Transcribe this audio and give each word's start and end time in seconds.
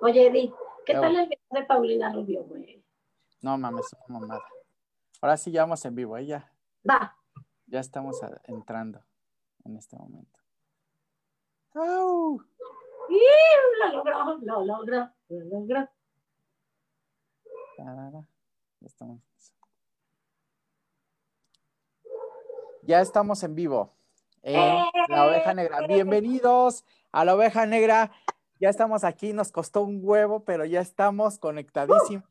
Oye, 0.00 0.28
Edith, 0.28 0.54
¿qué 0.84 0.94
tal 0.94 1.16
el 1.16 1.28
video 1.28 1.38
de 1.50 1.64
Paulina 1.64 2.12
Rubio, 2.12 2.44
güey? 2.44 2.84
No 3.42 3.58
mames, 3.58 3.86
es 3.86 3.98
una 4.08 4.20
mamada. 4.20 4.44
Ahora 5.20 5.36
sí 5.36 5.50
ya 5.50 5.62
vamos 5.62 5.84
en 5.84 5.94
vivo, 5.94 6.16
¿eh? 6.16 6.26
Ya. 6.26 6.52
Va. 6.88 7.16
Ya 7.66 7.80
estamos 7.80 8.20
entrando 8.44 9.02
en 9.64 9.76
este 9.76 9.96
momento. 9.96 10.38
¡Au! 11.74 12.40
Lo 13.78 13.92
logró, 13.92 14.38
lo 14.40 14.64
logró, 14.64 15.10
lo 15.28 15.40
logró. 15.40 15.88
Ya 17.78 18.26
estamos. 18.86 19.20
Ya 22.82 23.00
estamos 23.00 23.42
en 23.42 23.54
vivo 23.54 23.96
en 24.42 24.84
La 25.08 25.26
Oveja 25.26 25.52
Negra. 25.54 25.86
Bienvenidos 25.86 26.84
a 27.10 27.24
La 27.24 27.34
Oveja 27.34 27.66
Negra. 27.66 28.12
Ya 28.58 28.70
estamos 28.70 29.04
aquí, 29.04 29.34
nos 29.34 29.52
costó 29.52 29.82
un 29.82 30.00
huevo, 30.02 30.44
pero 30.44 30.64
ya 30.64 30.80
estamos 30.80 31.38
conectadísimos. 31.38 32.24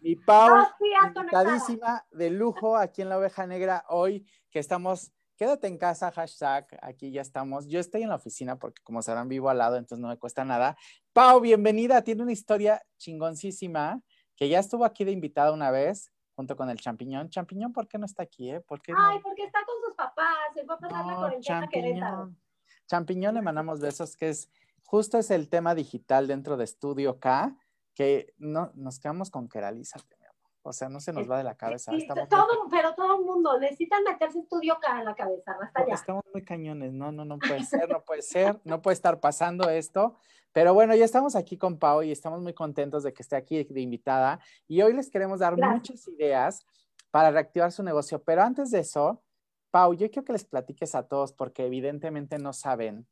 Mi 0.00 0.16
Pau, 0.16 0.66
conectadísima 1.12 2.06
de 2.10 2.30
lujo 2.30 2.76
aquí 2.76 3.02
en 3.02 3.10
La 3.10 3.18
Oveja 3.18 3.46
Negra 3.46 3.84
hoy, 3.88 4.26
que 4.50 4.58
estamos 4.58 5.12
quédate 5.36 5.66
en 5.66 5.76
casa, 5.76 6.10
hashtag, 6.10 6.66
aquí 6.80 7.10
ya 7.10 7.20
estamos. 7.20 7.66
Yo 7.68 7.78
estoy 7.78 8.02
en 8.02 8.08
la 8.08 8.14
oficina 8.14 8.58
porque 8.58 8.82
como 8.82 9.02
sabrán 9.02 9.28
vivo 9.28 9.50
al 9.50 9.58
lado, 9.58 9.76
entonces 9.76 10.00
no 10.00 10.08
me 10.08 10.16
cuesta 10.16 10.44
nada. 10.44 10.78
Pau, 11.12 11.40
bienvenida, 11.40 12.02
tiene 12.02 12.22
una 12.22 12.32
historia 12.32 12.82
chingoncísima 12.96 14.00
que 14.34 14.48
ya 14.48 14.58
estuvo 14.58 14.84
aquí 14.84 15.04
de 15.04 15.12
invitada 15.12 15.52
una 15.52 15.70
vez 15.70 16.10
junto 16.34 16.56
con 16.56 16.70
el 16.70 16.78
champiñón. 16.78 17.28
Champiñón, 17.28 17.72
¿por 17.72 17.86
qué 17.86 17.98
no 17.98 18.06
está 18.06 18.22
aquí? 18.22 18.50
Eh? 18.50 18.60
¿Por 18.60 18.80
qué 18.80 18.94
Ay, 18.96 19.18
porque 19.22 19.44
está 19.44 19.58
con 19.64 19.74
sus 19.84 19.94
papás, 19.94 20.54
se 20.54 20.64
va 20.64 20.74
a 20.74 20.78
pasar 20.78 21.06
la 21.06 21.14
cuarentena 21.16 21.60
champiñón. 21.60 22.40
Champiñón 22.86 23.34
le 23.34 23.42
mandamos 23.42 23.80
besos, 23.80 24.16
que 24.16 24.30
es 24.30 24.48
justo 24.86 25.18
es 25.18 25.30
el 25.30 25.48
tema 25.48 25.74
digital 25.74 26.26
dentro 26.26 26.56
de 26.56 26.64
Estudio 26.64 27.20
K, 27.20 27.56
que 27.94 28.34
no, 28.38 28.70
nos 28.74 28.98
quedamos 28.98 29.30
con 29.30 29.48
Keralízate. 29.48 30.16
O 30.62 30.72
sea, 30.72 30.88
no 30.88 31.00
se 31.00 31.12
nos 31.12 31.30
va 31.30 31.38
de 31.38 31.44
la 31.44 31.54
cabeza. 31.54 31.92
todo, 32.28 32.68
pero 32.68 32.92
todo 32.94 33.20
el 33.20 33.24
mundo 33.24 33.56
necesita 33.60 34.00
meterse 34.00 34.40
estudio 34.40 34.74
acá 34.74 34.98
en 34.98 35.04
la 35.04 35.14
cabeza, 35.14 35.56
basta 35.60 35.86
ya. 35.86 35.94
Estamos 35.94 36.24
muy 36.32 36.42
cañones, 36.42 36.92
no, 36.92 37.12
no, 37.12 37.24
no 37.24 37.38
puede 37.38 37.62
ser, 37.62 37.88
no 37.88 38.02
puede 38.02 38.22
ser, 38.22 38.60
no 38.64 38.82
puede 38.82 38.94
estar 38.94 39.20
pasando 39.20 39.70
esto. 39.70 40.16
Pero 40.52 40.74
bueno, 40.74 40.94
ya 40.96 41.04
estamos 41.04 41.36
aquí 41.36 41.56
con 41.56 41.78
Pau 41.78 42.02
y 42.02 42.10
estamos 42.10 42.42
muy 42.42 42.52
contentos 42.52 43.04
de 43.04 43.12
que 43.12 43.22
esté 43.22 43.36
aquí 43.36 43.62
de 43.62 43.80
invitada. 43.80 44.40
Y 44.66 44.82
hoy 44.82 44.92
les 44.92 45.08
queremos 45.08 45.38
dar 45.38 45.56
muchas 45.56 46.08
ideas 46.08 46.66
para 47.12 47.30
reactivar 47.30 47.70
su 47.70 47.84
negocio. 47.84 48.22
Pero 48.24 48.42
antes 48.42 48.72
de 48.72 48.80
eso, 48.80 49.22
Pau, 49.70 49.94
yo 49.94 50.10
quiero 50.10 50.24
que 50.24 50.32
les 50.32 50.44
platiques 50.44 50.96
a 50.96 51.06
todos 51.06 51.32
porque 51.32 51.66
evidentemente 51.66 52.38
no 52.38 52.52
saben 52.52 53.06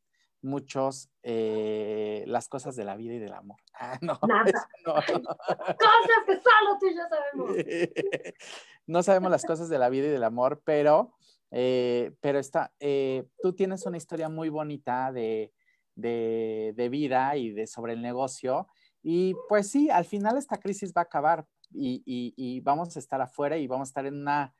muchos 0.45 1.11
eh, 1.23 2.23
las 2.27 2.49
cosas 2.49 2.77
de 2.77 2.85
la 2.85 2.97
vida 2.97 3.15
y 3.15 3.19
del 3.19 3.33
amor. 3.33 3.59
Ah, 3.77 3.99
no, 4.01 4.13
no. 4.23 4.95
cosas 4.95 6.23
que 6.27 6.35
solo 6.35 6.79
tú 6.79 6.87
y 6.87 6.95
yo 6.95 7.03
sabemos. 7.09 7.57
no 8.87 9.03
sabemos 9.03 9.31
las 9.33 9.45
cosas 9.45 9.69
de 9.69 9.79
la 9.79 9.89
vida 9.89 10.07
y 10.07 10.11
del 10.11 10.23
amor, 10.23 10.63
pero, 10.65 11.13
eh, 11.51 12.13
pero 12.21 12.39
está, 12.39 12.73
eh, 12.79 13.27
tú 13.43 13.53
tienes 13.53 13.85
una 13.85 13.97
historia 13.97 14.29
muy 14.29 14.49
bonita 14.49 15.11
de, 15.11 15.53
de, 15.97 16.73
de, 16.77 16.89
vida 16.89 17.37
y 17.37 17.51
de 17.51 17.67
sobre 17.67 17.95
el 17.95 18.01
negocio. 18.01 18.69
Y 19.03 19.35
pues 19.49 19.69
sí, 19.71 19.91
al 19.91 20.05
final 20.05 20.39
esta 20.39 20.59
crisis 20.59 20.93
va 20.97 21.01
a 21.01 21.05
acabar 21.05 21.45
y, 21.73 22.03
y, 22.07 22.33
y 22.37 22.61
vamos 22.61 22.95
a 22.95 23.01
estar 23.01 23.21
afuera 23.21 23.57
y 23.57 23.67
vamos 23.67 23.89
a 23.89 23.91
estar 23.91 24.07
en 24.07 24.21
una 24.21 24.55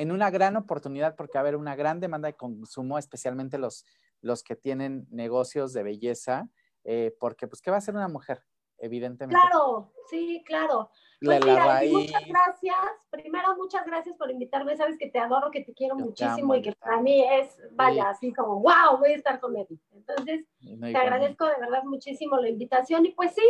en 0.00 0.12
una 0.12 0.30
gran 0.30 0.56
oportunidad 0.56 1.14
porque 1.14 1.34
va 1.34 1.40
a 1.40 1.42
haber 1.42 1.56
una 1.56 1.76
gran 1.76 2.00
demanda 2.00 2.26
de 2.26 2.34
consumo, 2.34 2.98
especialmente 2.98 3.58
los, 3.58 3.84
los 4.20 4.42
que 4.42 4.56
tienen 4.56 5.06
negocios 5.10 5.72
de 5.72 5.82
belleza, 5.82 6.48
eh, 6.84 7.14
porque 7.18 7.46
pues, 7.46 7.60
¿qué 7.60 7.70
va 7.70 7.76
a 7.76 7.78
hacer 7.78 7.94
una 7.94 8.08
mujer? 8.08 8.42
Evidentemente. 8.78 9.38
Claro, 9.38 9.92
sí, 10.08 10.42
claro. 10.46 10.90
Pues 11.22 11.44
mira, 11.44 11.82
muchas 11.90 12.24
gracias. 12.26 12.76
Primero, 13.10 13.54
muchas 13.56 13.84
gracias 13.84 14.16
por 14.16 14.30
invitarme. 14.30 14.74
Sabes 14.74 14.96
que 14.96 15.10
te 15.10 15.18
adoro, 15.18 15.50
que 15.50 15.62
te 15.62 15.74
quiero 15.74 15.96
muchísimo 15.96 16.54
y 16.54 16.62
que 16.62 16.72
para 16.72 16.98
mí 17.02 17.22
es, 17.22 17.60
vaya, 17.72 18.08
así 18.08 18.32
como, 18.32 18.60
wow, 18.60 18.96
voy 18.98 19.12
a 19.12 19.16
estar 19.16 19.38
con 19.38 19.54
él. 19.54 19.66
Entonces, 19.92 20.46
te 20.58 20.96
agradezco 20.96 21.44
de 21.44 21.60
verdad 21.60 21.82
muchísimo 21.84 22.38
la 22.38 22.48
invitación. 22.48 23.04
Y 23.04 23.12
pues 23.12 23.34
sí, 23.34 23.46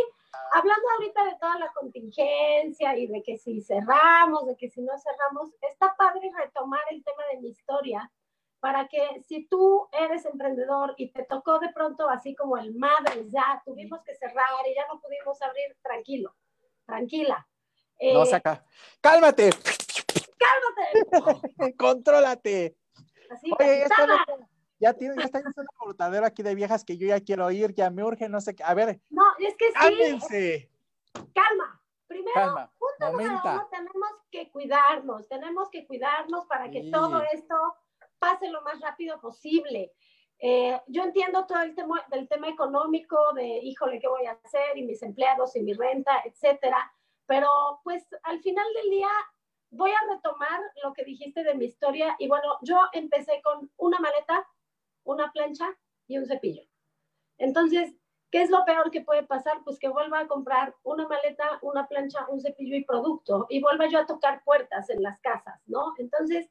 hablando 0.53 0.83
ahorita 0.97 1.23
de 1.23 1.37
toda 1.39 1.59
la 1.59 1.71
contingencia 1.71 2.97
y 2.97 3.07
de 3.07 3.23
que 3.23 3.37
si 3.37 3.61
cerramos, 3.61 4.45
de 4.47 4.57
que 4.57 4.69
si 4.69 4.81
no 4.81 4.91
cerramos, 4.97 5.53
está 5.61 5.95
padre 5.95 6.29
retomar 6.37 6.81
el 6.89 7.01
tema 7.05 7.23
de 7.31 7.39
mi 7.39 7.49
historia 7.49 8.11
para 8.61 8.87
que 8.87 9.23
si 9.27 9.47
tú 9.47 9.89
eres 9.91 10.23
emprendedor 10.25 10.93
y 10.95 11.11
te 11.11 11.23
tocó 11.23 11.57
de 11.57 11.73
pronto 11.73 12.07
así 12.07 12.35
como 12.35 12.57
el 12.57 12.75
madre, 12.75 13.25
ya 13.27 13.61
tuvimos 13.65 14.01
que 14.03 14.15
cerrar 14.15 14.45
y 14.69 14.75
ya 14.75 14.85
no 14.87 15.01
pudimos 15.01 15.41
abrir, 15.41 15.75
tranquilo, 15.81 16.35
tranquila. 16.85 17.47
no, 18.13 18.23
saca. 18.25 18.63
¡Cálmate! 19.01 19.49
¡Cálmate! 20.37 21.75
¡Contrólate! 21.77 22.77
Así, 23.31 23.49
Oye, 23.59 23.87
ya, 24.79 24.93
tiene, 24.93 25.15
ya 25.17 25.23
está 25.23 25.39
en 25.39 25.45
una 25.47 25.69
portadero 25.79 26.25
aquí 26.25 26.43
de 26.43 26.53
viejas 26.53 26.83
que 26.85 26.97
yo 26.97 27.07
ya 27.07 27.19
quiero 27.19 27.49
ir, 27.49 27.73
ya 27.73 27.89
me 27.89 28.03
urge, 28.03 28.29
no 28.29 28.41
sé 28.41 28.55
qué. 28.55 28.63
A 28.63 28.75
ver. 28.75 28.99
No, 29.09 29.23
es 29.39 29.55
que 29.55 29.69
sí. 29.69 29.73
Cálmense. 29.73 30.71
Calma. 31.33 31.81
Primero, 32.07 32.33
Calma. 32.33 33.69
tenemos 33.71 34.09
que 34.29 34.51
cuidarnos, 34.51 35.27
tenemos 35.29 35.69
que 35.69 35.87
cuidarnos 35.87 36.45
para 36.45 36.69
que 36.69 36.91
todo 36.91 37.23
esto 37.31 37.55
pase 38.21 38.49
lo 38.49 38.61
más 38.61 38.79
rápido 38.79 39.19
posible. 39.19 39.91
Eh, 40.37 40.79
yo 40.87 41.03
entiendo 41.03 41.45
todo 41.47 41.61
el 41.61 41.75
tema 41.75 42.05
del 42.09 42.27
tema 42.29 42.47
económico, 42.49 43.17
de 43.33 43.59
híjole, 43.63 43.99
¿qué 43.99 44.07
voy 44.07 44.27
a 44.27 44.39
hacer? 44.43 44.77
Y 44.77 44.83
mis 44.83 45.01
empleados 45.01 45.55
y 45.55 45.63
mi 45.63 45.73
renta, 45.73 46.21
etcétera. 46.23 46.79
Pero 47.25 47.49
pues 47.83 48.05
al 48.23 48.39
final 48.41 48.65
del 48.75 48.91
día 48.91 49.09
voy 49.71 49.91
a 49.91 50.13
retomar 50.13 50.59
lo 50.83 50.93
que 50.93 51.03
dijiste 51.03 51.43
de 51.43 51.55
mi 51.55 51.65
historia. 51.65 52.15
Y 52.19 52.27
bueno, 52.27 52.57
yo 52.61 52.79
empecé 52.93 53.41
con 53.43 53.71
una 53.77 53.99
maleta, 53.99 54.47
una 55.03 55.31
plancha 55.31 55.65
y 56.07 56.17
un 56.19 56.27
cepillo. 56.27 56.63
Entonces, 57.37 57.95
¿qué 58.29 58.43
es 58.43 58.51
lo 58.51 58.63
peor 58.65 58.91
que 58.91 59.01
puede 59.01 59.23
pasar? 59.23 59.63
Pues 59.63 59.79
que 59.79 59.89
vuelva 59.89 60.19
a 60.19 60.27
comprar 60.27 60.75
una 60.83 61.07
maleta, 61.07 61.57
una 61.63 61.87
plancha, 61.87 62.27
un 62.29 62.39
cepillo 62.39 62.75
y 62.75 62.85
producto 62.85 63.47
y 63.49 63.61
vuelva 63.61 63.87
yo 63.87 63.99
a 63.99 64.05
tocar 64.05 64.43
puertas 64.43 64.89
en 64.91 65.01
las 65.01 65.19
casas, 65.21 65.59
¿no? 65.65 65.93
Entonces, 65.97 66.49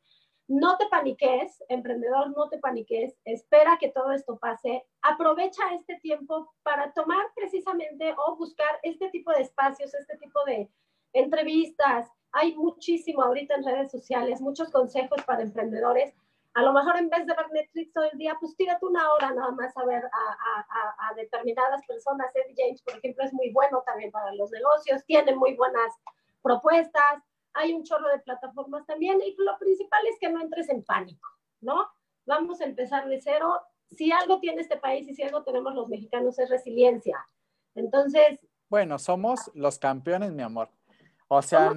no 0.50 0.76
te 0.78 0.86
paniques, 0.86 1.62
emprendedor, 1.68 2.36
no 2.36 2.48
te 2.48 2.58
paniques, 2.58 3.16
espera 3.24 3.78
que 3.78 3.90
todo 3.90 4.10
esto 4.10 4.36
pase, 4.36 4.84
aprovecha 5.00 5.62
este 5.74 5.94
tiempo 6.00 6.52
para 6.64 6.92
tomar 6.92 7.24
precisamente 7.36 8.12
o 8.26 8.36
buscar 8.36 8.80
este 8.82 9.10
tipo 9.10 9.30
de 9.30 9.42
espacios, 9.42 9.94
este 9.94 10.16
tipo 10.18 10.40
de 10.46 10.68
entrevistas. 11.12 12.08
Hay 12.32 12.56
muchísimo 12.56 13.22
ahorita 13.22 13.54
en 13.54 13.64
redes 13.64 13.92
sociales, 13.92 14.40
muchos 14.40 14.70
consejos 14.70 15.22
para 15.22 15.42
emprendedores. 15.42 16.12
A 16.54 16.62
lo 16.62 16.72
mejor 16.72 16.96
en 16.96 17.10
vez 17.10 17.24
de 17.26 17.34
ver 17.34 17.48
Netflix 17.52 17.92
todo 17.92 18.10
el 18.10 18.18
día, 18.18 18.36
pues 18.40 18.56
tírate 18.56 18.84
una 18.84 19.12
hora 19.12 19.32
nada 19.32 19.52
más 19.52 19.76
a 19.76 19.84
ver 19.84 20.02
a, 20.04 21.14
determinadas 21.14 21.86
personas. 21.86 22.34
Eddie 22.34 22.56
James, 22.56 22.82
por 22.82 22.96
ejemplo, 22.96 23.24
es 23.24 23.32
muy 23.32 23.52
bueno 23.52 23.84
también 23.86 24.10
para 24.10 24.34
los 24.34 24.50
negocios, 24.50 25.04
tiene 25.06 25.32
muy 25.36 25.54
buenas 25.54 25.94
propuestas 26.42 27.22
hay 27.54 27.72
un 27.72 27.84
chorro 27.84 28.08
de 28.08 28.20
plataformas 28.20 28.86
también 28.86 29.20
y 29.20 29.34
lo 29.38 29.58
principal 29.58 30.00
es 30.06 30.18
que 30.20 30.30
no 30.30 30.40
entres 30.40 30.68
en 30.68 30.84
pánico, 30.84 31.28
¿no? 31.60 31.88
Vamos 32.26 32.60
a 32.60 32.64
empezar 32.64 33.08
de 33.08 33.20
cero. 33.20 33.60
Si 33.90 34.12
algo 34.12 34.38
tiene 34.40 34.62
este 34.62 34.76
país 34.76 35.08
y 35.08 35.14
si 35.14 35.22
algo 35.22 35.42
tenemos 35.42 35.74
los 35.74 35.88
mexicanos 35.88 36.38
es 36.38 36.48
resiliencia. 36.48 37.26
Entonces... 37.74 38.38
Bueno, 38.68 38.98
somos 38.98 39.50
los 39.54 39.78
campeones, 39.78 40.32
mi 40.32 40.42
amor. 40.42 40.70
O 41.32 41.42
sea, 41.42 41.72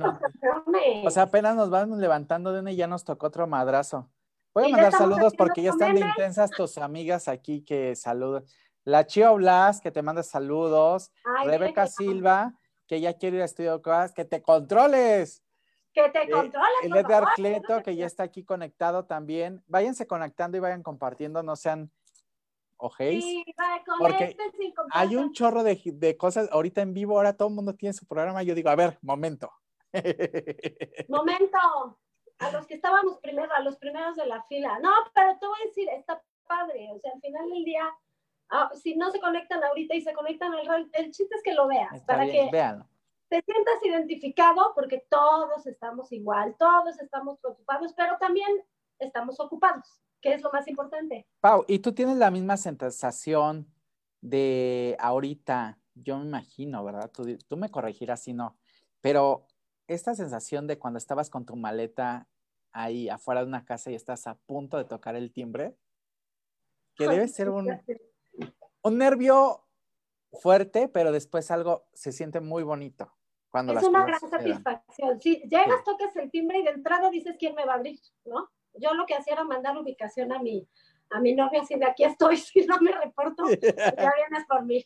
o 1.04 1.10
sea, 1.12 1.24
apenas 1.24 1.56
nos 1.56 1.70
vamos 1.70 2.00
levantando 2.00 2.52
de 2.52 2.62
una 2.62 2.72
y 2.72 2.76
ya 2.76 2.88
nos 2.88 3.04
tocó 3.04 3.28
otro 3.28 3.46
madrazo. 3.46 4.10
Voy 4.54 4.66
a 4.66 4.70
mandar 4.70 4.92
saludos 4.92 5.34
porque 5.38 5.62
ya 5.62 5.70
están 5.70 5.94
de 5.94 6.02
intensas 6.02 6.50
tus 6.50 6.78
amigas 6.80 7.28
aquí 7.28 7.62
que 7.64 7.96
saludan. 7.96 8.44
La 8.84 9.06
Chio 9.06 9.36
Blas, 9.36 9.80
que 9.80 9.92
te 9.92 10.02
manda 10.02 10.24
saludos. 10.24 11.12
Rebeca 11.46 11.86
Silva, 11.86 12.54
que 12.88 13.00
ya 13.00 13.14
quiere 13.14 13.38
ir 13.38 13.42
a 13.44 13.46
estudio 13.46 13.80
cosas, 13.82 14.12
que 14.12 14.26
te 14.26 14.42
controles. 14.42 15.43
Que 15.94 16.10
te 16.10 16.30
controles. 16.30 16.70
el 16.84 16.96
Edgar 16.96 17.26
Cleto, 17.36 17.84
que 17.84 17.96
ya 17.96 18.06
está 18.06 18.24
aquí 18.24 18.44
conectado 18.44 19.06
también. 19.06 19.64
Váyanse 19.68 20.08
conectando 20.08 20.58
y 20.58 20.60
vayan 20.60 20.82
compartiendo, 20.82 21.44
no 21.44 21.56
sean 21.56 21.92
ojéis. 22.78 23.24
Sí, 23.24 23.46
porque 24.00 24.36
hay 24.92 25.16
un 25.16 25.32
chorro 25.34 25.64
de, 25.64 26.18
cosas 26.18 26.50
ahorita 26.52 26.82
en 26.82 26.94
vivo, 26.94 27.18
ahora 27.18 27.36
todo 27.36 27.48
el 27.50 27.56
mundo 27.56 27.76
tiene 27.76 27.94
su 27.94 28.06
programa. 28.06 28.44
Yo 28.44 28.56
digo, 28.56 28.70
a 28.70 28.76
ver, 28.76 28.98
momento. 29.02 29.52
Momento. 31.08 32.00
A 32.40 32.52
los 32.52 32.66
que 32.66 32.74
estábamos 32.74 33.20
primero, 33.20 33.54
a 33.54 33.62
los 33.62 33.78
primeros 33.78 34.16
de 34.16 34.26
la 34.26 34.42
fila. 34.44 34.80
No, 34.80 34.92
pero 35.14 35.38
te 35.38 35.46
voy 35.46 35.60
a 35.62 35.68
decir, 35.68 35.88
está 35.90 36.22
padre. 36.48 36.90
O 36.92 37.00
sea, 37.00 37.12
al 37.14 37.22
final 37.22 37.48
del 37.48 37.64
día, 37.64 37.86
ah, 38.50 38.72
si 38.74 38.96
no 38.96 39.12
se 39.12 39.20
conectan 39.20 39.64
ahorita 39.64 39.96
y 39.96 40.02
se 40.02 40.14
conectan 40.14 40.52
al 40.54 40.90
el 40.94 41.12
chiste 41.12 41.36
es 41.36 41.44
que 41.44 41.54
lo 41.54 41.68
veas. 41.68 42.02
para 42.02 42.26
que 42.26 42.50
te 43.34 43.42
sientas 43.42 43.84
identificado 43.84 44.74
porque 44.76 45.08
todos 45.10 45.66
estamos 45.66 46.12
igual, 46.12 46.56
todos 46.60 47.00
estamos 47.00 47.40
preocupados, 47.40 47.92
pero 47.98 48.16
también 48.20 48.48
estamos 49.00 49.40
ocupados, 49.40 50.04
que 50.22 50.36
es 50.36 50.44
lo 50.44 50.52
más 50.52 50.68
importante. 50.68 51.26
Pau, 51.40 51.66
¿y 51.68 51.80
tú 51.80 51.94
tienes 51.94 52.18
la 52.18 52.30
misma 52.30 52.58
sensación 52.58 53.74
de 54.22 54.96
ahorita 55.00 55.80
yo 55.96 56.20
me 56.20 56.26
imagino, 56.26 56.84
¿verdad? 56.84 57.10
Tú, 57.12 57.24
tú 57.48 57.58
me 57.58 57.72
corregirás 57.72 58.22
si 58.22 58.34
no, 58.34 58.56
pero 59.02 59.48
esta 59.88 60.14
sensación 60.14 60.68
de 60.68 60.78
cuando 60.78 61.00
estabas 61.00 61.32
con 61.32 61.44
tu 61.44 61.56
maleta 61.56 62.28
ahí 62.72 63.10
afuera 63.10 63.42
de 63.42 63.48
una 63.48 63.66
casa 63.66 63.90
y 63.90 63.96
estás 63.96 64.28
a 64.28 64.36
punto 64.36 64.78
de 64.78 64.86
tocar 64.86 65.16
el 65.16 65.34
timbre, 65.34 65.76
que 66.96 67.08
debe 67.08 67.28
ser 67.28 67.50
un, 67.50 67.82
un 68.84 68.98
nervio 69.00 69.66
fuerte, 70.32 70.88
pero 70.88 71.12
después 71.12 71.50
algo 71.50 71.88
se 71.94 72.12
siente 72.12 72.40
muy 72.40 72.62
bonito. 72.62 73.12
Cuando 73.54 73.74
es 73.74 73.84
una 73.84 74.04
gran 74.04 74.20
satisfacción. 74.20 75.22
Si 75.22 75.44
llegas, 75.44 75.84
tocas 75.84 76.16
el 76.16 76.32
timbre 76.32 76.58
y 76.58 76.64
de 76.64 76.72
entrada 76.72 77.12
dices 77.12 77.36
quién 77.38 77.54
me 77.54 77.66
va 77.66 77.74
a 77.74 77.76
abrir, 77.76 78.00
¿no? 78.26 78.50
Yo 78.74 78.96
lo 78.96 79.06
que 79.06 79.14
hacía 79.14 79.34
era 79.34 79.44
mandar 79.44 79.78
ubicación 79.78 80.32
a 80.32 80.40
mi, 80.40 80.68
a 81.12 81.20
mi 81.20 81.36
novia, 81.36 81.62
así 81.62 81.76
de 81.76 81.86
aquí 81.86 82.04
estoy, 82.04 82.38
si 82.38 82.66
no 82.66 82.80
me 82.82 82.92
reporto, 82.92 83.44
ya 83.48 83.54
vienes 84.18 84.48
por 84.50 84.66
mí. 84.66 84.84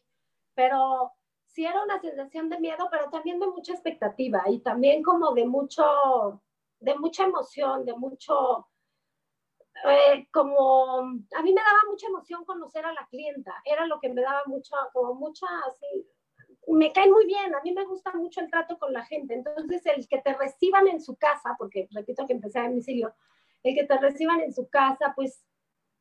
Pero 0.53 1.13
sí 1.45 1.65
era 1.65 1.81
una 1.81 2.01
sensación 2.01 2.49
de 2.49 2.59
miedo, 2.59 2.89
pero 2.91 3.09
también 3.09 3.39
de 3.39 3.47
mucha 3.47 3.71
expectativa 3.71 4.43
y 4.49 4.59
también 4.59 5.01
como 5.01 5.33
de 5.33 5.45
mucho, 5.45 6.41
de 6.81 6.93
mucha 6.95 7.23
emoción, 7.23 7.85
de 7.85 7.93
mucho, 7.93 8.67
eh, 9.85 10.27
como, 10.33 10.97
a 10.99 11.41
mí 11.41 11.53
me 11.53 11.61
daba 11.61 11.79
mucha 11.89 12.07
emoción 12.07 12.43
conocer 12.43 12.85
a 12.85 12.91
la 12.91 13.07
clienta, 13.07 13.53
era 13.63 13.85
lo 13.85 14.01
que 14.01 14.09
me 14.09 14.23
daba 14.23 14.43
mucha, 14.45 14.75
como 14.91 15.13
mucha, 15.13 15.47
así, 15.69 16.05
me 16.75 16.91
cae 16.91 17.09
muy 17.09 17.25
bien, 17.25 17.55
a 17.55 17.61
mí 17.61 17.71
me 17.71 17.85
gusta 17.85 18.11
mucho 18.13 18.41
el 18.41 18.49
trato 18.49 18.77
con 18.77 18.91
la 18.93 19.05
gente, 19.05 19.33
entonces 19.33 19.85
el 19.85 20.07
que 20.07 20.19
te 20.19 20.33
reciban 20.33 20.87
en 20.87 21.01
su 21.01 21.15
casa, 21.15 21.55
porque 21.57 21.87
repito 21.91 22.25
que 22.25 22.33
empecé 22.33 22.59
a 22.59 22.63
domicilio, 22.63 23.13
el 23.63 23.75
que 23.75 23.85
te 23.85 23.97
reciban 23.97 24.41
en 24.41 24.53
su 24.53 24.67
casa, 24.69 25.13
pues 25.15 25.43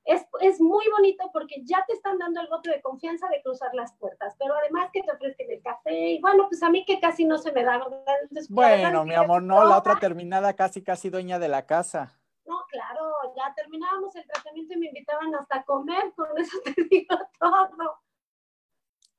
es, 0.04 0.24
es, 0.40 0.60
muy 0.60 0.84
bonito 0.88 1.30
porque 1.32 1.62
ya 1.64 1.84
te 1.86 1.92
están 1.92 2.18
dando 2.18 2.40
el 2.40 2.46
voto 2.46 2.70
de 2.70 2.80
confianza 2.80 3.28
de 3.28 3.42
cruzar 3.42 3.74
las 3.74 3.92
puertas, 3.94 4.36
pero 4.38 4.54
además 4.54 4.90
que 4.92 5.02
te 5.02 5.10
ofrezcan 5.10 5.50
el 5.50 5.62
café 5.62 6.10
y 6.10 6.20
bueno, 6.20 6.46
pues 6.48 6.62
a 6.62 6.70
mí 6.70 6.84
que 6.84 7.00
casi 7.00 7.24
no 7.24 7.38
se 7.38 7.52
me 7.52 7.64
da, 7.64 7.78
¿verdad? 7.78 8.46
bueno, 8.48 9.04
mi 9.04 9.14
amor, 9.14 9.42
no, 9.42 9.64
la 9.64 9.78
otra 9.78 9.98
terminada 9.98 10.54
casi, 10.54 10.82
casi 10.82 11.10
dueña 11.10 11.38
de 11.38 11.48
la 11.48 11.66
casa. 11.66 12.16
No, 12.44 12.64
claro, 12.70 13.12
ya 13.36 13.52
terminábamos 13.54 14.14
el 14.14 14.24
tratamiento 14.26 14.74
y 14.74 14.78
me 14.78 14.86
invitaban 14.86 15.34
hasta 15.34 15.58
a 15.58 15.64
comer, 15.64 16.12
con 16.14 16.26
eso 16.38 16.56
te 16.64 16.84
digo 16.84 17.16
todo. 17.38 17.98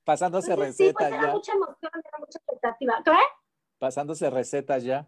Pasándose 0.07 0.55
recetas 0.55 0.77
sí, 0.77 0.93
pues 0.93 1.21
era 1.21 1.33
mucha 1.33 1.51
emoción, 1.51 1.91
era 1.93 2.17
mucha 2.17 2.39
expectativa. 2.39 3.01
¿Qué? 3.03 3.11
Pasándose 3.77 4.29
recetas 4.29 4.85
ya. 4.85 5.05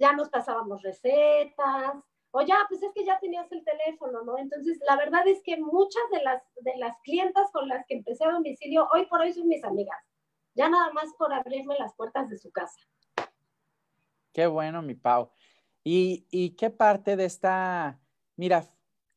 Ya 0.00 0.14
nos 0.14 0.30
pasábamos 0.30 0.82
recetas, 0.82 1.94
o 2.32 2.40
ya, 2.40 2.56
pues 2.68 2.82
es 2.82 2.90
que 2.92 3.04
ya 3.04 3.20
tenías 3.20 3.50
el 3.52 3.64
teléfono, 3.64 4.22
¿no? 4.24 4.36
Entonces, 4.36 4.80
la 4.84 4.96
verdad 4.96 5.24
es 5.28 5.40
que 5.44 5.58
muchas 5.58 6.02
de 6.10 6.24
las, 6.24 6.42
de 6.56 6.76
las 6.76 6.96
clientas 7.04 7.52
con 7.52 7.68
las 7.68 7.86
que 7.86 7.94
empecé 7.94 8.24
a 8.24 8.32
domicilio, 8.32 8.88
hoy 8.92 9.06
por 9.06 9.20
hoy 9.20 9.32
son 9.32 9.46
mis 9.46 9.62
amigas, 9.62 9.96
ya 10.54 10.68
nada 10.68 10.92
más 10.92 11.14
por 11.16 11.32
abrirme 11.32 11.76
las 11.78 11.94
puertas 11.94 12.28
de 12.28 12.36
su 12.36 12.50
casa. 12.50 12.80
Qué 14.32 14.48
bueno, 14.48 14.82
mi 14.82 14.96
Pau. 14.96 15.30
¿Y, 15.84 16.26
y 16.32 16.56
qué 16.56 16.70
parte 16.70 17.14
de 17.14 17.26
esta, 17.26 18.00
mira, 18.34 18.64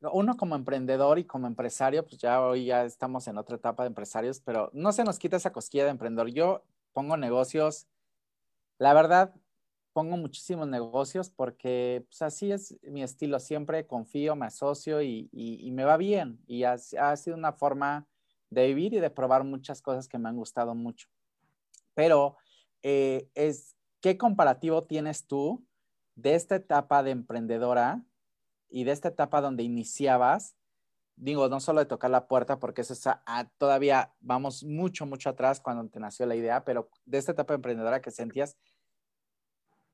uno 0.01 0.37
como 0.37 0.55
emprendedor 0.55 1.19
y 1.19 1.25
como 1.25 1.47
empresario, 1.47 2.05
pues 2.05 2.17
ya 2.17 2.41
hoy 2.41 2.65
ya 2.65 2.85
estamos 2.85 3.27
en 3.27 3.37
otra 3.37 3.57
etapa 3.57 3.83
de 3.83 3.87
empresarios, 3.87 4.39
pero 4.39 4.69
no 4.73 4.91
se 4.91 5.03
nos 5.03 5.19
quita 5.19 5.37
esa 5.37 5.51
cosquilla 5.51 5.85
de 5.85 5.91
emprendedor. 5.91 6.29
Yo 6.29 6.63
pongo 6.93 7.17
negocios, 7.17 7.87
la 8.77 8.93
verdad, 8.93 9.33
pongo 9.93 10.15
muchísimos 10.15 10.67
negocios 10.67 11.29
porque 11.29 12.05
pues, 12.07 12.21
así 12.21 12.51
es 12.51 12.77
mi 12.83 13.03
estilo, 13.03 13.39
siempre 13.39 13.85
confío, 13.85 14.35
me 14.35 14.45
asocio 14.45 15.01
y, 15.01 15.29
me 15.73 15.83
va 15.83 15.97
bien. 15.97 16.39
Y 16.47 16.63
ha, 16.63 16.77
ha, 16.99 17.15
sido 17.17 17.35
una 17.35 17.51
forma 17.51 18.07
de 18.49 18.67
vivir 18.67 18.93
y 18.93 18.99
de 18.99 19.09
probar 19.09 19.43
muchas 19.43 19.81
cosas 19.81 20.07
que 20.07 20.17
me 20.17 20.29
han 20.29 20.37
gustado 20.37 20.75
mucho. 20.75 21.09
Pero 21.93 22.37
eh, 22.83 23.29
es, 23.35 23.75
¿qué 23.99 24.17
comparativo 24.17 24.85
tienes 24.85 25.27
tú 25.27 25.65
de 26.15 26.35
esta 26.35 26.55
etapa 26.55 27.03
de 27.03 27.11
emprendedora 27.11 28.03
y 28.69 28.83
de 28.83 28.91
esta 28.91 29.09
etapa 29.09 29.41
donde 29.41 29.63
iniciabas? 29.63 30.55
Digo, 31.15 31.49
no 31.49 31.59
solo 31.59 31.79
de 31.79 31.85
tocar 31.85 32.11
la 32.11 32.27
puerta, 32.27 32.59
porque 32.59 32.81
eso 32.81 32.93
es 32.93 33.03
todavía 33.57 34.13
vamos 34.21 34.63
mucho, 34.63 35.05
mucho 35.05 35.29
atrás 35.29 35.59
cuando 35.59 35.89
te 35.89 35.99
nació 35.99 36.25
la 36.25 36.35
idea, 36.35 36.63
pero 36.63 36.89
de 37.05 37.17
esta 37.17 37.33
etapa 37.33 37.53
de 37.53 37.55
emprendedora 37.55 38.01
que 38.01 38.11
sentías 38.11 38.57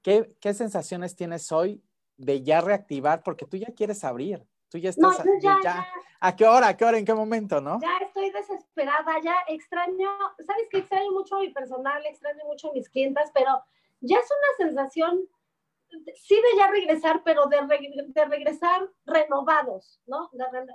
¿Qué, 0.06 0.54
sensaciones 0.54 1.16
tienes 1.16 1.52
hoy 1.52 1.84
de 2.16 2.44
ya 2.44 2.62
reactivar? 2.62 3.24
Porque 3.24 3.48
tú 3.48 3.58
ya 3.58 3.74
quieres 3.76 4.04
abrir, 4.04 4.46
tú 4.70 4.78
ya 4.78 4.92
estás... 4.92 5.18
ya, 5.42 5.84
¿A 6.20 6.36
qué 6.36 6.46
hora? 6.46 6.68
¿A 6.68 6.78
qué 6.78 6.86
hora? 6.86 7.00
¿En 7.00 7.06
qué 7.06 7.14
momento? 7.16 7.60
¿no? 7.60 7.80
Ya 7.82 8.06
estoy 8.06 8.30
desesperada, 8.30 9.20
ya 9.24 9.36
extraño, 9.48 10.12
¿sabes 10.46 10.68
qué? 10.70 10.78
Extraño 10.78 11.12
mucho 11.12 11.38
a 11.38 11.40
mi 11.40 11.50
personal, 11.50 12.06
extraño 12.06 12.46
mucho 12.46 12.70
a 12.70 12.74
mis 12.74 12.88
clientas, 12.88 13.32
pero 13.34 13.64
ya 14.00 14.20
es 14.20 14.26
una 14.26 14.68
sensación, 14.68 15.28
sí 16.16 16.36
de 16.36 16.58
ya 16.58 16.68
regresar, 16.68 17.22
pero 17.24 17.46
de, 17.48 17.58
de 18.08 18.26
regresar 18.26 18.90
renovados, 19.06 20.02
¿no? 20.06 20.30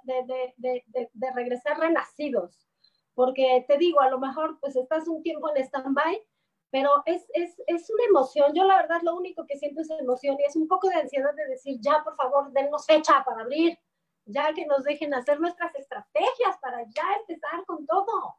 De, 0.05 0.55
de, 0.57 0.85
de, 1.13 1.33
regresar 1.33 1.79
renacidos. 1.79 2.67
Porque 3.15 3.65
te 3.69 3.77
digo, 3.77 4.01
a 4.01 4.11
lo 4.11 4.19
mejor 4.19 4.59
pues 4.61 4.77
estás 4.77 5.09
un 5.09 5.23
tiempo 5.23 5.51
en 5.55 5.63
stand-by, 5.65 6.23
pero 6.71 7.03
es, 7.07 7.27
es, 7.35 7.61
es, 7.67 7.91
una 7.91 8.05
emoción. 8.05 8.53
Yo 8.55 8.65
la 8.65 8.77
verdad 8.77 9.01
lo 9.03 9.17
único 9.17 9.45
que 9.47 9.59
siento 9.59 9.81
es 9.81 9.91
emoción 9.91 10.37
y 10.39 10.45
es 10.45 10.57
un 10.57 10.69
poco 10.69 10.89
de 10.89 10.97
ansiedad 10.97 11.35
de 11.35 11.47
decir, 11.47 11.79
ya 11.81 12.03
por 12.05 12.17
favor, 12.17 12.53
denos 12.53 12.87
fecha 12.87 13.25
para 13.25 13.43
abrir, 13.43 13.77
ya 14.25 14.53
que 14.55 14.67
nos 14.67 14.85
dejen 14.85 15.13
hacer 15.15 15.41
nuestras 15.41 15.75
estrategias 15.75 16.57
para 16.61 16.85
ya 16.85 17.05
empezar 17.21 17.65
con 17.67 17.85
todo. 17.87 18.37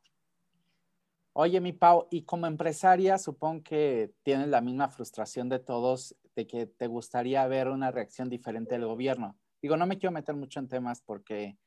Oye, 1.34 1.62
mi 1.62 1.72
Pau, 1.72 2.08
y 2.12 2.24
como 2.24 2.46
empresaria, 2.46 3.18
supongo 3.18 3.64
que 3.64 4.14
tienes 4.24 4.50
la 4.50 4.60
misma 4.60 4.90
frustración 4.90 5.48
de 5.48 5.60
todos 5.60 6.16
de 6.36 6.46
que 6.46 6.66
te 6.66 6.88
gustaría 6.88 7.48
ver 7.48 7.70
una 7.70 7.90
reacción 7.90 8.30
diferente 8.30 8.76
del 8.76 8.86
gobierno. 8.86 9.38
Digo, 9.62 9.78
no 9.78 9.86
me 9.86 9.98
quiero 9.98 10.12
meter 10.12 10.36
mucho 10.36 10.60
en 10.60 10.68
temas 10.68 11.02
porque 11.02 11.58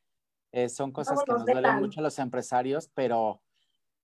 eh, 0.52 0.68
son 0.68 0.92
cosas 0.92 1.22
que 1.24 1.32
nos 1.32 1.46
duelen 1.46 1.76
mucho 1.76 2.00
a 2.00 2.02
los 2.02 2.18
empresarios, 2.18 2.90
pero, 2.94 3.42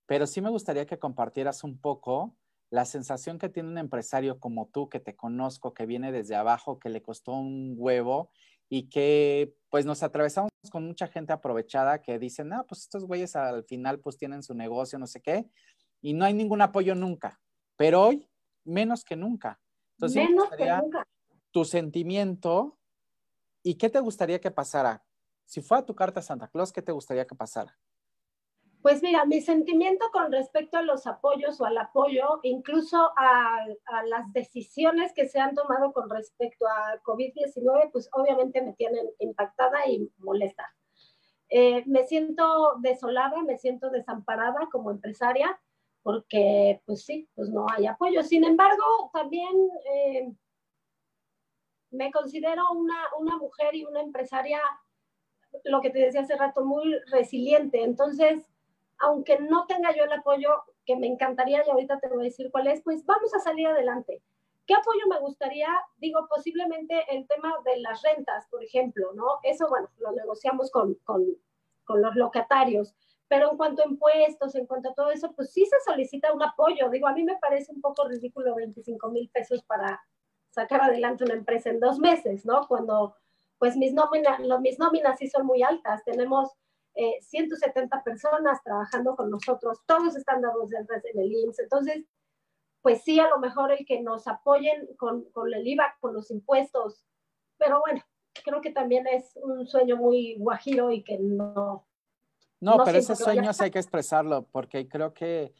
pero 0.07 0.25
sí 0.25 0.41
me 0.41 0.49
gustaría 0.49 0.87
que 0.87 0.97
compartieras 0.97 1.63
un 1.63 1.79
poco 1.79 2.35
la 2.71 2.85
sensación 2.85 3.37
que 3.37 3.49
tiene 3.49 3.69
un 3.69 3.77
empresario 3.77 4.39
como 4.39 4.67
tú, 4.67 4.89
que 4.89 4.99
te 4.99 5.15
conozco, 5.15 5.75
que 5.75 5.85
viene 5.85 6.11
desde 6.11 6.35
abajo, 6.35 6.79
que 6.79 6.89
le 6.89 7.03
costó 7.03 7.33
un 7.33 7.75
huevo 7.77 8.31
y 8.73 8.87
que 8.87 9.53
pues 9.69 9.85
nos 9.85 10.01
atravesamos 10.01 10.49
con 10.71 10.85
mucha 10.85 11.05
gente 11.07 11.33
aprovechada 11.33 12.01
que 12.01 12.17
dicen, 12.17 12.47
no, 12.47 12.65
pues 12.65 12.83
estos 12.83 13.03
güeyes 13.03 13.35
al 13.35 13.65
final 13.65 13.99
pues 13.99 14.17
tienen 14.17 14.43
su 14.43 14.53
negocio, 14.53 14.97
no 14.97 15.07
sé 15.07 15.21
qué, 15.21 15.45
y 16.01 16.13
no 16.13 16.23
hay 16.23 16.33
ningún 16.33 16.61
apoyo 16.61 16.95
nunca, 16.95 17.41
pero 17.75 18.01
hoy 18.01 18.29
menos 18.63 19.03
que 19.03 19.17
nunca. 19.17 19.59
Entonces, 19.97 20.29
menos 20.29 20.49
que 20.51 20.71
nunca. 20.71 21.05
Tu 21.51 21.65
sentimiento 21.65 22.79
y 23.61 23.75
qué 23.75 23.89
te 23.89 23.99
gustaría 23.99 24.39
que 24.39 24.51
pasara. 24.51 25.03
Si 25.45 25.59
fuera 25.61 25.85
tu 25.85 25.93
carta 25.93 26.21
a 26.21 26.23
Santa 26.23 26.47
Claus, 26.47 26.71
¿qué 26.71 26.81
te 26.81 26.93
gustaría 26.93 27.27
que 27.27 27.35
pasara? 27.35 27.77
Pues 28.81 29.03
mira, 29.03 29.25
mi 29.25 29.41
sentimiento 29.41 30.09
con 30.11 30.31
respecto 30.31 30.77
a 30.77 30.81
los 30.81 31.05
apoyos 31.05 31.61
o 31.61 31.65
al 31.65 31.77
apoyo, 31.77 32.39
incluso 32.41 33.11
a, 33.15 33.67
las 34.05 34.33
decisiones 34.33 35.13
que 35.13 35.27
se 35.27 35.39
han 35.39 35.53
tomado 35.53 35.93
con 35.93 36.09
respecto 36.09 36.65
a 36.67 36.99
COVID-19, 37.03 37.91
pues 37.91 38.09
obviamente 38.13 38.61
me 38.61 38.73
tienen 38.73 39.07
impactada 39.19 39.85
y 39.87 40.11
molesta. 40.17 40.73
Eh, 41.49 41.83
me 41.85 42.07
siento 42.07 42.77
desolada, 42.79 43.43
me 43.43 43.57
siento 43.59 43.91
desamparada 43.91 44.67
como 44.71 44.89
empresaria, 44.89 45.59
porque 46.01 46.81
pues 46.85 47.05
sí, 47.05 47.29
pues 47.35 47.49
no 47.49 47.67
hay 47.69 47.85
apoyo. 47.85 48.23
Sin 48.23 48.43
embargo, 48.43 49.11
también 49.13 49.53
eh, 49.93 50.33
me 51.91 52.11
considero 52.11 52.71
una, 52.71 52.95
una 53.19 53.37
mujer 53.37 53.75
y 53.75 53.85
una 53.85 54.01
empresaria, 54.01 54.59
lo 55.65 55.81
que 55.81 55.91
te 55.91 55.99
decía 55.99 56.21
hace 56.21 56.35
rato, 56.35 56.65
muy 56.65 56.95
resiliente. 57.11 57.83
Entonces, 57.83 58.50
aunque 59.01 59.39
no 59.39 59.65
tenga 59.65 59.95
yo 59.95 60.03
el 60.03 60.13
apoyo 60.13 60.49
que 60.85 60.95
me 60.95 61.07
encantaría 61.07 61.63
y 61.65 61.69
ahorita 61.69 61.99
te 61.99 62.07
voy 62.07 62.21
a 62.21 62.29
decir 62.29 62.49
cuál 62.51 62.67
es, 62.67 62.81
pues 62.83 63.05
vamos 63.05 63.33
a 63.33 63.39
salir 63.39 63.67
adelante. 63.67 64.21
¿Qué 64.67 64.75
apoyo 64.75 65.07
me 65.09 65.19
gustaría? 65.19 65.67
Digo, 65.97 66.27
posiblemente 66.29 67.03
el 67.09 67.27
tema 67.27 67.53
de 67.65 67.79
las 67.79 68.01
rentas, 68.03 68.47
por 68.49 68.63
ejemplo, 68.63 69.11
¿no? 69.13 69.39
Eso, 69.43 69.67
bueno, 69.67 69.89
lo 69.97 70.11
negociamos 70.11 70.71
con, 70.71 70.95
con, 71.03 71.25
los 71.93 72.15
locatarios, 72.15 72.95
pero 73.27 73.51
en 73.51 73.57
cuanto 73.57 73.81
a 73.81 73.85
impuestos, 73.85 74.55
en 74.55 74.65
cuanto 74.65 74.91
a 74.91 74.93
todo 74.93 75.11
eso, 75.11 75.33
pues 75.33 75.51
sí 75.51 75.65
se 75.65 75.75
solicita 75.83 76.31
un 76.31 76.41
apoyo. 76.41 76.89
Digo, 76.89 77.07
a 77.07 77.13
mí 77.13 77.23
me 77.23 77.35
parece 77.35 77.73
un 77.73 77.81
poco 77.81 78.07
ridículo 78.07 78.55
25 78.55 79.09
mil 79.09 79.29
pesos 79.29 79.61
para 79.63 80.01
sacar 80.51 80.81
adelante 80.83 81.25
una 81.25 81.33
empresa 81.33 81.69
en 81.69 81.81
dos 81.81 81.99
meses, 81.99 82.45
¿no? 82.45 82.65
Cuando, 82.67 83.15
pues 83.57 83.75
mis 83.75 83.93
nóminas, 83.93 84.39
mis 84.61 84.79
nóminas 84.79 85.19
sí 85.19 85.27
son 85.27 85.45
muy 85.45 85.63
altas. 85.63 86.01
Tenemos 86.05 86.51
170 86.93 87.97
eh, 87.97 88.01
personas 88.03 88.61
trabajando 88.63 89.15
con 89.15 89.29
nosotros, 89.29 89.79
todos 89.85 90.15
están 90.15 90.41
dados 90.41 90.69
de 90.69 90.77
en 90.77 91.19
el 91.19 91.31
IMSS. 91.31 91.59
Entonces, 91.59 92.05
pues 92.81 93.03
sí, 93.03 93.19
a 93.19 93.29
lo 93.29 93.39
mejor 93.39 93.71
el 93.71 93.85
que 93.85 94.01
nos 94.01 94.27
apoyen 94.27 94.87
con, 94.97 95.25
con 95.31 95.53
el 95.53 95.67
IVA, 95.67 95.95
con 95.99 96.13
los 96.13 96.31
impuestos, 96.31 97.05
pero 97.57 97.79
bueno, 97.79 98.01
creo 98.43 98.61
que 98.61 98.71
también 98.71 99.07
es 99.07 99.35
un 99.35 99.67
sueño 99.67 99.97
muy 99.97 100.35
guajiro 100.37 100.91
y 100.91 101.03
que 101.03 101.17
no. 101.19 101.87
No, 102.59 102.83
pero 102.83 102.97
esos 102.97 103.19
sueños 103.19 103.59
hay 103.61 103.71
que 103.71 103.79
expresarlo 103.79 104.47
porque 104.51 104.87
creo 104.87 105.13
que 105.13 105.53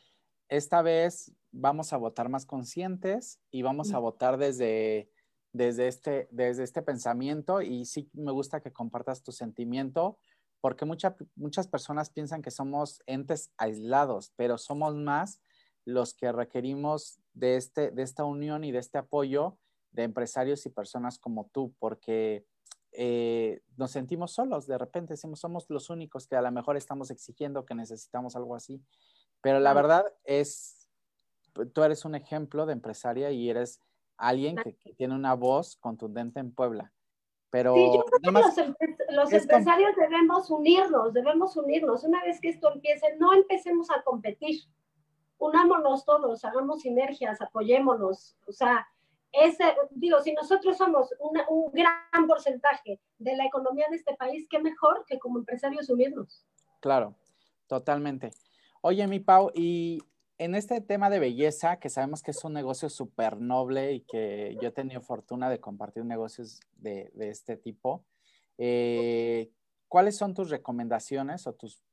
esta 0.49 0.81
vez 0.81 1.33
vamos 1.51 1.93
a 1.93 1.97
votar 1.97 2.29
más 2.29 2.45
conscientes 2.45 3.39
y 3.49 3.63
vamos 3.63 3.93
a 3.93 3.99
votar 3.99 4.37
desde, 4.37 5.09
desde, 5.51 5.87
este, 5.87 6.27
desde 6.31 6.63
este 6.63 6.81
pensamiento 6.81 7.61
y 7.61 7.85
sí 7.85 8.09
me 8.13 8.31
gusta 8.31 8.61
que 8.61 8.71
compartas 8.71 9.23
tu 9.23 9.31
sentimiento 9.31 10.17
porque 10.61 10.85
muchas 10.85 11.67
personas 11.67 12.09
piensan 12.11 12.41
que 12.41 12.51
somos 12.51 13.01
entes 13.07 13.51
aislados, 13.57 14.31
pero 14.35 14.57
somos 14.57 14.95
más 14.95 15.41
los 15.85 16.13
que 16.13 16.31
requerimos 16.31 17.19
de, 17.33 17.57
este, 17.57 17.91
de 17.91 18.03
esta 18.03 18.23
unión 18.23 18.63
y 18.63 18.71
de 18.71 18.79
este 18.79 18.99
apoyo 18.99 19.57
de 19.91 20.03
empresarios 20.03 20.65
y 20.65 20.69
personas 20.69 21.19
como 21.19 21.49
tú, 21.51 21.73
porque 21.79 22.45
eh, 22.93 23.61
nos 23.77 23.91
sentimos 23.91 24.31
solos, 24.31 24.67
de 24.67 24.77
repente 24.77 25.13
decimos, 25.13 25.39
somos 25.39 25.65
los 25.69 25.89
únicos 25.89 26.27
que 26.27 26.35
a 26.35 26.41
lo 26.41 26.51
mejor 26.51 26.77
estamos 26.77 27.09
exigiendo 27.09 27.65
que 27.65 27.75
necesitamos 27.75 28.35
algo 28.35 28.55
así, 28.55 28.81
pero 29.41 29.59
la 29.59 29.73
verdad 29.73 30.05
es, 30.23 30.87
tú 31.73 31.83
eres 31.83 32.05
un 32.05 32.15
ejemplo 32.15 32.65
de 32.65 32.73
empresaria 32.73 33.31
y 33.31 33.49
eres 33.49 33.79
alguien 34.17 34.55
que, 34.55 34.73
tiene 34.95 35.15
una 35.15 35.33
voz 35.33 35.77
contundente 35.77 36.39
en 36.39 36.51
Puebla. 36.51 36.93
Pero 37.51 37.75
sí, 37.75 37.91
yo 37.93 38.05
creo 38.05 38.19
que 38.21 39.13
los, 39.13 39.33
empresarios 39.33 39.95
debemos 39.97 40.49
unirnos, 40.49 41.13
debemos 41.13 41.55
unirnos. 41.57 42.03
Una 42.05 42.23
vez 42.23 42.39
que 42.39 42.49
esto 42.49 42.73
empiece, 42.73 43.15
no 43.17 43.33
empecemos 43.33 43.91
a 43.91 44.01
competir. 44.03 44.61
Unámonos 45.37 46.05
todos, 46.05 46.45
hagamos 46.45 46.81
sinergias, 46.81 47.41
apoyémonos. 47.41 48.37
O 48.47 48.53
sea, 48.53 48.87
ese, 49.33 49.65
digo, 49.91 50.21
si 50.21 50.33
nosotros 50.33 50.77
somos 50.77 51.13
un 51.19 51.71
gran 51.73 52.27
porcentaje 52.27 53.01
de 53.17 53.35
la 53.35 53.45
economía 53.45 53.87
de 53.89 53.97
este 53.97 54.15
país, 54.15 54.47
qué 54.49 54.59
mejor 54.59 55.03
que 55.05 55.19
como 55.19 55.39
empresarios 55.39 55.89
unirnos. 55.89 56.45
Claro, 56.79 57.15
totalmente. 57.67 58.31
Oye, 58.81 59.05
mi 59.07 59.19
Pau, 59.19 59.51
y 59.53 59.99
en 60.41 60.55
este 60.55 60.81
tema 60.81 61.11
de 61.11 61.19
belleza, 61.19 61.77
que 61.77 61.87
sabemos 61.87 62.23
que 62.23 62.31
es 62.31 62.43
un 62.43 62.53
negocio 62.53 62.89
súper 62.89 63.39
noble 63.39 63.93
y 63.93 63.99
que 64.01 64.57
yo 64.59 64.69
he 64.69 64.71
tenido 64.71 64.99
fortuna 64.99 65.51
de 65.51 65.59
compartir 65.59 66.03
negocios 66.03 66.59
de, 66.77 67.11
de 67.13 67.29
este 67.29 67.57
tipo, 67.57 68.03
eh, 68.57 69.51
¿cuáles 69.87 70.17
son 70.17 70.33
tus 70.33 70.49
recomendaciones 70.49 71.45
o 71.45 71.53
tus, 71.53 71.83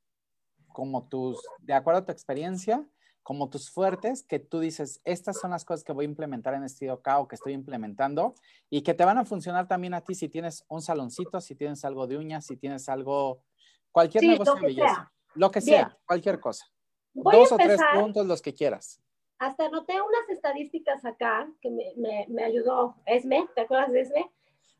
como 0.69 1.07
tus, 1.07 1.39
de 1.59 1.73
acuerdo 1.75 1.99
a 1.99 2.05
tu 2.05 2.11
experiencia, 2.11 2.83
como 3.21 3.51
tus 3.51 3.69
fuertes 3.69 4.23
que 4.23 4.39
tú 4.39 4.59
dices, 4.59 4.99
estas 5.03 5.39
son 5.39 5.51
las 5.51 5.63
cosas 5.63 5.83
que 5.83 5.93
voy 5.93 6.05
a 6.05 6.09
implementar 6.09 6.55
en 6.55 6.63
este 6.63 6.89
o 6.89 7.27
que 7.27 7.35
estoy 7.35 7.53
implementando 7.53 8.33
y 8.67 8.81
que 8.81 8.95
te 8.95 9.05
van 9.05 9.19
a 9.19 9.25
funcionar 9.25 9.67
también 9.67 9.93
a 9.93 10.01
ti 10.01 10.15
si 10.15 10.27
tienes 10.27 10.65
un 10.69 10.81
saloncito, 10.81 11.39
si 11.39 11.53
tienes 11.53 11.85
algo 11.85 12.07
de 12.07 12.17
uñas, 12.17 12.47
si 12.47 12.57
tienes 12.57 12.89
algo, 12.89 13.43
cualquier 13.91 14.23
negocio 14.23 14.55
de 14.55 14.61
belleza, 14.61 15.11
lo 15.35 15.51
que 15.51 15.61
sea, 15.61 15.95
cualquier 16.07 16.39
cosa. 16.39 16.65
Dos 17.13 17.51
o 17.51 17.57
tres 17.57 17.79
puntos, 17.93 18.25
los 18.25 18.41
que 18.41 18.53
quieras. 18.53 19.01
Hasta 19.37 19.65
anoté 19.65 19.93
unas 20.01 20.29
estadísticas 20.29 21.05
acá 21.05 21.49
que 21.61 21.69
me, 21.69 22.25
me, 22.27 22.43
ayudó 22.43 22.95
Esme, 23.05 23.47
¿te 23.55 23.61
acuerdas 23.61 23.91
de 23.91 24.01
Esme? 24.01 24.31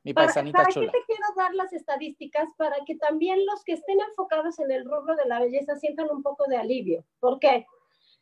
Mi 0.04 0.14
paisanita 0.14 0.60
para, 0.60 0.72
chula. 0.72 0.92
qué 0.92 1.00
te 1.00 1.06
quiero 1.06 1.24
dar 1.36 1.54
las 1.56 1.72
estadísticas? 1.74 2.50
Para 2.58 2.78
que 2.86 2.96
también 2.96 3.46
los 3.46 3.64
que 3.64 3.74
estén 3.74 4.00
enfocados 4.02 4.60
en 4.60 4.72
el 4.72 4.86
rubro 4.86 5.16
de 5.16 5.26
la 5.26 5.40
belleza 5.40 5.78
sientan 5.78 6.10
un 6.10 6.24
poco 6.24 6.46
de 6.50 6.58
alivio. 6.58 7.06
¿Por 7.20 7.40
qué? 7.40 7.66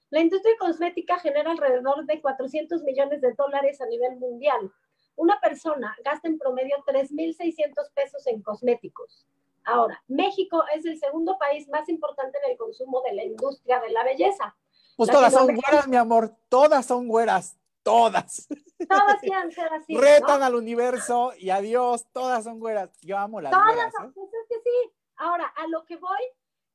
La 0.10 0.22
industria 0.22 0.56
cosmética 0.60 1.20
genera 1.20 1.52
alrededor 1.52 2.06
de 2.06 2.22
400 2.22 2.84
millones 2.84 3.22
de 3.22 3.34
dólares 3.34 3.82
a 3.82 3.88
nivel 3.88 4.18
mundial. 4.18 4.72
Una 5.16 5.40
persona 5.40 5.96
gasta 6.04 6.28
en 6.28 6.38
promedio 6.38 6.78
3.600 6.86 7.74
pesos 7.94 8.26
en 8.28 8.42
cosméticos. 8.42 9.28
Ahora, 9.68 10.02
México 10.08 10.64
es 10.74 10.86
el 10.86 10.98
segundo 10.98 11.38
país 11.38 11.68
más 11.68 11.90
importante 11.90 12.38
en 12.44 12.52
el 12.52 12.58
consumo 12.58 13.02
de 13.02 13.14
la 13.14 13.24
industria 13.26 13.82
de 13.82 13.90
la 13.90 14.04
belleza. 14.06 14.56
Pues 14.96 15.12
todas 15.12 15.34
son 15.34 15.48
güeras, 15.48 15.88
mi 15.90 15.98
amor, 15.98 16.34
todas 16.48 16.86
son 16.86 17.08
güeras, 17.08 17.58
todas. 17.84 18.48
Todas 18.88 19.20
quieren 19.20 19.52
ser 19.52 19.74
así. 19.74 19.98
Retan 19.98 20.42
al 20.44 20.56
universo 20.56 21.34
y 21.38 21.50
adiós, 21.50 22.06
todas 22.14 22.44
son 22.44 22.60
güeras. 22.60 22.90
Yo 23.02 23.18
amo 23.18 23.42
las 23.42 23.52
todas 23.52 23.66
güeras. 23.66 23.92
Todas, 23.92 24.10
¿eh? 24.10 24.12
pues 24.16 24.30
es 24.34 24.48
que 24.48 24.62
sí. 24.62 24.94
Ahora, 25.18 25.48
a 25.48 25.68
lo 25.68 25.84
que 25.84 25.98
voy 25.98 26.22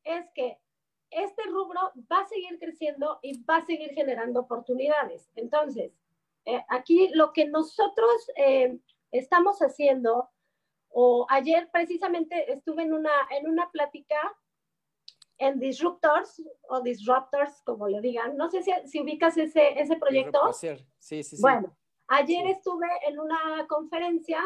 es 0.05 0.27
que 0.35 0.59
este 1.11 1.43
rubro 1.45 1.81
va 2.11 2.21
a 2.21 2.29
seguir 2.29 2.59
creciendo 2.59 3.21
y 3.23 3.43
va 3.45 3.57
a 3.57 3.67
seguir 3.67 3.93
generando 3.95 4.41
oportunidades. 4.41 5.31
Entonces, 5.37 5.93
eh, 6.45 6.63
aquí 6.69 7.09
lo 7.15 7.33
que 7.33 7.47
nosotros 7.47 8.31
eh, 8.37 8.79
estamos 9.13 9.61
haciendo, 9.61 10.29
o 10.93 11.27
ayer 11.29 11.69
precisamente 11.73 12.53
estuve 12.53 12.83
en 12.83 12.93
una, 12.93 13.13
en 13.31 13.49
una 13.49 13.71
plática 13.71 14.17
en 15.39 15.59
Disruptors 15.59 16.43
o 16.69 16.81
Disruptors, 16.81 17.63
como 17.65 17.89
le 17.89 18.01
digan. 18.01 18.37
No 18.37 18.51
sé 18.51 18.63
si, 18.63 18.71
si 18.87 19.01
ubicas 19.01 19.37
ese, 19.37 19.81
ese 19.81 19.97
proyecto. 19.97 20.53
Sí, 20.53 20.69
sí, 20.99 21.23
sí. 21.23 21.37
Bueno, 21.41 21.77
ayer 22.09 22.47
estuve 22.47 22.87
en 23.09 23.19
una 23.19 23.67
conferencia. 23.69 24.39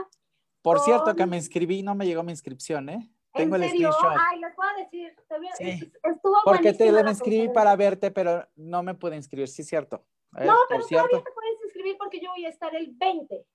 Por 0.62 0.80
cierto, 0.80 1.14
que 1.14 1.26
me 1.26 1.36
inscribí, 1.36 1.82
no 1.82 1.94
me 1.94 2.06
llegó 2.06 2.22
mi 2.22 2.32
inscripción, 2.32 2.88
¿eh? 2.88 3.10
Tengo 3.32 3.56
el 3.56 3.68
screenshot. 3.68 4.16
Ay, 4.18 4.40
les 4.40 4.54
puedo 4.54 4.70
decir. 4.78 5.14
Estuvo 6.02 6.36
Porque 6.44 6.72
te 6.72 6.90
me 6.90 7.10
inscribí 7.10 7.48
para 7.50 7.76
verte, 7.76 8.10
pero 8.10 8.48
no 8.56 8.82
me 8.82 8.94
pude 8.94 9.16
inscribir, 9.16 9.48
sí, 9.48 9.62
cierto. 9.62 10.04
no, 10.32 10.54
pero 10.68 10.86
todavía 10.86 11.22
te 11.22 11.30
puedes 11.32 11.62
inscribir 11.64 11.96
porque 11.98 12.20
yo 12.20 12.30
voy 12.30 12.46
a 12.46 12.48
estar 12.48 12.74
el 12.74 12.88
20. 12.92 13.46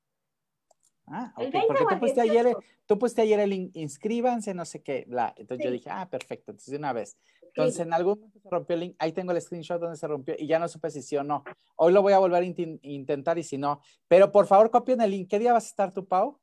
Ah, 1.12 1.34
ok, 1.36 1.56
porque 1.68 1.84
tú 1.90 2.00
pusiste, 2.00 2.22
ayer, 2.22 2.58
tú 2.86 2.98
pusiste 2.98 3.22
ayer 3.22 3.40
el 3.42 3.54
inscríbanse, 3.74 4.54
no 4.54 4.66
sé 4.66 4.82
qué, 4.82 5.04
bla. 5.08 5.34
Entonces 5.38 5.66
yo 5.66 5.72
dije, 5.72 5.90
ah, 5.90 6.08
perfecto, 6.10 6.52
entonces 6.52 6.72
de 6.72 6.78
una 6.78 6.94
vez. 6.94 7.18
Entonces 7.42 7.82
en 7.82 7.94
algún 7.94 8.16
momento 8.16 8.40
se 8.40 8.50
rompió 8.50 8.74
el 8.76 8.80
link, 8.80 8.96
ahí 8.98 9.12
tengo 9.12 9.34
el 9.34 9.42
screenshot 9.42 9.80
donde 9.80 9.98
se 9.98 10.08
rompió 10.08 10.36
y 10.38 10.48
ya 10.48 10.58
no 10.58 10.70
supe 10.70 10.90
si 10.90 11.02
sí 11.02 11.18
o 11.18 11.24
no. 11.24 11.44
Hoy 11.76 11.92
lo 11.92 12.02
voy 12.02 12.14
a 12.14 12.20
volver 12.20 12.44
a 12.44 12.46
intentar 12.46 13.38
y 13.38 13.44
si 13.44 13.58
no. 13.58 13.82
Pero 14.08 14.32
por 14.32 14.48
favor 14.48 14.72
copien 14.72 15.02
el 15.02 15.12
link. 15.12 15.30
¿Qué 15.30 15.40
día 15.40 15.52
vas 15.52 15.66
a 15.66 15.68
estar 15.68 15.94
tú, 15.94 16.08
Pau? 16.08 16.40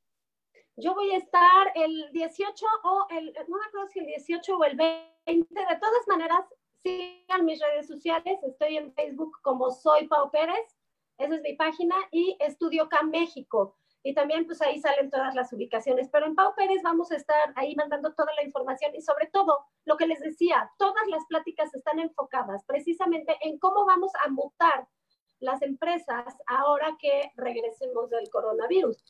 Yo 0.76 0.94
voy 0.94 1.10
a 1.12 1.16
estar 1.16 1.72
el 1.74 2.10
18 2.12 2.66
o 2.84 3.06
el, 3.10 3.32
no 3.48 3.56
me 3.56 3.64
acuerdo 3.66 3.88
si 3.88 4.00
el 4.00 4.06
18 4.06 4.56
o 4.56 4.64
el 4.64 4.76
20. 4.76 5.02
De 5.24 5.76
todas 5.80 6.06
maneras, 6.06 6.44
sigan 6.82 7.44
mis 7.44 7.60
redes 7.60 7.86
sociales. 7.86 8.38
Estoy 8.42 8.76
en 8.76 8.92
Facebook 8.92 9.38
como 9.42 9.70
Soy 9.70 10.06
Pau 10.08 10.30
Pérez. 10.30 10.76
Esa 11.16 11.34
es 11.36 11.42
mi 11.42 11.54
página. 11.54 11.96
Y 12.12 12.36
Estudio 12.38 12.88
K 12.88 13.02
México. 13.02 13.77
Y 14.02 14.14
también 14.14 14.46
pues 14.46 14.62
ahí 14.62 14.80
salen 14.80 15.10
todas 15.10 15.34
las 15.34 15.52
ubicaciones. 15.52 16.08
Pero 16.10 16.26
en 16.26 16.34
Pau 16.34 16.54
Pérez 16.54 16.82
vamos 16.82 17.10
a 17.10 17.16
estar 17.16 17.52
ahí 17.56 17.74
mandando 17.74 18.14
toda 18.14 18.32
la 18.34 18.44
información 18.44 18.94
y 18.94 19.02
sobre 19.02 19.26
todo 19.26 19.66
lo 19.84 19.96
que 19.96 20.06
les 20.06 20.20
decía, 20.20 20.70
todas 20.78 21.06
las 21.08 21.24
pláticas 21.26 21.74
están 21.74 21.98
enfocadas 21.98 22.64
precisamente 22.64 23.36
en 23.40 23.58
cómo 23.58 23.84
vamos 23.84 24.12
a 24.24 24.28
mutar 24.30 24.86
las 25.40 25.62
empresas 25.62 26.36
ahora 26.46 26.96
que 27.00 27.32
regresemos 27.36 28.10
del 28.10 28.28
coronavirus. 28.30 29.04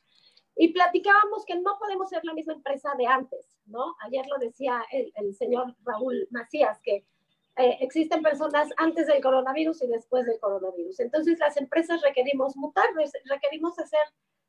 Y 0.56 0.72
platicábamos 0.72 1.44
que 1.44 1.54
no 1.56 1.78
podemos 1.78 2.08
ser 2.08 2.24
la 2.24 2.34
misma 2.34 2.54
empresa 2.54 2.92
de 2.98 3.06
antes, 3.06 3.60
¿no? 3.66 3.94
Ayer 4.00 4.26
lo 4.26 4.38
decía 4.38 4.84
el, 4.90 5.12
el 5.14 5.34
señor 5.34 5.76
Raúl 5.84 6.26
Macías, 6.30 6.80
que 6.82 7.06
eh, 7.58 7.76
existen 7.80 8.22
personas 8.22 8.68
antes 8.76 9.08
del 9.08 9.20
coronavirus 9.20 9.82
y 9.82 9.88
después 9.88 10.24
del 10.26 10.38
coronavirus. 10.38 11.00
Entonces 11.00 11.40
las 11.40 11.56
empresas 11.56 12.00
requerimos 12.02 12.56
mutar, 12.56 12.84
requerimos 13.24 13.76
hacer 13.80 14.00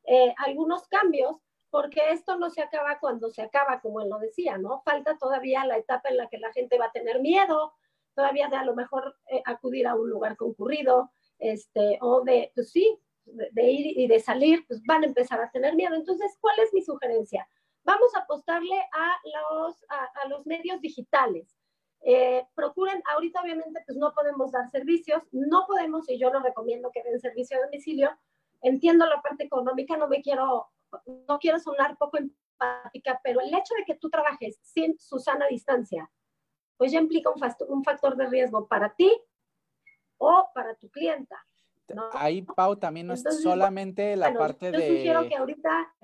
eh, 0.06 0.34
algunos 0.38 0.88
cambios 0.88 1.38
porque 1.70 2.02
esto 2.12 2.38
no 2.38 2.50
se 2.50 2.62
acaba 2.62 3.00
cuando 3.00 3.30
se 3.30 3.42
acaba, 3.42 3.80
como 3.80 4.02
él 4.02 4.10
lo 4.10 4.20
decía, 4.20 4.58
¿no? 4.58 4.82
Falta 4.82 5.18
todavía 5.18 5.66
la 5.66 5.78
etapa 5.78 6.10
en 6.10 6.18
la 6.18 6.28
que 6.28 6.40
la 6.40 6.52
gente 6.52 6.78
va 6.78 6.86
a 6.86 6.92
tener 6.92 7.22
miedo, 7.22 7.74
todavía 8.16 8.48
de 8.48 8.56
a 8.56 8.66
lo 8.66 8.76
mejor 8.76 9.16
eh, 9.28 9.42
acudir 9.46 9.88
a 9.88 9.96
un 9.96 10.10
lugar 10.10 10.36
concurrido, 10.36 11.12
este, 11.38 11.98
o 12.02 12.22
de, 12.22 12.52
pues 12.56 12.72
sí, 12.72 13.00
de, 13.26 13.72
ir 13.72 14.00
y 14.00 14.08
de 14.08 14.20
salir, 14.20 14.66
pues 14.68 14.82
van 14.86 15.04
a 15.04 15.08
empezar 15.08 15.40
a 15.42 15.52
tener 15.52 15.76
miedo. 15.76 15.96
Entonces, 15.96 16.38
¿cuál 16.42 16.60
es 16.60 16.74
mi 16.74 16.82
sugerencia? 16.82 17.48
Vamos 17.84 18.14
a 18.16 18.20
apostarle 18.20 18.78
a 18.92 19.16
los, 19.54 19.86
a, 19.90 20.28
los 20.28 20.46
medios 20.46 20.82
digitales. 20.82 21.56
Eh, 22.02 22.46
procuren, 22.56 23.02
ahorita 23.14 23.42
obviamente 23.42 23.82
pues 23.86 23.98
no 23.98 24.14
podemos 24.14 24.52
dar 24.52 24.70
servicios, 24.70 25.22
no 25.32 25.66
podemos, 25.68 26.10
y 26.10 26.18
yo 26.18 26.32
lo 26.32 26.40
recomiendo 26.40 26.92
que 26.92 27.04
den 27.04 27.20
servicio 27.20 27.58
a 27.58 27.66
domicilio, 27.66 28.18
entiendo 28.62 29.06
la 29.06 29.22
parte 29.22 29.44
económica, 29.44 29.98
no 29.98 30.08
me 30.08 30.22
quiero, 30.22 30.70
no 31.28 31.40
quiero 31.40 31.60
sonar 31.60 31.98
poco 31.98 32.18
empática, 32.18 33.20
pero 33.24 33.42
el 33.42 33.54
hecho 33.54 33.74
de 33.78 33.86
que 33.86 33.96
tú 33.96 34.10
trabajes 34.10 34.60
sin 34.62 35.00
su 35.00 35.20
sana 35.20 35.48
distancia, 35.48 36.10
pues 36.78 36.92
ya 36.92 37.00
implica 37.00 37.30
un, 37.30 37.42
un 37.68 37.84
factor 37.84 38.16
de 38.16 38.28
riesgo 38.28 38.68
para 38.68 38.94
ti 38.96 39.12
o 40.18 40.50
para 40.54 40.76
tu 40.76 40.90
clienta. 40.90 41.38
Ahí, 42.14 42.42
Pau, 42.44 42.76
también 42.76 43.08
no 43.08 43.14
es 43.14 43.24
solamente 43.42 44.16
la 44.16 44.34
parte 44.34 44.72
de... 44.72 45.04
que 45.04 45.36
ahorita... 45.36 45.96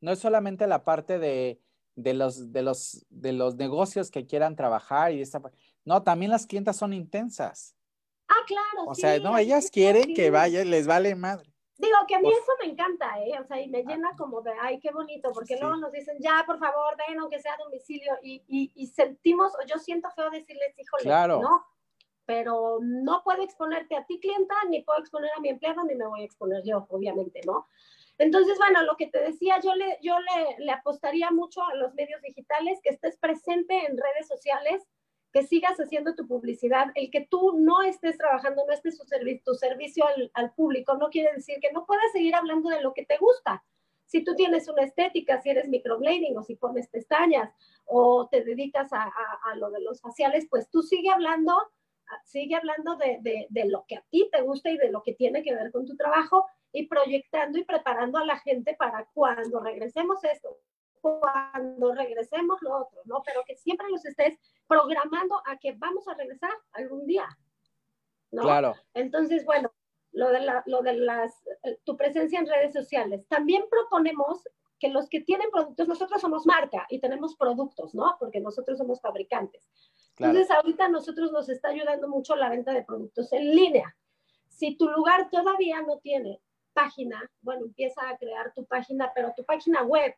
No 0.00 0.12
es 0.12 0.18
solamente 0.18 0.66
la 0.66 0.84
parte 0.84 1.18
de, 1.18 1.60
de, 1.94 2.14
los, 2.14 2.52
de, 2.52 2.62
los, 2.62 3.06
de 3.08 3.32
los 3.32 3.56
negocios 3.56 4.10
que 4.10 4.26
quieran 4.26 4.56
trabajar 4.56 5.12
y 5.12 5.20
esta... 5.20 5.40
No, 5.84 6.02
también 6.02 6.30
las 6.30 6.46
clientas 6.46 6.76
son 6.76 6.92
intensas. 6.92 7.76
Ah, 8.28 8.44
claro. 8.46 8.88
O 8.88 8.94
sea, 8.94 9.18
no, 9.20 9.38
ellas 9.38 9.70
quieren 9.70 10.14
que 10.14 10.30
vaya, 10.30 10.64
les 10.64 10.86
vale 10.86 11.14
madre. 11.14 11.52
Digo 11.78 11.96
que 12.08 12.16
a 12.16 12.20
mí 12.20 12.28
eso 12.28 12.52
me 12.60 12.72
encanta, 12.72 13.20
¿eh? 13.20 13.38
O 13.40 13.44
sea, 13.44 13.60
y 13.60 13.68
me 13.68 13.84
llena 13.84 14.10
como 14.16 14.42
de, 14.42 14.52
ay, 14.60 14.80
qué 14.80 14.90
bonito, 14.90 15.30
porque 15.32 15.56
luego 15.60 15.76
nos 15.76 15.92
dicen, 15.92 16.16
ya, 16.20 16.42
por 16.44 16.58
favor, 16.58 16.96
ven, 17.06 17.18
aunque 17.20 17.40
sea 17.40 17.54
a 17.54 17.62
domicilio, 17.62 18.18
y, 18.20 18.42
y, 18.48 18.72
y 18.74 18.86
sentimos, 18.88 19.52
o 19.54 19.64
yo 19.64 19.78
siento 19.78 20.10
feo 20.10 20.28
decirles, 20.28 20.76
híjole, 20.76 21.04
claro. 21.04 21.40
¿no? 21.40 21.64
pero 22.28 22.78
no 22.82 23.22
puedo 23.24 23.42
exponerte 23.42 23.96
a 23.96 24.04
ti 24.04 24.20
clienta, 24.20 24.54
ni 24.68 24.82
puedo 24.82 25.00
exponer 25.00 25.30
a 25.34 25.40
mi 25.40 25.48
empleado, 25.48 25.82
ni 25.84 25.94
me 25.94 26.06
voy 26.06 26.20
a 26.20 26.24
exponer 26.24 26.62
yo, 26.62 26.86
obviamente, 26.90 27.40
¿no? 27.46 27.68
Entonces, 28.18 28.58
bueno, 28.58 28.82
lo 28.82 28.96
que 28.96 29.06
te 29.06 29.18
decía, 29.18 29.58
yo 29.60 29.74
le, 29.74 29.98
yo 30.02 30.18
le, 30.18 30.62
le 30.62 30.72
apostaría 30.72 31.30
mucho 31.30 31.62
a 31.62 31.74
los 31.76 31.94
medios 31.94 32.20
digitales, 32.20 32.80
que 32.82 32.90
estés 32.90 33.16
presente 33.16 33.86
en 33.86 33.96
redes 33.96 34.28
sociales, 34.28 34.86
sigas 35.42 35.78
haciendo 35.78 36.14
tu 36.14 36.26
publicidad. 36.26 36.86
El 36.94 37.10
que 37.10 37.26
tú 37.30 37.58
no 37.58 37.82
estés 37.82 38.16
trabajando, 38.16 38.64
no 38.66 38.72
estés 38.72 38.98
tu, 38.98 39.54
servicio, 39.54 40.04
al, 40.34 40.52
público, 40.54 40.96
no 40.96 41.08
quiere 41.08 41.32
decir 41.34 41.56
que 41.60 41.72
no 41.72 41.86
puedas 41.86 42.10
seguir 42.12 42.34
hablando 42.34 42.70
de 42.70 42.82
lo 42.82 42.94
que 42.94 43.04
te 43.04 43.18
gusta. 43.18 43.64
Si 44.06 44.24
tú 44.24 44.34
tienes 44.34 44.68
una 44.68 44.84
estética, 44.84 45.40
si 45.42 45.50
eres 45.50 45.68
microblading 45.68 46.36
o 46.36 46.42
si 46.42 46.56
pones 46.56 46.88
pestañas 46.88 47.52
o 47.84 48.28
te 48.28 48.42
dedicas 48.42 48.92
a, 48.92 49.02
a, 49.02 49.52
a 49.52 49.56
lo 49.56 49.70
de 49.70 49.80
los 49.80 50.00
faciales, 50.00 50.46
pues 50.48 50.70
tú 50.70 50.82
sigue 50.82 51.10
hablando, 51.10 51.54
sigue 52.24 52.54
hablando 52.54 52.96
de, 52.96 53.18
de, 53.20 53.46
de 53.50 53.64
lo 53.66 53.84
que 53.86 53.96
a 53.96 54.04
ti 54.10 54.28
te 54.32 54.40
gusta 54.40 54.70
y 54.70 54.78
de 54.78 54.90
lo 54.90 55.02
que 55.02 55.12
tiene 55.12 55.42
que 55.42 55.54
ver 55.54 55.70
con 55.70 55.86
tu 55.86 55.94
trabajo 55.96 56.46
y 56.72 56.86
proyectando 56.86 57.58
y 57.58 57.64
preparando 57.64 58.18
a 58.18 58.24
la 58.24 58.38
gente 58.38 58.74
para 58.78 59.06
cuando 59.12 59.60
regresemos 59.60 60.22
esto, 60.24 60.56
cuando 61.00 61.94
regresemos 61.94 62.60
lo 62.62 62.76
otro, 62.76 63.00
¿no? 63.04 63.22
Pero 63.24 63.42
que 63.46 63.56
siempre 63.56 63.88
los 63.88 64.04
estés 64.04 64.38
programando 64.66 65.40
a 65.46 65.58
que 65.58 65.72
vamos 65.72 66.06
a 66.08 66.14
regresar 66.14 66.52
algún 66.72 67.06
día, 67.06 67.28
¿no? 68.30 68.42
Claro. 68.42 68.74
Entonces, 68.94 69.44
bueno, 69.44 69.72
lo 70.12 70.30
de, 70.30 70.40
la, 70.40 70.62
lo 70.66 70.82
de 70.82 70.94
las, 70.94 71.32
eh, 71.62 71.78
tu 71.84 71.96
presencia 71.96 72.38
en 72.38 72.46
redes 72.46 72.72
sociales. 72.72 73.26
También 73.28 73.64
proponemos 73.70 74.42
que 74.78 74.88
los 74.88 75.08
que 75.08 75.20
tienen 75.20 75.50
productos, 75.50 75.88
nosotros 75.88 76.20
somos 76.20 76.46
marca 76.46 76.86
y 76.88 77.00
tenemos 77.00 77.36
productos, 77.36 77.94
¿no? 77.94 78.16
Porque 78.18 78.40
nosotros 78.40 78.78
somos 78.78 79.00
fabricantes. 79.00 79.68
Claro. 80.14 80.32
Entonces, 80.32 80.56
ahorita 80.56 80.88
nosotros 80.88 81.32
nos 81.32 81.48
está 81.48 81.68
ayudando 81.68 82.08
mucho 82.08 82.36
la 82.36 82.48
venta 82.48 82.72
de 82.72 82.84
productos 82.84 83.32
en 83.32 83.54
línea. 83.54 83.96
Si 84.48 84.76
tu 84.76 84.88
lugar 84.88 85.30
todavía 85.30 85.82
no 85.82 85.98
tiene 85.98 86.40
página, 86.72 87.28
bueno, 87.42 87.66
empieza 87.66 88.08
a 88.08 88.16
crear 88.18 88.52
tu 88.54 88.64
página, 88.64 89.10
pero 89.14 89.32
tu 89.36 89.44
página 89.44 89.82
web, 89.82 90.14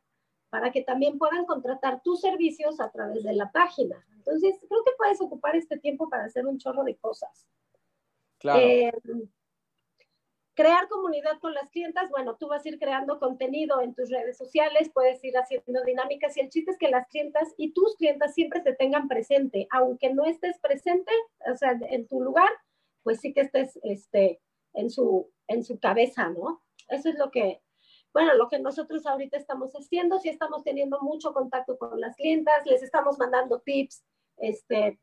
para 0.50 0.70
que 0.72 0.82
también 0.82 1.18
puedan 1.18 1.46
contratar 1.46 2.02
tus 2.02 2.20
servicios 2.20 2.80
a 2.80 2.90
través 2.90 3.22
de 3.22 3.32
la 3.32 3.50
página. 3.50 4.04
Entonces, 4.16 4.56
creo 4.68 4.84
que 4.84 4.92
puedes 4.98 5.20
ocupar 5.20 5.56
este 5.56 5.78
tiempo 5.78 6.08
para 6.08 6.24
hacer 6.24 6.46
un 6.46 6.58
chorro 6.58 6.84
de 6.84 6.96
cosas. 6.96 7.46
Claro. 8.38 8.60
Eh, 8.60 8.92
crear 10.54 10.88
comunidad 10.88 11.38
con 11.40 11.54
las 11.54 11.70
clientas, 11.70 12.10
bueno, 12.10 12.36
tú 12.36 12.48
vas 12.48 12.64
a 12.64 12.68
ir 12.68 12.78
creando 12.78 13.18
contenido 13.18 13.80
en 13.80 13.94
tus 13.94 14.10
redes 14.10 14.36
sociales, 14.36 14.90
puedes 14.92 15.24
ir 15.24 15.34
haciendo 15.38 15.82
dinámicas 15.84 16.36
y 16.36 16.40
el 16.40 16.50
chiste 16.50 16.72
es 16.72 16.78
que 16.78 16.90
las 16.90 17.08
clientas 17.08 17.54
y 17.56 17.72
tus 17.72 17.96
clientas 17.96 18.34
siempre 18.34 18.62
se 18.62 18.74
tengan 18.74 19.08
presente, 19.08 19.68
aunque 19.70 20.12
no 20.12 20.26
estés 20.26 20.58
presente, 20.58 21.12
o 21.50 21.56
sea, 21.56 21.78
en 21.88 22.06
tu 22.06 22.20
lugar, 22.20 22.50
pues 23.02 23.20
sí 23.20 23.32
que 23.32 23.40
estés 23.40 23.78
este, 23.84 24.40
en 24.74 24.90
su, 24.90 25.30
en 25.48 25.64
su 25.64 25.78
cabeza, 25.78 26.28
¿no? 26.28 26.62
Eso 26.88 27.08
es 27.08 27.16
lo 27.16 27.30
que, 27.30 27.62
bueno, 28.12 28.34
lo 28.34 28.48
que 28.48 28.58
nosotros 28.58 29.06
ahorita 29.06 29.36
estamos 29.36 29.72
haciendo, 29.72 30.18
sí 30.18 30.28
estamos 30.28 30.64
teniendo 30.64 31.00
mucho 31.00 31.32
contacto 31.32 31.78
con 31.78 32.00
las 32.00 32.16
clientas, 32.16 32.66
les 32.66 32.82
estamos 32.82 33.18
mandando 33.18 33.60
tips, 33.60 34.04
este, 34.36 34.98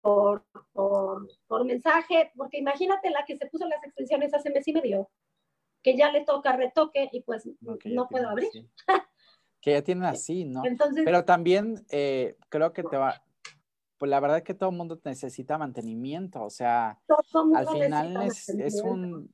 por, 0.00 0.44
por, 0.72 1.28
por 1.46 1.64
mensaje, 1.64 2.32
porque 2.36 2.58
imagínate 2.58 3.10
la 3.10 3.24
que 3.24 3.36
se 3.36 3.46
puso 3.46 3.68
las 3.68 3.84
extensiones 3.84 4.34
hace 4.34 4.50
mes 4.50 4.66
y 4.66 4.72
medio, 4.72 5.10
que 5.82 5.96
ya 5.96 6.10
le 6.10 6.24
toca 6.24 6.56
retoque 6.56 7.08
y 7.12 7.22
pues 7.22 7.48
okay, 7.66 7.94
no 7.94 8.08
puedo 8.08 8.28
abrir. 8.28 8.48
que 9.60 9.72
ya 9.72 9.82
tienen 9.82 10.04
así, 10.04 10.44
¿no? 10.44 10.64
Entonces, 10.64 11.04
Pero 11.04 11.24
también 11.24 11.84
eh, 11.90 12.36
creo 12.48 12.72
que 12.72 12.82
te 12.82 12.96
va, 12.96 13.22
pues 13.98 14.10
la 14.10 14.18
verdad 14.18 14.38
es 14.38 14.44
que 14.44 14.54
todo 14.54 14.70
el 14.70 14.76
mundo 14.76 14.98
necesita 15.04 15.58
mantenimiento, 15.58 16.42
o 16.42 16.50
sea, 16.50 16.98
al 17.54 17.68
final 17.68 18.22
es, 18.22 18.48
es, 18.48 18.82
un, 18.82 19.32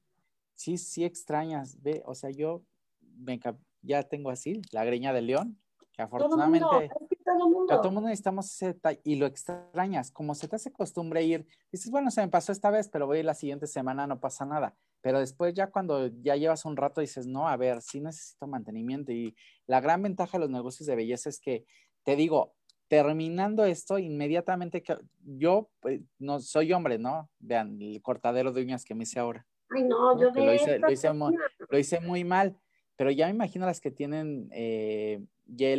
sí, 0.57 0.79
sí 0.79 1.05
extrañas, 1.05 1.81
ve, 1.81 2.03
o 2.05 2.15
sea, 2.15 2.31
yo 2.31 2.65
me, 3.01 3.39
ya 3.83 4.03
tengo 4.03 4.31
así, 4.31 4.61
la 4.73 4.85
greña 4.85 5.13
de 5.13 5.23
león, 5.23 5.61
que 5.93 6.03
afortunadamente 6.03 6.61
todo 6.61 6.81
mundo, 6.81 6.85
es 6.85 7.25
todo, 7.25 7.49
mundo. 7.49 7.81
todo 7.81 7.91
mundo 7.93 8.09
necesitamos 8.09 8.63
ese 8.63 8.77
y 9.05 9.17
lo 9.17 9.27
extrañas, 9.27 10.11
como 10.11 10.35
se 10.35 10.49
te 10.49 10.57
hace 10.57 10.73
costumbre 10.73 11.23
ir, 11.23 11.47
dices, 11.71 11.91
bueno, 11.91 12.11
se 12.11 12.21
me 12.23 12.29
pasó 12.29 12.53
esta 12.53 12.71
vez, 12.71 12.89
pero 12.89 13.07
voy 13.07 13.19
a 13.19 13.21
ir 13.21 13.27
la 13.27 13.35
siguiente 13.35 13.67
semana, 13.67 14.07
no 14.07 14.19
pasa 14.19 14.45
nada, 14.45 14.75
pero 15.01 15.21
después 15.21 15.55
ya 15.55 15.71
cuando 15.71 16.09
ya 16.23 16.37
llevas 16.37 16.65
un 16.65 16.77
rato 16.77 17.01
dices, 17.01 17.27
no, 17.27 17.49
a 17.49 17.57
ver, 17.57 17.81
sí 17.81 18.01
necesito 18.01 18.47
mantenimiento 18.47 19.13
y 19.13 19.37
la 19.67 19.81
gran 19.81 20.03
ventaja 20.03 20.39
de 20.39 20.41
los 20.41 20.51
negocios 20.51 20.87
de 20.87 20.97
belleza 20.97 21.29
es 21.29 21.39
que, 21.41 21.65
te 22.03 22.17
digo, 22.17 22.55
terminando 22.89 23.65
esto, 23.65 23.99
inmediatamente 23.99 24.83
que 24.83 24.97
yo 25.19 25.71
pues, 25.81 26.01
no 26.19 26.41
soy 26.41 26.73
hombre, 26.73 26.99
¿no? 26.99 27.31
Vean 27.39 27.81
el 27.81 28.01
cortadero 28.01 28.53
de 28.53 28.63
uñas 28.63 28.85
que 28.85 28.95
me 28.95 29.03
hice 29.03 29.19
ahora. 29.19 29.47
Ay, 29.71 29.83
no, 29.85 30.19
yo 30.21 30.31
lo 30.31 30.55
hice, 30.55 30.79
lo, 30.79 30.91
hice 30.91 31.13
muy, 31.13 31.37
lo 31.69 31.79
hice, 31.79 32.01
muy, 32.01 32.25
mal, 32.25 32.57
pero 32.97 33.11
ya 33.11 33.27
me 33.27 33.33
imagino 33.33 33.67
las 33.67 33.81
que 33.81 33.91
tienen 33.91 34.49
eh, 34.53 35.25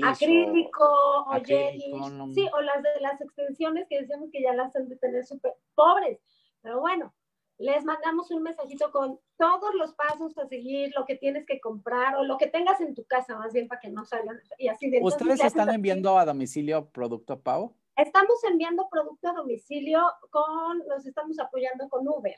Acrílico 0.04 0.84
o, 0.84 1.30
o 1.30 2.10
No... 2.10 2.34
Sí, 2.34 2.48
o 2.54 2.62
las 2.62 2.84
de 2.84 3.02
las 3.02 3.20
extensiones 3.22 3.88
que 3.90 4.02
decíamos 4.02 4.30
que 4.32 4.42
ya 4.42 4.54
las 4.54 4.76
han 4.76 4.88
de 4.88 4.96
tener 4.98 5.26
súper 5.26 5.54
pobres. 5.76 6.20
Pero 6.62 6.80
bueno, 6.80 7.14
les 7.58 7.84
mandamos 7.84 8.32
un 8.32 8.44
mensajito 8.44 8.92
con 8.92 9.20
todos 9.38 9.74
los 9.76 9.94
pasos 9.94 10.38
a 10.38 10.48
seguir, 10.48 10.94
lo 10.96 11.06
que 11.06 11.16
tienes 11.16 11.46
que 11.46 11.60
comprar 11.60 12.16
o 12.16 12.24
lo 12.24 12.38
que 12.38 12.48
tengas 12.48 12.80
en 12.82 12.94
tu 12.94 13.04
casa, 13.06 13.38
más 13.38 13.54
bien 13.54 13.68
para 13.68 13.82
que 13.82 13.90
no 13.90 14.06
salgan. 14.06 14.40
Y 14.58 14.68
así 14.68 14.90
de 14.90 15.00
¿Ustedes 15.02 15.44
están 15.44 15.70
enviando 15.70 16.18
a 16.18 16.26
domicilio 16.26 16.90
producto 16.90 17.40
Pau? 17.40 17.76
Estamos 17.96 18.44
enviando 18.44 18.88
producto 18.90 19.30
a 19.30 19.34
domicilio 19.34 20.04
con, 20.30 20.86
nos 20.88 21.06
estamos 21.06 21.40
apoyando 21.40 21.90
con 21.90 22.08
Uber. 22.08 22.36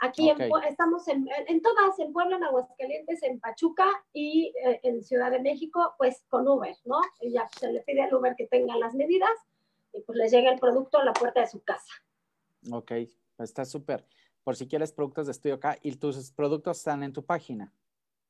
Aquí 0.00 0.30
okay. 0.30 0.48
en, 0.48 0.64
estamos 0.68 1.08
en, 1.08 1.28
en, 1.48 1.60
todas, 1.60 1.98
en 1.98 2.12
Puebla, 2.12 2.36
en 2.36 2.44
Aguascalientes, 2.44 3.22
en 3.22 3.40
Pachuca 3.40 3.86
y 4.12 4.52
eh, 4.64 4.80
en 4.84 5.02
Ciudad 5.02 5.30
de 5.30 5.40
México, 5.40 5.94
pues 5.98 6.24
con 6.28 6.46
Uber, 6.46 6.76
¿no? 6.84 7.00
Y 7.20 7.32
ya 7.32 7.48
se 7.58 7.72
le 7.72 7.80
pide 7.80 8.02
al 8.02 8.14
Uber 8.14 8.34
que 8.36 8.46
tenga 8.46 8.76
las 8.76 8.94
medidas 8.94 9.36
y 9.92 10.00
pues 10.02 10.16
les 10.16 10.30
llega 10.30 10.52
el 10.52 10.60
producto 10.60 10.98
a 10.98 11.04
la 11.04 11.12
puerta 11.12 11.40
de 11.40 11.48
su 11.48 11.62
casa. 11.64 11.92
Ok, 12.70 12.92
está 13.38 13.64
súper 13.64 14.04
por 14.48 14.56
si 14.56 14.66
quieres 14.66 14.92
productos 14.92 15.26
de 15.26 15.32
estudio 15.32 15.56
acá 15.56 15.76
y 15.82 15.94
tus 15.96 16.32
productos 16.32 16.78
están 16.78 17.02
en 17.02 17.12
tu 17.12 17.22
página. 17.22 17.70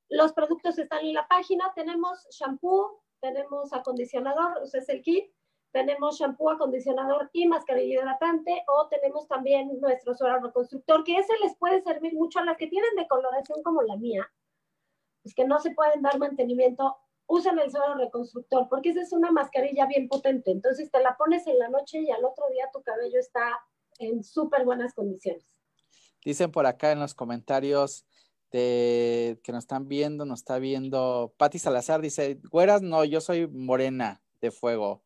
Los 0.09 0.33
productos 0.33 0.77
están 0.77 1.07
en 1.07 1.15
la 1.15 1.29
página. 1.29 1.73
Tenemos 1.77 2.27
shampoo, 2.33 3.05
tenemos 3.21 3.73
acondicionador, 3.73 4.59
o 4.61 4.67
sea, 4.67 4.81
es 4.81 4.89
el 4.89 5.01
kit. 5.01 5.31
Tenemos 5.73 6.19
shampoo, 6.19 6.51
acondicionador 6.51 7.31
y 7.33 7.47
mascarilla 7.47 8.01
hidratante. 8.01 8.65
O 8.67 8.89
tenemos 8.89 9.29
también 9.29 9.79
nuestro 9.81 10.15
suero 10.15 10.41
reconstructor, 10.41 11.05
que 11.05 11.19
ese 11.19 11.33
les 11.43 11.57
puede 11.57 11.83
servir 11.83 12.15
mucho 12.15 12.39
a 12.39 12.45
las 12.45 12.57
que 12.57 12.67
tienen 12.67 12.95
decoloración 12.97 13.63
como 13.63 13.83
la 13.83 13.97
mía. 13.97 14.31
Es 15.25 15.35
que 15.35 15.47
no 15.47 15.59
se 15.59 15.73
pueden 15.73 16.03
dar 16.03 16.19
mantenimiento. 16.19 16.97
Usen 17.27 17.59
el 17.59 17.71
suero 17.71 17.95
reconstructor, 17.95 18.69
porque 18.71 18.91
esa 18.91 19.03
es 19.03 19.13
una 19.13 19.31
mascarilla 19.31 19.87
bien 19.87 20.09
potente. 20.09 20.51
Entonces 20.51 20.91
te 20.91 21.03
la 21.03 21.17
pones 21.17 21.47
en 21.47 21.59
la 21.59 21.69
noche 21.69 22.01
y 22.01 22.11
al 22.11 22.25
otro 22.25 22.49
día 22.51 22.71
tu 22.73 22.83
cabello 22.83 23.19
está 23.19 23.59
en 23.99 24.25
súper 24.25 24.65
buenas 24.65 24.95
condiciones. 24.95 25.45
Dicen 26.25 26.51
por 26.51 26.67
acá 26.67 26.93
en 26.93 27.01
los 27.01 27.15
comentarios 27.15 28.07
de, 28.51 29.41
que 29.43 29.53
nos 29.53 29.65
están 29.65 29.89
viendo, 29.89 30.25
nos 30.25 30.41
está 30.41 30.59
viendo 30.59 31.35
Patti 31.37 31.59
Salazar, 31.59 32.01
dice, 32.01 32.41
güeras, 32.51 32.83
no, 32.83 33.05
yo 33.05 33.21
soy 33.21 33.47
morena 33.47 34.23
de 34.41 34.51
fuego. 34.51 35.03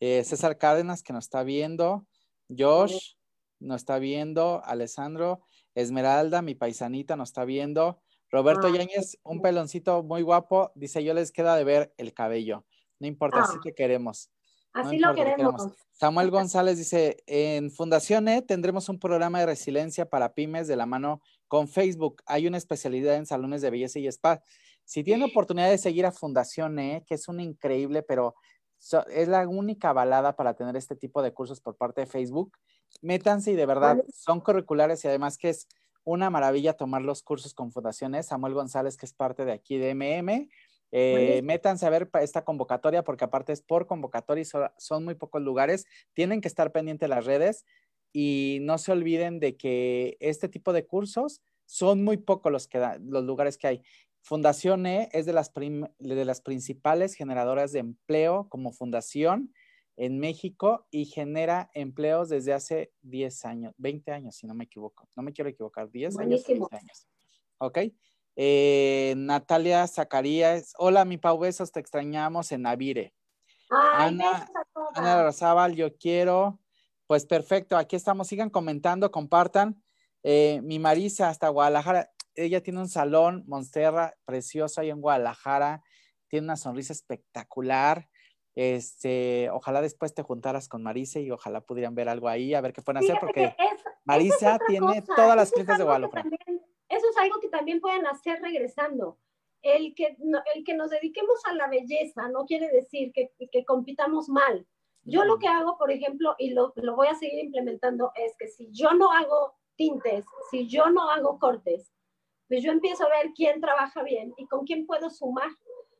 Eh, 0.00 0.24
César 0.24 0.58
Cárdenas, 0.58 1.02
que 1.02 1.12
nos 1.12 1.24
está 1.24 1.42
viendo. 1.42 2.06
Josh, 2.48 3.14
nos 3.60 3.82
está 3.82 3.98
viendo. 3.98 4.62
Alessandro. 4.64 5.42
Esmeralda, 5.74 6.42
mi 6.42 6.54
paisanita, 6.54 7.16
nos 7.16 7.30
está 7.30 7.44
viendo. 7.44 8.00
Roberto 8.30 8.66
ah, 8.66 8.70
Yáñez, 8.70 9.18
un 9.22 9.40
peloncito 9.40 10.02
muy 10.02 10.22
guapo. 10.22 10.72
Dice, 10.74 11.04
yo 11.04 11.14
les 11.14 11.32
queda 11.32 11.56
de 11.56 11.64
ver 11.64 11.94
el 11.96 12.12
cabello. 12.12 12.64
No 12.98 13.06
importa, 13.06 13.42
ah. 13.42 13.48
sí 13.50 13.58
te 13.62 13.74
queremos. 13.74 14.30
Así 14.72 14.98
lo 14.98 15.14
queremos. 15.14 15.36
queremos. 15.36 15.72
Samuel 15.92 16.30
González 16.30 16.76
dice, 16.76 17.16
en 17.26 17.70
Fundación 17.70 18.28
E 18.28 18.42
tendremos 18.42 18.88
un 18.90 18.98
programa 18.98 19.40
de 19.40 19.46
resiliencia 19.46 20.08
para 20.08 20.34
pymes 20.34 20.68
de 20.68 20.76
la 20.76 20.84
mano 20.84 21.22
con 21.48 21.68
Facebook. 21.68 22.22
Hay 22.26 22.46
una 22.46 22.58
especialidad 22.58 23.14
en 23.14 23.24
salones 23.24 23.62
de 23.62 23.70
belleza 23.70 23.98
y 23.98 24.06
spa. 24.06 24.42
Si 24.84 25.02
tienen 25.02 25.28
oportunidad 25.30 25.70
de 25.70 25.78
seguir 25.78 26.04
a 26.04 26.12
Fundación 26.12 26.78
E, 26.78 27.04
que 27.06 27.14
es 27.14 27.28
un 27.28 27.40
increíble, 27.40 28.02
pero 28.02 28.34
es 29.10 29.28
la 29.28 29.46
única 29.48 29.92
balada 29.92 30.36
para 30.36 30.54
tener 30.54 30.76
este 30.76 30.96
tipo 30.96 31.22
de 31.22 31.32
cursos 31.32 31.60
por 31.60 31.76
parte 31.76 32.02
de 32.02 32.06
Facebook, 32.06 32.56
métanse 33.02 33.52
y 33.52 33.54
de 33.54 33.66
verdad 33.66 34.02
son 34.12 34.40
curriculares 34.40 35.04
y 35.04 35.08
además 35.08 35.38
que 35.38 35.50
es 35.50 35.68
una 36.04 36.30
maravilla 36.30 36.74
tomar 36.74 37.02
los 37.02 37.22
cursos 37.22 37.52
con 37.52 37.72
Fundación 37.72 38.14
E. 38.14 38.22
Samuel 38.22 38.54
González, 38.54 38.96
que 38.96 39.06
es 39.06 39.12
parte 39.12 39.44
de 39.44 39.52
aquí 39.52 39.76
de 39.76 39.94
MM, 39.94 40.48
eh, 40.92 41.40
métanse 41.42 41.84
a 41.84 41.90
ver 41.90 42.08
esta 42.20 42.44
convocatoria 42.44 43.02
porque 43.02 43.24
aparte 43.24 43.52
es 43.52 43.60
por 43.60 43.86
convocatoria 43.86 44.42
y 44.42 44.44
son, 44.44 44.70
son 44.78 45.04
muy 45.04 45.14
pocos 45.14 45.42
lugares. 45.42 45.84
Tienen 46.14 46.40
que 46.40 46.48
estar 46.48 46.70
pendientes 46.70 47.08
las 47.08 47.24
redes 47.24 47.64
y 48.12 48.58
no 48.62 48.78
se 48.78 48.92
olviden 48.92 49.40
de 49.40 49.56
que 49.56 50.16
este 50.20 50.48
tipo 50.48 50.72
de 50.72 50.86
cursos 50.86 51.42
son 51.66 52.04
muy 52.04 52.16
pocos 52.16 52.52
los, 52.52 52.68
que 52.68 52.78
da, 52.78 52.98
los 53.00 53.24
lugares 53.24 53.58
que 53.58 53.66
hay. 53.66 53.82
Fundación 54.26 54.86
E 54.86 55.08
es 55.12 55.24
de 55.24 55.32
las, 55.32 55.52
de 55.54 56.24
las 56.24 56.40
principales 56.40 57.14
generadoras 57.14 57.70
de 57.70 57.78
empleo 57.78 58.48
como 58.48 58.72
fundación 58.72 59.54
en 59.96 60.18
México 60.18 60.84
y 60.90 61.04
genera 61.04 61.70
empleos 61.74 62.28
desde 62.28 62.52
hace 62.52 62.92
10 63.02 63.44
años, 63.44 63.74
20 63.78 64.10
años, 64.10 64.34
si 64.34 64.48
no 64.48 64.54
me 64.54 64.64
equivoco. 64.64 65.08
No 65.14 65.22
me 65.22 65.32
quiero 65.32 65.48
equivocar, 65.48 65.92
10 65.92 66.18
años, 66.18 66.44
20 66.44 66.74
años. 66.74 67.06
¿Ok? 67.58 67.78
Eh, 68.34 69.14
Natalia 69.16 69.86
Zacarías, 69.86 70.72
hola 70.76 71.04
mi 71.04 71.18
Pau, 71.18 71.38
besos, 71.38 71.70
te 71.70 71.78
extrañamos 71.78 72.50
en 72.50 72.62
Navire. 72.62 73.14
Ana, 73.70 74.50
Ana 74.94 75.22
Rosábal, 75.22 75.76
yo 75.76 75.96
quiero. 75.96 76.58
Pues 77.06 77.26
perfecto, 77.26 77.76
aquí 77.76 77.94
estamos, 77.94 78.26
sigan 78.26 78.50
comentando, 78.50 79.12
compartan. 79.12 79.80
Eh, 80.24 80.60
mi 80.64 80.80
Marisa 80.80 81.28
hasta 81.28 81.48
Guadalajara, 81.48 82.10
ella 82.36 82.62
tiene 82.62 82.80
un 82.80 82.88
salón, 82.88 83.44
Monsterra, 83.46 84.14
precioso 84.24 84.80
ahí 84.80 84.90
en 84.90 85.00
Guadalajara, 85.00 85.82
tiene 86.28 86.44
una 86.44 86.56
sonrisa 86.56 86.92
espectacular. 86.92 88.08
Este, 88.54 89.50
ojalá 89.50 89.82
después 89.82 90.14
te 90.14 90.22
juntaras 90.22 90.68
con 90.68 90.82
Marisa 90.82 91.20
y 91.20 91.30
ojalá 91.30 91.60
pudieran 91.60 91.94
ver 91.94 92.08
algo 92.08 92.28
ahí, 92.28 92.54
a 92.54 92.60
ver 92.60 92.72
qué 92.72 92.82
pueden 92.82 93.02
hacer, 93.02 93.18
porque 93.20 93.54
Marisa 94.04 94.58
tiene 94.66 95.02
todas 95.02 95.36
las 95.36 95.50
clientes 95.50 95.76
de 95.76 95.84
Guadalajara. 95.84 96.28
Eso 96.88 97.06
es 97.10 97.18
algo 97.18 97.40
que 97.40 97.48
también 97.48 97.80
pueden 97.80 98.06
hacer 98.06 98.40
regresando. 98.40 99.18
El 99.62 99.94
que, 99.94 100.16
el 100.54 100.64
que 100.64 100.74
nos 100.74 100.90
dediquemos 100.90 101.44
a 101.44 101.54
la 101.54 101.68
belleza 101.68 102.28
no 102.28 102.44
quiere 102.44 102.68
decir 102.68 103.12
que, 103.12 103.32
que 103.50 103.64
compitamos 103.64 104.28
mal. 104.28 104.66
Yo 105.02 105.24
lo 105.24 105.38
que 105.38 105.48
hago, 105.48 105.76
por 105.76 105.90
ejemplo, 105.90 106.34
y 106.38 106.50
lo, 106.50 106.72
lo 106.76 106.96
voy 106.96 107.08
a 107.08 107.14
seguir 107.14 107.44
implementando, 107.44 108.12
es 108.14 108.36
que 108.38 108.48
si 108.48 108.68
yo 108.72 108.92
no 108.94 109.12
hago 109.12 109.54
tintes, 109.76 110.24
si 110.50 110.66
yo 110.66 110.90
no 110.90 111.10
hago 111.10 111.38
cortes, 111.38 111.92
pues 112.48 112.62
yo 112.62 112.72
empiezo 112.72 113.04
a 113.04 113.10
ver 113.10 113.32
quién 113.34 113.60
trabaja 113.60 114.02
bien 114.02 114.34
y 114.36 114.46
con 114.46 114.64
quién 114.64 114.86
puedo 114.86 115.10
sumar 115.10 115.50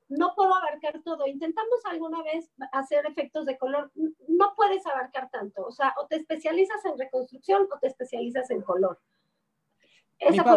no 0.08 0.34
puedo 0.34 0.54
abarcar 0.54 1.02
todo. 1.02 1.26
Intentamos 1.26 1.84
alguna 1.84 2.22
vez 2.22 2.50
hacer 2.72 3.06
efectos 3.06 3.46
de 3.46 3.58
color, 3.58 3.90
no 4.28 4.54
puedes 4.56 4.86
abarcar 4.86 5.30
tanto. 5.30 5.64
O 5.66 5.72
sea, 5.72 5.94
o 6.00 6.06
te 6.06 6.16
especializas 6.16 6.84
en 6.84 6.98
reconstrucción 6.98 7.66
o 7.72 7.78
te 7.78 7.88
especializas 7.88 8.50
en 8.50 8.62
color. 8.62 9.00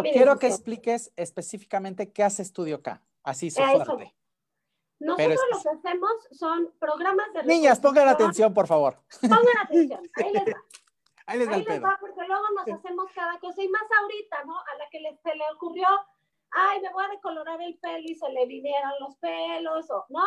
quiero 0.04 0.38
que 0.38 0.48
expliques 0.48 1.12
específicamente 1.16 2.12
qué 2.12 2.24
hace 2.24 2.44
Estudio 2.44 2.82
K. 2.82 3.02
Así 3.24 3.50
su 3.52 3.62
fuerte. 3.62 4.16
Nosotros 5.00 5.40
lo 5.52 5.62
que 5.62 5.70
hacemos 5.78 6.12
son 6.32 6.74
programas 6.78 7.28
de 7.34 7.44
Niñas, 7.44 7.80
pongan 7.80 8.10
atención, 8.10 8.54
por 8.54 8.68
favor. 8.68 8.98
Pongan 9.22 9.40
atención, 9.64 10.02
ahí 10.16 10.34
les 10.34 10.46
va. 10.46 10.62
Ahí 11.30 11.40
les, 11.40 11.48
ahí 11.48 11.64
les 11.64 11.84
va, 11.84 11.98
porque 12.00 12.26
luego 12.28 12.44
nos 12.56 12.68
hacemos 12.68 13.06
cada 13.14 13.40
cosa. 13.40 13.62
Y 13.62 13.70
más 13.70 13.84
ahorita, 14.02 14.44
¿no? 14.46 14.58
A 14.58 14.78
la 14.78 14.90
que 14.90 15.00
se 15.22 15.36
le 15.36 15.44
ocurrió 15.54 15.88
ay, 16.52 16.82
me 16.82 16.92
voy 16.92 17.04
a 17.06 17.10
decolorar 17.10 17.62
el 17.62 17.78
pelo 17.80 18.04
y 18.06 18.16
se 18.16 18.30
le 18.30 18.46
vinieron 18.46 18.92
los 19.00 19.16
pelos, 19.18 19.90
o 19.92 20.06
no. 20.10 20.24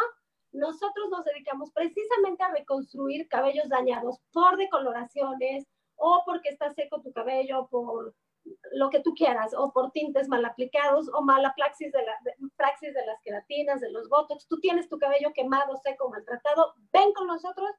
Nosotros 0.52 1.08
nos 1.10 1.24
dedicamos 1.24 1.70
precisamente 1.72 2.42
a 2.42 2.52
reconstruir 2.52 3.26
cabellos 3.28 3.68
dañados 3.68 4.18
por 4.32 4.56
decoloraciones 4.56 5.66
o 5.96 6.22
porque 6.26 6.50
está 6.50 6.72
seco 6.74 7.00
tu 7.00 7.12
cabello, 7.12 7.68
por 7.70 8.14
lo 8.72 8.90
que 8.90 9.00
tú 9.00 9.14
quieras, 9.14 9.54
o 9.56 9.72
por 9.72 9.92
tintes 9.92 10.28
mal 10.28 10.44
aplicados, 10.44 11.08
o 11.14 11.22
mala 11.22 11.54
praxis 11.56 11.92
de, 11.92 12.02
la, 12.02 12.18
praxis 12.56 12.92
de 12.92 13.06
las 13.06 13.20
queratinas, 13.22 13.80
de 13.80 13.90
los 13.90 14.08
botox. 14.08 14.46
Tú 14.48 14.58
tienes 14.60 14.88
tu 14.88 14.98
cabello 14.98 15.32
quemado, 15.32 15.76
seco, 15.76 16.10
maltratado, 16.10 16.74
ven 16.92 17.12
con 17.14 17.28
nosotros 17.28 17.70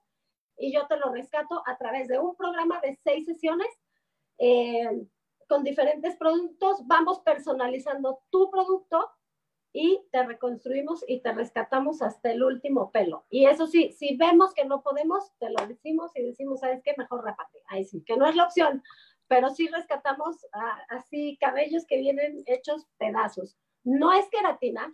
y 0.57 0.73
yo 0.73 0.87
te 0.87 0.97
lo 0.97 1.11
rescato 1.11 1.63
a 1.65 1.77
través 1.77 2.07
de 2.07 2.19
un 2.19 2.35
programa 2.35 2.79
de 2.81 2.97
seis 3.03 3.25
sesiones. 3.25 3.67
Eh, 4.37 5.07
con 5.47 5.63
diferentes 5.63 6.15
productos, 6.15 6.85
vamos 6.87 7.19
personalizando 7.19 8.21
tu 8.29 8.49
producto 8.49 9.11
y 9.73 10.01
te 10.11 10.23
reconstruimos 10.23 11.03
y 11.07 11.21
te 11.21 11.33
rescatamos 11.33 12.01
hasta 12.01 12.31
el 12.31 12.43
último 12.43 12.91
pelo. 12.91 13.25
Y 13.29 13.47
eso 13.47 13.65
sí, 13.67 13.91
si 13.91 14.15
vemos 14.15 14.53
que 14.53 14.65
no 14.65 14.83
podemos, 14.83 15.31
te 15.39 15.49
lo 15.49 15.65
decimos 15.67 16.11
y 16.15 16.21
decimos, 16.21 16.59
¿sabes 16.59 16.81
qué? 16.83 16.93
Mejor 16.97 17.23
rápate. 17.25 17.59
Ahí 17.67 17.83
sí, 17.83 18.03
que 18.03 18.15
no 18.15 18.27
es 18.27 18.35
la 18.35 18.45
opción, 18.45 18.83
pero 19.27 19.49
sí 19.49 19.67
rescatamos 19.67 20.45
así 20.89 21.37
cabellos 21.39 21.85
que 21.87 21.97
vienen 21.97 22.43
hechos 22.45 22.87
pedazos. 22.97 23.57
No 23.83 24.13
es 24.13 24.29
queratina. 24.29 24.93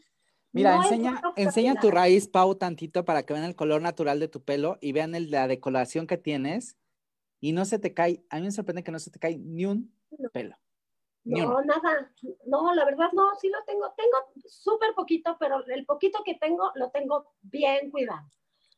Mira, 0.51 0.75
enseña, 0.77 1.21
enseña 1.35 1.79
tu 1.79 1.91
raíz, 1.91 2.27
Pau, 2.27 2.55
tantito 2.55 3.05
para 3.05 3.23
que 3.23 3.33
vean 3.33 3.45
el 3.45 3.55
color 3.55 3.81
natural 3.81 4.19
de 4.19 4.27
tu 4.27 4.43
pelo 4.43 4.77
y 4.81 4.91
vean 4.91 5.13
el, 5.13 5.29
la 5.29 5.47
decoración 5.47 6.07
que 6.07 6.17
tienes 6.17 6.77
y 7.39 7.51
no 7.53 7.65
se 7.65 7.79
te 7.79 7.93
cae, 7.93 8.23
a 8.29 8.37
mí 8.37 8.43
me 8.43 8.51
sorprende 8.51 8.83
que 8.83 8.91
no 8.91 8.99
se 8.99 9.11
te 9.11 9.19
cae 9.19 9.37
ni 9.37 9.65
un 9.65 9.93
pelo. 10.33 10.55
No, 11.23 11.61
nada. 11.61 12.11
No, 12.45 12.73
la 12.73 12.85
verdad 12.85 13.09
no, 13.13 13.35
sí 13.35 13.49
lo 13.49 13.63
tengo. 13.65 13.93
Tengo 13.95 14.17
súper 14.47 14.93
poquito, 14.95 15.37
pero 15.39 15.63
el 15.67 15.85
poquito 15.85 16.19
que 16.23 16.35
tengo 16.35 16.71
lo 16.75 16.89
tengo 16.89 17.33
bien 17.41 17.91
cuidado. 17.91 18.27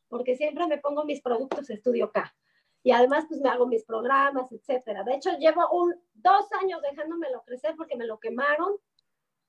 Porque 0.08 0.36
siempre 0.36 0.66
me 0.66 0.78
pongo 0.78 1.04
mis 1.04 1.22
productos 1.22 1.70
Estudio 1.70 2.12
K. 2.12 2.34
Y 2.82 2.90
además, 2.90 3.24
pues 3.28 3.40
me 3.40 3.48
hago 3.48 3.66
mis 3.66 3.84
programas, 3.84 4.50
etcétera. 4.52 5.04
De 5.04 5.14
hecho, 5.14 5.30
llevo 5.38 5.70
un, 5.70 5.94
dos 6.14 6.52
años 6.60 6.82
dejándomelo 6.82 7.42
crecer 7.44 7.74
porque 7.76 7.96
me 7.96 8.06
lo 8.06 8.18
quemaron. 8.18 8.76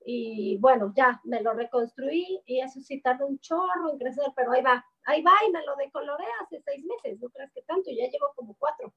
Y 0.06 0.58
bueno, 0.58 0.92
ya 0.96 1.22
me 1.24 1.42
lo 1.42 1.54
reconstruí 1.54 2.42
y 2.46 2.60
eso 2.60 2.82
sí 2.82 3.02
tarda 3.02 3.26
un 3.26 3.40
chorro 3.40 3.92
en 3.92 3.98
crecer, 3.98 4.26
pero 4.36 4.52
ahí 4.52 4.62
va, 4.62 4.86
ahí 5.06 5.22
va 5.22 5.32
y 5.48 5.52
me 5.52 5.64
lo 5.66 5.76
decoloré 5.76 6.26
hace 6.42 6.62
seis 6.62 6.84
meses, 6.86 7.20
no 7.22 7.30
creas 7.30 7.52
que 7.54 7.62
tanto, 7.62 7.90
ya 7.92 8.10
llevo 8.10 8.34
como 8.36 8.56
cuatro 8.58 8.94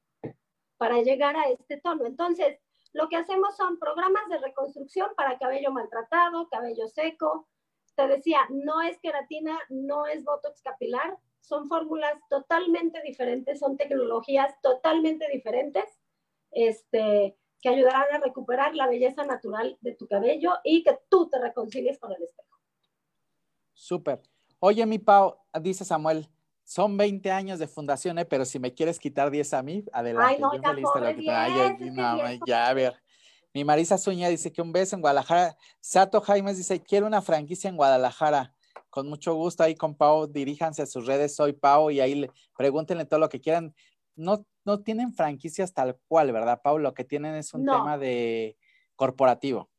para 0.76 1.00
llegar 1.02 1.36
a 1.36 1.48
este 1.48 1.80
tono. 1.80 2.06
Entonces, 2.06 2.58
lo 2.92 3.08
que 3.08 3.16
hacemos 3.16 3.56
son 3.56 3.78
programas 3.78 4.28
de 4.28 4.38
reconstrucción 4.38 5.10
para 5.16 5.38
cabello 5.38 5.70
maltratado, 5.70 6.48
cabello 6.48 6.88
seco. 6.88 7.48
Te 7.94 8.08
decía, 8.08 8.40
no 8.50 8.82
es 8.82 8.98
queratina, 9.00 9.58
no 9.68 10.06
es 10.06 10.22
botox 10.24 10.60
capilar, 10.62 11.16
son 11.40 11.68
fórmulas 11.68 12.14
totalmente 12.28 13.00
diferentes, 13.02 13.58
son 13.58 13.76
tecnologías 13.76 14.54
totalmente 14.60 15.26
diferentes, 15.32 15.84
este, 16.50 17.36
que 17.60 17.68
ayudarán 17.68 18.06
a 18.12 18.18
recuperar 18.18 18.74
la 18.74 18.86
belleza 18.86 19.24
natural 19.24 19.76
de 19.80 19.94
tu 19.94 20.06
cabello 20.06 20.52
y 20.64 20.82
que 20.82 20.98
tú 21.08 21.28
te 21.28 21.40
reconcilies 21.40 21.98
con 21.98 22.12
el 22.12 22.22
espejo. 22.22 22.56
Súper. 23.72 24.22
Oye, 24.58 24.84
mi 24.86 24.98
Pau, 24.98 25.36
dice 25.60 25.84
Samuel, 25.84 26.28
son 26.64 26.96
20 26.96 27.30
años 27.30 27.58
de 27.58 27.68
fundación, 27.68 28.18
¿eh? 28.18 28.24
pero 28.24 28.44
si 28.44 28.58
me 28.58 28.74
quieres 28.74 28.98
quitar 28.98 29.30
10 29.30 29.54
a 29.54 29.62
mí, 29.62 29.84
adelante. 29.92 30.34
Ay, 30.34 30.40
no, 30.40 30.52
ya, 31.20 31.46
Ay, 32.24 32.40
ya, 32.46 32.68
a 32.68 32.74
ver. 32.74 33.00
Mi 33.54 33.64
Marisa 33.64 33.96
Suña 33.96 34.28
dice 34.28 34.52
que 34.52 34.60
un 34.60 34.72
beso 34.72 34.96
en 34.96 35.00
Guadalajara. 35.00 35.56
Sato 35.80 36.20
Jaimes 36.20 36.56
dice, 36.56 36.82
quiero 36.82 37.06
una 37.06 37.22
franquicia 37.22 37.70
en 37.70 37.76
Guadalajara. 37.76 38.52
Con 38.90 39.08
mucho 39.08 39.34
gusto 39.34 39.62
ahí 39.62 39.74
con 39.74 39.94
Pau, 39.94 40.26
diríjanse 40.26 40.82
a 40.82 40.86
sus 40.86 41.06
redes, 41.06 41.36
soy 41.36 41.52
Pau, 41.52 41.90
y 41.90 42.00
ahí 42.00 42.14
le, 42.16 42.30
pregúntenle 42.56 43.04
todo 43.04 43.20
lo 43.20 43.28
que 43.28 43.40
quieran. 43.40 43.74
No, 44.14 44.44
no 44.66 44.82
tienen 44.82 45.12
franquicias 45.12 45.72
tal 45.72 45.98
cual, 46.08 46.32
¿verdad, 46.32 46.60
Pau? 46.62 46.78
Lo 46.78 46.92
que 46.92 47.04
tienen 47.04 47.34
es 47.34 47.54
un 47.54 47.64
tema 47.64 47.96
de 47.96 48.56
corporativo. 48.96 49.70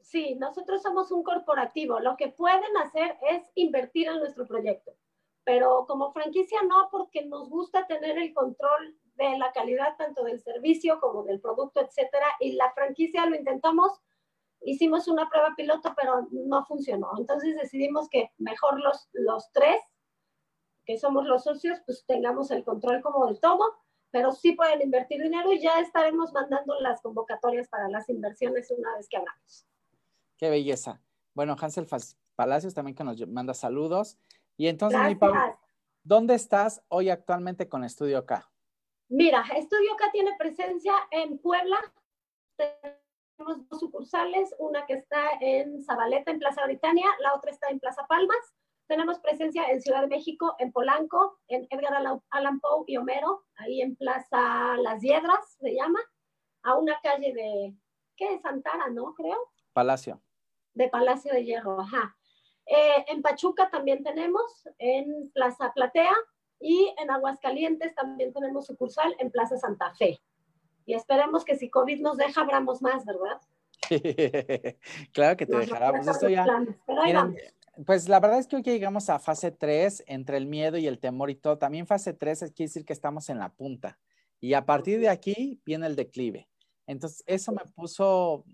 Sí, 0.00 0.34
nosotros 0.34 0.82
somos 0.82 1.10
un 1.12 1.22
corporativo. 1.22 2.00
Lo 2.00 2.16
que 2.16 2.28
pueden 2.28 2.76
hacer 2.84 3.16
es 3.30 3.42
invertir 3.54 4.08
en 4.08 4.18
nuestro 4.18 4.46
proyecto 4.46 4.92
pero 5.44 5.86
como 5.86 6.12
franquicia 6.12 6.60
no, 6.62 6.88
porque 6.90 7.24
nos 7.24 7.48
gusta 7.48 7.86
tener 7.86 8.18
el 8.18 8.32
control 8.32 8.96
de 9.16 9.38
la 9.38 9.52
calidad 9.52 9.96
tanto 9.96 10.24
del 10.24 10.40
servicio 10.40 11.00
como 11.00 11.24
del 11.24 11.40
producto, 11.40 11.80
etcétera. 11.80 12.26
Y 12.40 12.52
la 12.52 12.72
franquicia 12.72 13.26
lo 13.26 13.36
intentamos, 13.36 13.92
hicimos 14.60 15.08
una 15.08 15.28
prueba 15.28 15.54
piloto, 15.56 15.94
pero 15.96 16.28
no 16.30 16.64
funcionó. 16.64 17.10
Entonces 17.18 17.56
decidimos 17.56 18.08
que 18.08 18.30
mejor 18.38 18.80
los, 18.80 19.08
los 19.12 19.50
tres, 19.52 19.80
que 20.84 20.98
somos 20.98 21.26
los 21.26 21.44
socios, 21.44 21.80
pues 21.86 22.04
tengamos 22.06 22.50
el 22.50 22.64
control 22.64 23.02
como 23.02 23.26
del 23.26 23.40
todo, 23.40 23.64
pero 24.12 24.30
sí 24.30 24.52
pueden 24.52 24.82
invertir 24.82 25.20
dinero 25.22 25.52
y 25.52 25.60
ya 25.60 25.80
estaremos 25.80 26.32
mandando 26.32 26.78
las 26.80 27.00
convocatorias 27.00 27.66
para 27.68 27.88
las 27.88 28.08
inversiones 28.10 28.70
una 28.70 28.94
vez 28.94 29.08
que 29.08 29.16
hablamos. 29.16 29.66
Qué 30.36 30.50
belleza. 30.50 31.00
Bueno, 31.34 31.56
Hansel 31.58 31.88
Palacios 32.36 32.74
también 32.74 32.94
que 32.94 33.04
nos 33.04 33.26
manda 33.26 33.54
saludos. 33.54 34.18
Y 34.58 34.68
entonces, 34.68 35.00
mi 35.08 35.14
Pau, 35.14 35.34
¿dónde 36.04 36.34
estás 36.34 36.84
hoy 36.88 37.08
actualmente 37.08 37.68
con 37.68 37.84
Estudio 37.84 38.26
K? 38.26 38.48
Mira, 39.08 39.44
Estudio 39.56 39.96
K 39.96 40.10
tiene 40.12 40.32
presencia 40.38 40.92
en 41.10 41.38
Puebla. 41.38 41.78
Tenemos 42.56 43.66
dos 43.68 43.80
sucursales, 43.80 44.54
una 44.58 44.84
que 44.84 44.94
está 44.94 45.30
en 45.40 45.82
Zabaleta, 45.82 46.30
en 46.30 46.38
Plaza 46.38 46.64
Britannia, 46.66 47.08
la 47.20 47.34
otra 47.34 47.50
está 47.50 47.68
en 47.70 47.80
Plaza 47.80 48.06
Palmas. 48.06 48.54
Tenemos 48.86 49.18
presencia 49.20 49.64
en 49.70 49.80
Ciudad 49.80 50.02
de 50.02 50.08
México, 50.08 50.54
en 50.58 50.72
Polanco, 50.72 51.38
en 51.48 51.66
Edgar 51.70 51.94
Allan 52.30 52.60
Poe 52.60 52.84
y 52.86 52.96
Homero, 52.96 53.44
ahí 53.56 53.80
en 53.80 53.96
Plaza 53.96 54.76
Las 54.78 55.00
Hiedras, 55.02 55.56
se 55.60 55.74
llama, 55.74 56.00
a 56.62 56.76
una 56.76 56.98
calle 57.02 57.32
de, 57.32 57.74
¿qué? 58.16 58.38
Santana, 58.40 58.88
¿no? 58.90 59.14
Creo. 59.14 59.50
Palacio. 59.72 60.20
De 60.74 60.88
Palacio 60.88 61.32
de 61.32 61.44
Hierro, 61.44 61.80
ajá. 61.80 62.16
Eh, 62.66 63.04
en 63.08 63.22
Pachuca 63.22 63.70
también 63.70 64.02
tenemos, 64.02 64.68
en 64.78 65.30
Plaza 65.32 65.72
Platea 65.74 66.14
y 66.60 66.94
en 66.98 67.10
Aguascalientes 67.10 67.94
también 67.94 68.32
tenemos 68.32 68.66
sucursal 68.66 69.14
en 69.18 69.30
Plaza 69.30 69.56
Santa 69.58 69.92
Fe. 69.94 70.20
Y 70.86 70.94
esperemos 70.94 71.44
que 71.44 71.56
si 71.56 71.70
COVID 71.70 72.00
nos 72.00 72.16
deja, 72.16 72.40
abramos 72.40 72.82
más, 72.82 73.04
¿verdad? 73.04 73.40
claro 75.12 75.36
que 75.36 75.46
te 75.46 75.56
dejará. 75.56 75.90
Pues 75.90 76.06
esto 76.06 76.28
ya. 76.28 76.46
Pues 77.86 78.06
la 78.06 78.20
verdad 78.20 78.38
es 78.38 78.46
que 78.46 78.56
hoy 78.56 78.62
que 78.62 78.72
llegamos 78.72 79.08
a 79.08 79.18
fase 79.18 79.50
3, 79.50 80.04
entre 80.06 80.36
el 80.36 80.46
miedo 80.46 80.76
y 80.76 80.86
el 80.86 80.98
temor 80.98 81.30
y 81.30 81.36
todo, 81.36 81.56
también 81.56 81.86
fase 81.86 82.12
3 82.12 82.40
quiere 82.54 82.68
decir 82.68 82.84
que 82.84 82.92
estamos 82.92 83.30
en 83.30 83.38
la 83.38 83.48
punta. 83.54 83.98
Y 84.40 84.52
a 84.54 84.66
partir 84.66 85.00
de 85.00 85.08
aquí 85.08 85.62
viene 85.64 85.86
el 85.86 85.96
declive. 85.96 86.50
Entonces, 86.86 87.22
eso 87.26 87.52
me 87.52 87.64
puso 87.74 88.44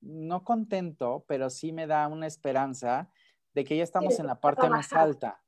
no 0.00 0.44
contento, 0.44 1.24
pero 1.26 1.50
sí 1.50 1.72
me 1.72 1.86
da 1.86 2.06
una 2.06 2.26
esperanza 2.26 3.10
de 3.54 3.64
que 3.64 3.76
ya 3.76 3.82
estamos 3.82 4.18
en 4.20 4.26
la 4.26 4.40
parte 4.40 4.68
más 4.68 4.92
alta. 4.92 5.42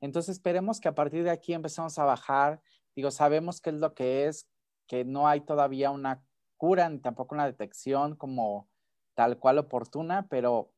Entonces, 0.00 0.36
esperemos 0.36 0.78
que 0.78 0.88
a 0.88 0.94
partir 0.94 1.24
de 1.24 1.30
aquí 1.30 1.54
empecemos 1.54 1.98
a 1.98 2.04
bajar. 2.04 2.62
Digo, 2.94 3.10
sabemos 3.10 3.60
qué 3.60 3.70
es 3.70 3.76
lo 3.76 3.94
que 3.94 4.26
es, 4.26 4.48
que 4.86 5.04
no 5.04 5.26
hay 5.26 5.40
todavía 5.40 5.90
una 5.90 6.22
cura 6.56 6.88
ni 6.88 6.98
tampoco 6.98 7.34
una 7.34 7.46
detección 7.46 8.14
como 8.14 8.68
tal 9.14 9.38
cual 9.38 9.58
oportuna, 9.58 10.26
pero 10.28 10.72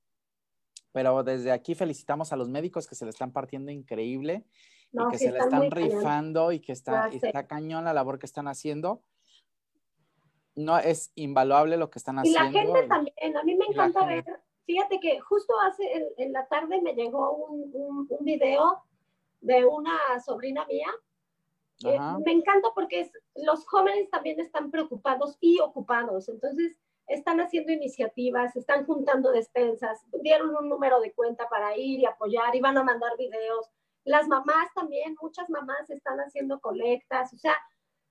pero 0.92 1.22
desde 1.24 1.50
aquí 1.50 1.74
felicitamos 1.74 2.33
a 2.33 2.37
los 2.37 2.48
médicos 2.48 2.87
que 2.87 2.94
se 2.94 3.05
le 3.05 3.11
están 3.11 3.33
partiendo 3.33 3.70
increíble 3.70 4.44
y 4.92 4.98
que 5.11 5.18
se 5.18 5.33
le 5.33 5.38
están 5.38 5.70
rifando 5.70 6.52
y 6.52 6.61
que 6.61 6.72
está, 6.72 7.09
está 7.09 7.46
cañón 7.46 7.85
la 7.85 7.94
labor 7.94 8.18
que 8.18 8.26
están 8.26 8.46
haciendo. 8.46 9.02
No, 10.55 10.78
es 10.78 11.12
invaluable 11.14 11.78
lo 11.78 11.90
que 11.90 11.98
están 11.98 12.18
haciendo. 12.18 12.50
Y 12.50 12.52
la 12.52 12.61
gente 12.61 12.87
también, 12.87 13.37
a 13.37 13.42
mí 13.42 13.55
me 13.55 13.64
encanta 13.66 14.05
ver, 14.05 14.24
fíjate 14.66 15.00
que 15.00 15.18
justo 15.20 15.55
hace, 15.61 16.12
en, 16.18 16.33
la 16.33 16.46
tarde 16.46 16.83
me 16.83 16.92
llegó 16.94 17.33
un, 17.33 17.70
un, 17.72 18.07
un, 18.11 18.24
video 18.24 18.85
de 19.40 19.64
una 19.64 19.98
sobrina 20.24 20.66
mía. 20.66 20.88
Eh, 21.85 21.98
me 22.24 22.33
encanta 22.33 22.68
porque 22.74 23.11
los 23.35 23.66
jóvenes 23.66 24.11
también 24.11 24.38
están 24.38 24.70
preocupados 24.70 25.38
y 25.40 25.59
ocupados. 25.59 26.28
Entonces, 26.28 26.78
están 27.07 27.41
haciendo 27.41 27.73
iniciativas, 27.73 28.55
están 28.57 28.87
juntando 28.87 29.33
despensas, 29.33 30.01
dieron 30.23 30.55
un 30.57 30.69
número 30.69 31.01
de 31.01 31.12
cuenta 31.12 31.49
para 31.49 31.77
ir 31.77 32.01
y 32.01 32.07
apoyar, 32.07 32.55
y 32.55 32.61
van 32.61 32.79
a 32.79 32.85
mandar 32.85 33.12
videos. 33.19 33.71
Las 34.05 34.29
mamás 34.29 34.69
también, 34.75 35.17
muchas 35.21 35.49
mamás 35.51 35.88
están 35.91 36.19
haciendo 36.19 36.61
colectas, 36.61 37.33
o 37.33 37.38
sea, 37.38 37.55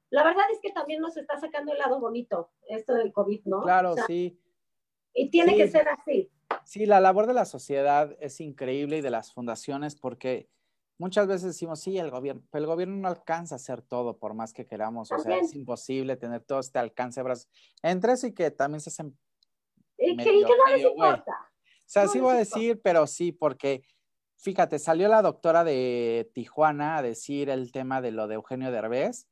la 0.10 0.24
verdad 0.24 0.44
es 0.52 0.60
que 0.62 0.72
también 0.72 1.02
nos 1.02 1.16
está 1.16 1.40
sacando 1.40 1.72
el 1.72 1.80
lado 1.80 2.00
bonito 2.00 2.52
esto 2.68 2.94
del 2.94 3.14
COVID, 3.14 3.46
¿no? 3.46 3.62
Claro, 3.62 3.96
sí. 4.08 4.38
Y 5.14 5.30
tiene 5.30 5.56
que 5.56 5.70
ser 5.70 5.88
así. 5.88 6.30
Sí, 6.66 6.86
la 6.86 7.00
labor 7.00 7.28
de 7.28 7.34
la 7.34 7.46
sociedad 7.46 8.16
es 8.20 8.40
increíble 8.42 8.98
y 8.98 9.02
de 9.02 9.10
las 9.10 9.34
fundaciones 9.34 9.96
porque 9.96 10.50
muchas 11.02 11.26
veces 11.26 11.48
decimos, 11.48 11.80
sí, 11.80 11.98
el 11.98 12.12
gobierno, 12.12 12.44
pero 12.52 12.64
el 12.64 12.68
gobierno 12.68 12.96
no 12.96 13.08
alcanza 13.08 13.56
a 13.56 13.58
hacer 13.58 13.82
todo 13.82 14.20
por 14.20 14.36
más 14.36 14.54
que 14.54 14.68
queramos, 14.68 15.12
o 15.12 15.18
sea, 15.18 15.38
es 15.38 15.56
imposible 15.56 16.16
tener 16.16 16.44
todo 16.44 16.60
este 16.60 16.78
alcance 16.78 17.20
de 17.20 17.24
brazos. 17.24 17.50
Entre 17.82 18.14
eso 18.14 18.28
y 18.28 18.34
que 18.34 18.52
también 18.52 18.82
se 18.82 18.92
hacen... 18.92 19.18
Y 19.98 20.16
que, 20.16 20.32
no 20.32 20.68
les 20.72 20.84
importa. 20.84 21.32
O 21.32 21.88
sea, 21.88 22.08
sí 22.08 22.20
voy 22.20 22.36
a 22.36 22.38
decir, 22.38 22.80
pero 22.84 23.08
sí, 23.08 23.32
porque 23.32 23.84
fíjate, 24.38 24.78
salió 24.78 25.08
la 25.08 25.24
doctora 25.24 25.64
de 25.64 26.30
Tijuana 26.36 26.98
a 26.98 27.02
decir 27.02 27.50
el 27.50 27.72
tema 27.72 28.00
de 28.00 28.12
lo 28.12 28.28
de 28.28 28.36
Eugenio 28.36 28.72
Derbez. 28.72 29.28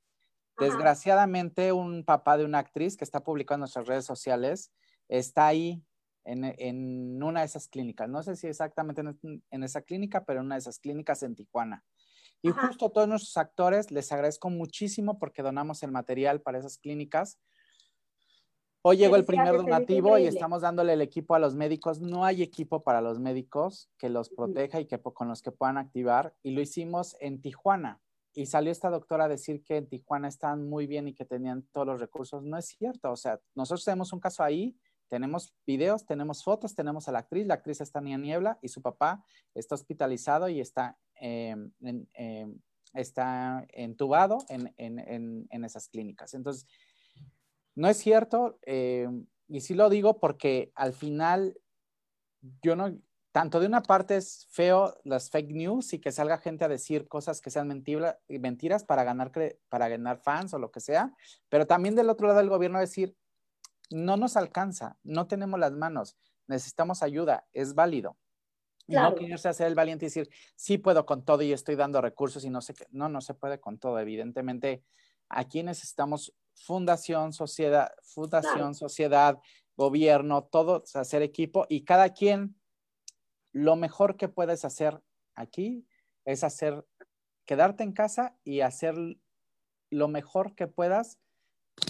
Desgraciadamente, 0.58 1.72
un 1.72 2.04
papá 2.04 2.38
de 2.38 2.46
una 2.46 2.60
actriz 2.60 2.98
que 2.98 3.04
está 3.04 3.24
publicando 3.24 3.58
en 3.58 3.62
nuestras 3.62 3.88
redes 3.88 4.06
sociales 4.06 4.72
está 5.08 5.46
ahí 5.46 5.84
en, 6.24 7.22
una 7.24 7.42
de 7.42 7.46
esas 7.46 7.68
clínicas. 7.68 8.10
No 8.10 8.24
sé 8.24 8.36
si 8.36 8.48
exactamente 8.48 9.02
en, 9.02 9.64
esa 9.64 9.82
clínica, 9.82 10.26
pero 10.26 10.40
en 10.40 10.48
una 10.48 10.56
de 10.56 10.60
esas 10.60 10.80
clínicas 10.80 11.24
en 11.24 11.36
Tijuana. 11.36 11.84
Y 12.42 12.52
justo 12.52 12.86
a 12.86 12.90
todos 12.92 13.08
nuestros 13.08 13.36
actores 13.38 13.92
les 13.92 14.12
agradezco 14.12 14.50
muchísimo 14.50 15.20
porque 15.20 15.42
donamos 15.42 15.84
el 15.84 15.92
material 15.92 16.42
para 16.42 16.60
esas 16.60 16.78
clínicas. 16.78 17.40
Hoy 18.82 18.96
llegó 18.96 19.18
el 19.18 19.26
primer 19.26 19.58
donativo 19.58 20.18
y 20.18 20.26
estamos 20.26 20.62
dándole 20.62 20.94
el 20.94 21.02
equipo 21.02 21.36
a 21.36 21.40
los 21.40 21.56
médicos. 21.56 22.00
No 22.00 22.24
hay 22.24 22.42
equipo 22.42 22.82
para 22.82 23.02
los 23.02 23.20
médicos 23.20 23.90
que 23.98 24.08
los 24.08 24.30
proteja 24.30 24.80
y 24.80 24.86
que 24.86 25.02
con 25.02 25.28
los 25.28 25.42
que 25.42 25.52
puedan 25.52 25.78
activar. 25.78 26.34
Y 26.44 26.52
lo 26.52 26.62
hicimos 26.62 27.18
en 27.20 27.42
Tijuana. 27.42 28.00
Y 28.34 28.46
salió 28.46 28.72
esta 28.72 28.90
doctora 28.90 29.26
a 29.26 29.28
decir 29.28 29.64
que 29.66 29.76
en 29.76 29.90
Tijuana 29.90 30.30
están 30.30 30.70
muy 30.70 30.88
bien 30.88 31.10
y 31.10 31.14
que 31.14 31.26
tenían 31.26 31.64
todos 31.74 31.88
los 31.88 32.00
recursos. 32.00 32.44
No 32.44 32.58
es 32.58 32.68
cierto. 32.68 33.12
O 33.12 33.18
sea, 33.18 33.42
nosotros 33.54 33.84
tenemos 33.84 34.14
un 34.14 34.22
caso 34.22 34.44
ahí 34.44 34.78
tenemos 35.10 35.54
videos, 35.66 36.06
tenemos 36.06 36.44
fotos, 36.44 36.76
tenemos 36.76 37.08
a 37.08 37.12
la 37.12 37.20
actriz, 37.20 37.46
la 37.46 37.56
actriz 37.56 37.82
está 37.82 38.00
en 38.00 38.22
niebla 38.22 38.60
y 38.62 38.70
su 38.70 38.82
papá 38.82 39.24
está 39.54 39.76
hospitalizado 39.76 40.48
y 40.48 40.62
está, 40.62 40.98
em, 41.16 41.72
em, 42.14 42.60
está 42.94 43.66
entubado 43.70 44.38
en, 44.48 45.48
esas 45.66 45.90
clínicas. 45.90 46.34
Entonces, 46.34 46.68
no 47.76 47.90
es 47.90 47.98
cierto, 47.98 48.60
em, 48.62 49.26
y 49.48 49.62
sí 49.62 49.74
lo 49.74 49.90
digo 49.90 50.20
porque 50.20 50.72
al 50.76 50.94
final 50.94 51.60
yo 52.62 52.76
no, 52.76 52.98
tanto 53.32 53.60
de 53.60 53.68
una 53.68 53.82
parte 53.82 54.18
es 54.18 54.48
feo 54.52 54.96
las 55.04 55.30
fake 55.30 55.52
news 55.52 55.94
y 55.94 56.00
que 56.00 56.12
salga 56.12 56.38
gente 56.38 56.66
a 56.66 56.70
decir 56.70 57.08
cosas 57.08 57.42
que 57.42 57.50
sean 57.50 57.68
mentiras 57.68 58.84
para 58.84 59.04
ganar, 59.04 59.32
para 59.70 59.90
ganar 59.90 60.20
fans 60.20 60.54
o 60.54 60.60
lo 60.60 60.72
que 60.72 60.80
sea, 60.80 61.14
pero 61.50 61.68
también 61.68 61.96
del 61.96 62.10
otro 62.10 62.28
lado 62.28 62.40
del 62.40 62.50
gobierno 62.50 62.80
decir, 62.80 63.16
no 63.90 64.18
nos 64.18 64.38
alcanza, 64.38 64.98
no 65.04 65.28
tenemos 65.28 65.60
las 65.60 65.72
manos, 65.72 66.18
necesitamos 66.48 67.04
ayuda, 67.04 67.48
es 67.54 67.74
válido. 67.74 68.18
No 68.88 69.14
quererse 69.14 69.48
hacer 69.50 69.68
el 69.68 69.76
valiente 69.76 70.06
y 70.06 70.08
decir, 70.08 70.30
sí 70.56 70.80
puedo 70.80 71.06
con 71.06 71.24
todo 71.24 71.44
y 71.44 71.54
estoy 71.54 71.76
dando 71.76 72.02
recursos 72.02 72.44
y 72.44 72.50
no 72.50 72.60
sé 72.60 72.74
qué. 72.74 72.88
No, 72.90 73.08
no 73.08 73.22
se 73.22 73.36
puede 73.36 73.60
con 73.60 73.78
todo. 73.78 74.00
Evidentemente, 74.00 74.84
aquí 75.28 75.62
necesitamos 75.62 76.34
fundación, 76.56 77.32
sociedad, 77.32 77.92
fundación, 78.02 78.74
sociedad, 78.74 79.38
gobierno, 79.76 80.44
todo, 80.44 80.84
hacer 80.96 81.22
equipo 81.22 81.66
y 81.70 81.84
cada 81.84 82.14
quien, 82.14 82.56
lo 83.52 83.76
mejor 83.76 84.18
que 84.18 84.28
puedes 84.28 84.66
hacer 84.66 85.02
aquí 85.36 85.88
es 86.26 86.44
hacer, 86.44 86.86
quedarte 87.46 87.84
en 87.84 87.94
casa 87.94 88.36
y 88.44 88.62
hacer 88.62 88.96
lo 89.90 90.08
mejor 90.08 90.54
que 90.56 90.68
puedas 90.68 91.20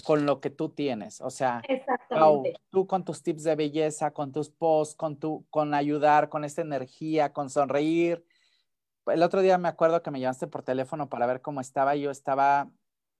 con 0.04 0.26
lo 0.26 0.40
que 0.40 0.50
tú 0.50 0.68
tienes. 0.68 1.20
O 1.20 1.30
sea, 1.30 1.62
tú 2.70 2.86
con 2.86 3.04
tus 3.04 3.22
tips 3.22 3.44
de 3.44 3.56
belleza, 3.56 4.12
con 4.12 4.32
tus 4.32 4.50
posts, 4.50 4.94
con, 4.94 5.18
tu, 5.18 5.46
con 5.50 5.74
ayudar, 5.74 6.28
con 6.28 6.44
esta 6.44 6.62
energía, 6.62 7.32
con 7.32 7.50
sonreír. 7.50 8.24
El 9.06 9.22
otro 9.22 9.40
día 9.40 9.58
me 9.58 9.68
acuerdo 9.68 10.02
que 10.02 10.10
me 10.10 10.20
llamaste 10.20 10.46
por 10.46 10.62
teléfono 10.62 11.08
para 11.08 11.26
ver 11.26 11.40
cómo 11.40 11.60
estaba. 11.60 11.96
Yo 11.96 12.10
estaba, 12.10 12.70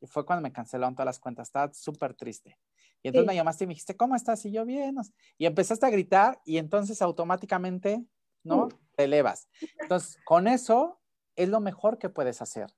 fue 0.02 0.24
cuando 0.26 0.42
me 0.42 0.52
cancelaron 0.52 0.94
todas 0.94 1.06
las 1.06 1.20
cuentas, 1.20 1.48
estaba 1.48 1.72
súper 1.72 2.14
triste. 2.14 2.58
Y 3.02 3.08
entonces 3.08 3.26
me 3.26 3.34
llamaste 3.34 3.64
y 3.64 3.66
me 3.66 3.72
dijiste, 3.72 3.96
¿cómo 3.96 4.14
estás? 4.14 4.44
Y 4.44 4.52
yo, 4.52 4.64
bien. 4.64 4.96
Y 5.38 5.46
empezaste 5.46 5.86
a 5.86 5.90
gritar 5.90 6.40
y 6.44 6.58
entonces 6.58 7.00
automáticamente, 7.00 8.04
¿no? 8.42 8.68
Te 8.96 9.04
elevas. 9.04 9.48
Entonces, 9.80 10.18
con 10.24 10.46
eso 10.46 11.00
es 11.34 11.48
lo 11.48 11.60
mejor 11.60 11.98
que 11.98 12.10
puedes 12.10 12.42
hacer. 12.42 12.70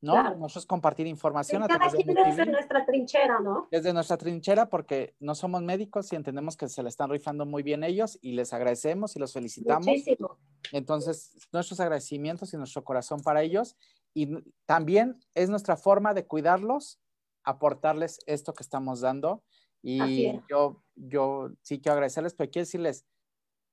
¿No? 0.00 0.34
Nosotros 0.36 0.66
compartir 0.66 1.06
información. 1.06 1.66
cada 1.66 1.90
quien 1.90 2.14
desde 2.14 2.46
nuestra 2.46 2.84
trinchera, 2.86 3.40
¿no? 3.40 3.68
Desde 3.70 3.92
nuestra 3.92 4.16
trinchera, 4.16 4.68
porque 4.68 5.14
no 5.20 5.34
somos 5.34 5.62
médicos 5.62 6.12
y 6.12 6.16
entendemos 6.16 6.56
que 6.56 6.68
se 6.68 6.82
le 6.82 6.88
están 6.88 7.10
rifando 7.10 7.44
muy 7.46 7.62
bien 7.62 7.84
ellos 7.84 8.18
y 8.22 8.32
les 8.32 8.52
agradecemos 8.52 9.16
y 9.16 9.18
los 9.18 9.32
felicitamos. 9.32 9.86
Muchísimo. 9.86 10.38
Entonces, 10.72 11.36
nuestros 11.52 11.80
agradecimientos 11.80 12.52
y 12.54 12.56
nuestro 12.56 12.84
corazón 12.84 13.20
para 13.22 13.42
ellos. 13.42 13.76
Y 14.14 14.28
también 14.66 15.20
es 15.34 15.50
nuestra 15.50 15.76
forma 15.76 16.14
de 16.14 16.26
cuidarlos, 16.26 17.00
aportarles 17.44 18.18
esto 18.26 18.54
que 18.54 18.62
estamos 18.62 19.00
dando. 19.00 19.44
Y 19.82 20.32
yo, 20.48 20.82
yo 20.94 21.50
sí 21.62 21.80
quiero 21.80 21.94
agradecerles, 21.94 22.34
pero 22.34 22.50
quiero 22.50 22.64
decirles, 22.64 23.06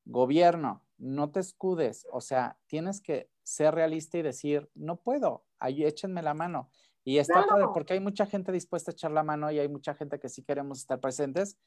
gobierno, 0.05 0.83
no 0.97 1.31
te 1.31 1.39
escudes, 1.39 2.07
o 2.11 2.21
sea, 2.21 2.57
tienes 2.67 3.01
que 3.01 3.29
ser 3.43 3.75
realista 3.75 4.17
y 4.17 4.21
decir, 4.21 4.69
no 4.73 4.97
puedo, 4.97 5.45
ahí 5.59 5.85
échenme 5.85 6.21
la 6.21 6.33
mano. 6.33 6.69
Y 7.03 7.19
está 7.19 7.45
padre 7.45 7.67
porque 7.73 7.93
hay 7.93 8.01
mucha 8.01 8.25
gente 8.25 8.51
dispuesta 8.51 8.91
a 8.91 8.93
echar 8.93 9.11
la 9.11 9.23
mano 9.23 9.49
y 9.49 9.59
hay 9.59 9.69
mucha 9.69 9.93
gente 9.93 10.19
que 10.19 10.27
sí 10.27 10.43
queremos 10.43 10.79
estar 10.79 10.99
presentes. 10.99 11.57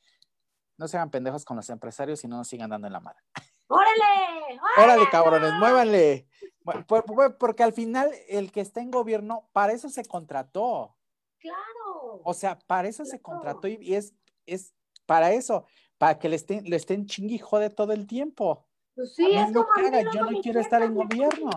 No 0.77 0.87
se 0.87 0.99
hagan 0.99 1.11
pendejos 1.11 1.45
con 1.45 1.57
los 1.57 1.71
empresarios 1.71 2.23
y 2.25 2.29
no 2.29 2.37
nos 2.37 2.49
sigan 2.49 2.69
dando 2.69 2.87
en 2.87 2.93
la 2.93 3.01
mano. 3.01 3.19
¡Órale! 3.69 4.61
¡Órale, 4.77 5.09
cabrones! 5.11 5.53
¡Muévanle! 5.55 6.29
Porque 7.39 7.63
al 7.63 7.73
final 7.73 8.11
el 8.29 8.53
que 8.53 8.61
está 8.61 8.81
en 8.81 8.91
gobierno, 8.91 9.49
para 9.53 9.73
eso 9.73 9.89
se 9.89 10.05
contrató. 10.05 10.97
Claro. 11.39 12.21
O 12.25 12.35
sea, 12.35 12.59
para 12.59 12.89
eso 12.89 13.05
se 13.05 13.23
contrató 13.23 13.67
y 13.67 13.95
es, 13.95 14.15
es 14.45 14.75
para 15.07 15.33
eso, 15.33 15.65
para 15.97 16.19
que 16.19 16.29
le 16.29 16.37
estén, 16.37 16.65
le 16.65 16.77
estén 16.77 17.07
chingui 17.07 17.39
jode 17.39 17.71
todo 17.71 17.93
el 17.93 18.07
tiempo. 18.07 18.67
Pues 18.95 19.15
sí, 19.15 19.27
es 19.33 19.53
como 19.53 19.67
yo 20.13 20.31
no 20.31 20.41
quiero 20.41 20.61
estar 20.61 20.83
en 20.83 20.95
gobierno. 20.95 21.51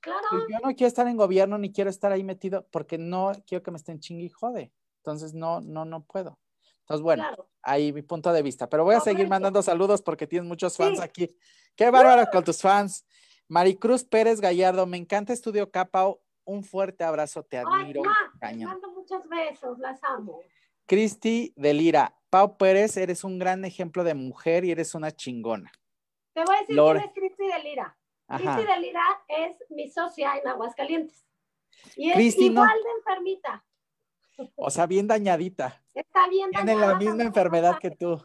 Claro. 0.00 0.26
Yo 0.48 0.58
no 0.62 0.74
quiero 0.74 0.86
estar 0.86 1.06
en 1.06 1.16
gobierno 1.16 1.58
ni 1.58 1.72
quiero 1.72 1.90
estar 1.90 2.10
ahí 2.12 2.24
metido 2.24 2.66
porque 2.70 2.98
no 2.98 3.32
quiero 3.46 3.62
que 3.62 3.70
me 3.70 3.76
estén 3.76 4.00
chingui 4.00 4.28
jode. 4.28 4.72
Entonces 4.98 5.34
no, 5.34 5.60
no, 5.60 5.84
no 5.84 6.04
puedo. 6.04 6.38
Entonces, 6.80 7.02
bueno, 7.02 7.24
ahí 7.62 7.92
mi 7.92 8.02
punto 8.02 8.32
de 8.32 8.42
vista. 8.42 8.68
Pero 8.68 8.84
voy 8.84 8.96
a 8.96 9.00
seguir 9.00 9.28
mandando 9.28 9.62
saludos 9.62 10.02
porque 10.02 10.26
tienes 10.26 10.48
muchos 10.48 10.76
fans 10.76 11.00
aquí. 11.00 11.36
Qué 11.76 11.90
bárbaro 11.90 12.28
con 12.32 12.42
tus 12.42 12.60
fans. 12.60 13.06
Maricruz 13.46 14.04
Pérez 14.04 14.40
Gallardo, 14.40 14.86
me 14.86 14.96
encanta 14.96 15.32
Estudio 15.32 15.70
Capao. 15.70 16.20
Un 16.44 16.64
fuerte 16.64 17.04
abrazo, 17.04 17.44
te 17.44 17.58
admiro. 17.58 18.02
Ay, 18.40 18.58
te 18.58 18.64
mando 18.64 18.90
muchos 18.90 19.28
besos, 19.28 19.78
las 19.78 20.02
amo. 20.02 20.40
Cristi 20.86 21.52
Delira, 21.54 22.16
Pau 22.28 22.56
Pérez, 22.56 22.96
eres 22.96 23.22
un 23.22 23.38
gran 23.38 23.64
ejemplo 23.64 24.02
de 24.02 24.14
mujer 24.14 24.64
y 24.64 24.72
eres 24.72 24.96
una 24.96 25.12
chingona. 25.12 25.70
Te 26.32 26.42
voy 26.44 26.56
a 26.56 26.60
decir 26.60 26.76
quién 26.76 26.96
es 26.96 27.12
Cristi 27.12 27.44
Cristi 28.36 28.64
Delira 28.64 29.02
es 29.28 29.56
mi 29.70 29.88
socia 29.88 30.36
en 30.36 30.48
Aguascalientes. 30.48 31.26
Y 31.96 32.10
es 32.10 32.38
igual 32.38 32.78
de 32.82 32.90
enfermita. 32.98 33.64
O 34.56 34.70
sea, 34.70 34.86
bien 34.86 35.06
dañadita. 35.06 35.82
Está 35.94 36.28
bien 36.28 36.50
dañada. 36.50 36.72
Tiene 36.72 36.86
la 36.86 36.94
misma 36.94 37.22
enfermedad 37.24 37.78
que 37.78 37.90
tú. 37.90 38.22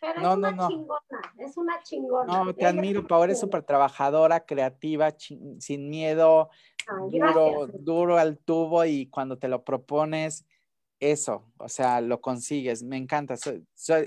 Pero 0.00 0.20
no, 0.20 0.32
es 0.32 0.36
una 0.36 0.50
no, 0.52 0.68
chingona, 0.68 1.34
es 1.38 1.56
una 1.56 1.82
chingona. 1.82 2.44
No, 2.44 2.54
te 2.54 2.66
admiro, 2.66 3.06
Pau, 3.06 3.24
eres 3.24 3.40
súper 3.40 3.62
trabajadora, 3.62 4.44
creativa, 4.44 5.10
sin 5.18 5.88
miedo, 5.88 6.50
duro, 7.10 7.66
duro 7.66 8.18
al 8.18 8.38
tubo 8.38 8.84
y 8.84 9.08
cuando 9.08 9.38
te 9.38 9.48
lo 9.48 9.64
propones, 9.64 10.46
eso, 11.00 11.52
o 11.58 11.68
sea, 11.68 12.00
lo 12.00 12.20
consigues, 12.20 12.82
me 12.82 12.96
encanta, 12.96 13.36
soy, 13.36 13.66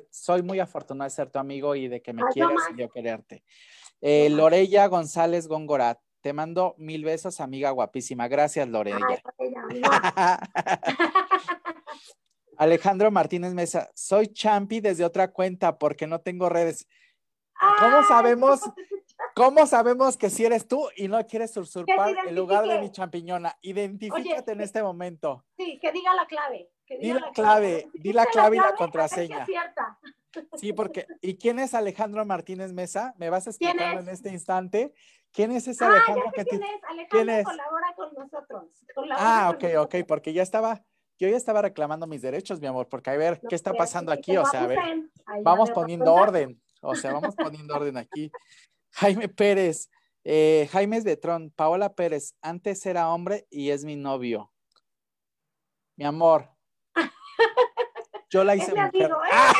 soy, 0.09 0.41
muy 0.41 0.59
afortunado 0.59 1.05
de 1.05 1.15
ser 1.15 1.29
tu 1.29 1.39
amigo 1.39 1.75
y 1.75 1.87
de 1.87 2.01
que 2.01 2.13
me 2.13 2.23
quieras 2.33 2.57
y 2.73 2.79
yo 2.79 2.89
quererte. 2.89 3.43
Eh, 4.01 4.29
Lorella 4.29 4.87
González 4.87 5.47
Góngora, 5.47 5.99
te 6.21 6.33
mando 6.33 6.75
mil 6.77 7.03
besos, 7.03 7.39
amiga 7.39 7.71
guapísima. 7.71 8.27
Gracias, 8.27 8.67
Lorella. 8.67 9.21
Alejandro 12.57 13.09
Martínez 13.09 13.53
Mesa, 13.53 13.89
soy 13.95 14.27
champi 14.27 14.81
desde 14.81 15.05
otra 15.05 15.31
cuenta 15.31 15.77
porque 15.77 16.07
no 16.07 16.19
tengo 16.19 16.49
redes. 16.49 16.87
¿Cómo 17.79 18.03
sabemos? 18.03 18.61
¿Cómo 19.35 19.65
sabemos 19.65 20.17
que 20.17 20.29
si 20.29 20.45
eres 20.45 20.67
tú 20.67 20.89
y 20.95 21.07
no 21.07 21.25
quieres 21.25 21.55
usurpar 21.55 22.15
el 22.27 22.35
lugar 22.35 22.67
de 22.67 22.79
mi 22.79 22.91
champiñona? 22.91 23.57
Identifícate 23.61 24.51
en 24.51 24.61
este 24.61 24.83
momento. 24.83 25.45
Sí, 25.57 25.79
que 25.81 25.91
diga 25.91 26.13
la 26.13 26.25
clave. 26.25 26.69
di 26.87 27.13
la, 27.13 27.31
clave, 27.31 27.89
di 27.93 28.11
la 28.11 28.25
clave 28.25 28.57
y 28.57 28.59
la 28.59 28.73
contraseña. 28.75 29.45
Sí, 30.57 30.73
porque, 30.73 31.07
¿y 31.21 31.37
quién 31.37 31.59
es 31.59 31.73
Alejandro 31.73 32.25
Martínez 32.25 32.73
Mesa? 32.73 33.13
¿Me 33.17 33.29
vas 33.29 33.47
a 33.47 33.49
explicar 33.51 33.99
en 33.99 34.09
este 34.09 34.29
instante? 34.29 34.93
¿Quién 35.31 35.51
es 35.51 35.67
ese 35.67 35.85
Alejandro 35.85 36.25
ah, 36.27 36.31
ya 36.35 36.43
sé 36.43 36.49
quién 36.49 37.29
es. 37.29 37.45
Alejandro 37.45 37.51
colabora 37.51 37.95
con 37.95 38.13
nosotros. 38.13 38.85
ah, 39.11 39.51
ok, 39.53 39.63
ok, 39.79 39.95
porque 40.07 40.33
ya 40.33 40.41
estaba, 40.41 40.83
yo 41.17 41.29
ya 41.29 41.37
estaba 41.37 41.61
reclamando 41.61 42.07
mis 42.07 42.21
derechos, 42.21 42.59
mi 42.59 42.67
amor, 42.67 42.87
porque 42.89 43.11
a 43.11 43.17
ver, 43.17 43.39
¿qué 43.47 43.55
está 43.55 43.73
pasando 43.73 44.11
aquí? 44.11 44.37
O 44.37 44.45
sea, 44.45 44.63
a 44.63 44.67
ver, 44.67 44.79
vamos 45.43 45.69
poniendo 45.71 46.13
orden, 46.13 46.61
o 46.81 46.95
sea, 46.95 47.13
vamos 47.13 47.35
poniendo 47.35 47.75
orden 47.75 47.97
aquí. 47.97 48.31
Jaime 48.91 49.29
Pérez, 49.29 49.89
eh, 50.23 50.67
Jaime 50.71 51.01
Betrón, 51.01 51.51
Paola 51.55 51.93
Pérez, 51.93 52.35
antes 52.41 52.85
era 52.85 53.09
hombre 53.13 53.45
y 53.49 53.69
es 53.69 53.85
mi 53.85 53.95
novio. 53.95 54.51
Mi 55.95 56.05
amor. 56.05 56.49
Yo 58.31 58.43
la 58.43 58.55
hice 58.55 58.67
es 58.67 58.73
mi 58.73 58.79
amigo, 58.79 59.17
¡Ah! 59.31 59.53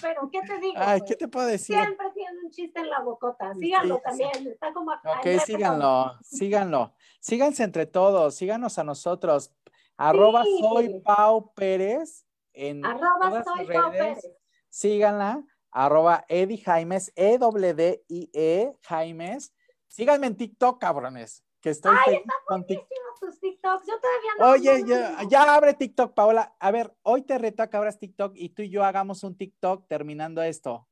Pero 0.00 0.28
¿qué 0.30 0.40
te 0.42 0.58
digo? 0.58 0.74
Ay, 0.76 1.00
¿qué 1.06 1.16
te 1.16 1.28
puedo 1.28 1.46
decir? 1.46 1.76
Siempre 1.76 2.10
tiene 2.14 2.38
un 2.44 2.50
chiste 2.50 2.80
en 2.80 2.90
la 2.90 3.00
bocota. 3.00 3.54
Síganlo 3.54 3.98
también, 3.98 4.46
está 4.46 4.72
como 4.72 4.92
acá. 4.92 5.20
Ok, 5.20 5.26
síganlo, 5.44 6.18
síganlo. 6.22 6.94
Síganse 7.20 7.62
entre 7.64 7.86
todos, 7.86 8.34
síganos 8.34 8.78
a 8.78 8.84
nosotros. 8.84 9.52
Arroba 9.96 10.44
soy 10.44 11.00
Pau 11.00 11.52
Pérez 11.54 12.26
en 12.52 12.84
Arroba 12.84 13.44
soy 13.44 13.66
Pau 13.66 13.90
Pérez. 13.90 14.28
Síganla 14.68 15.44
arroba 15.74 16.24
Eddie 16.28 16.58
Jaimes, 16.58 17.12
e 17.16 17.36
w 17.36 17.74
d 17.74 18.04
i 18.08 18.30
-E, 18.32 18.76
Jaimes. 18.82 19.52
Síganme 19.88 20.28
en 20.28 20.36
TikTok, 20.36 20.80
cabrones, 20.80 21.44
que 21.60 21.70
estoy 21.70 21.96
Ay, 22.06 22.22
con 22.46 22.64
TikTok. 22.64 23.03
Tus 23.24 23.40
TikToks, 23.40 23.86
yo 23.86 23.94
todavía 24.00 24.30
no. 24.38 24.50
Oye, 24.50 24.84
ya, 24.86 25.22
ya, 25.28 25.54
abre 25.54 25.74
TikTok, 25.74 26.14
Paola. 26.14 26.54
A 26.58 26.70
ver, 26.70 26.94
hoy 27.02 27.22
te 27.22 27.38
reto 27.38 27.62
a 27.62 27.70
que 27.70 27.76
abras 27.76 27.98
TikTok 27.98 28.32
y 28.36 28.50
tú 28.50 28.62
y 28.62 28.70
yo 28.70 28.84
hagamos 28.84 29.22
un 29.24 29.36
TikTok 29.36 29.86
terminando 29.88 30.42
esto. 30.42 30.86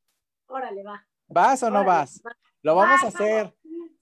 Órale, 0.47 0.83
va. 0.83 1.07
¿Vas 1.29 1.63
o 1.63 1.71
no 1.71 1.85
vas? 1.85 2.23
Lo 2.63 2.75
vamos 2.75 3.03
a 3.03 3.09
hacer. 3.09 3.55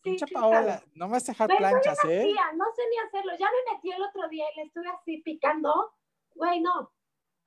Pincha 0.02 0.26
Paola, 0.32 0.82
no 0.94 1.06
me 1.06 1.12
vas 1.12 1.28
a 1.28 1.32
dejar 1.32 1.48
planchas, 1.56 1.98
¿eh? 2.08 2.32
no 2.54 2.64
sé 2.74 2.82
ni 2.90 2.98
hacerlo. 3.06 3.32
Ya 3.38 3.46
me 3.46 3.74
metí 3.74 3.92
el 3.92 4.02
otro 4.02 4.28
día 4.28 4.46
y 4.54 4.56
le 4.56 4.62
estuve 4.66 4.88
así 4.88 5.18
picando. 5.18 5.92
Güey, 6.34 6.60
no. 6.60 6.90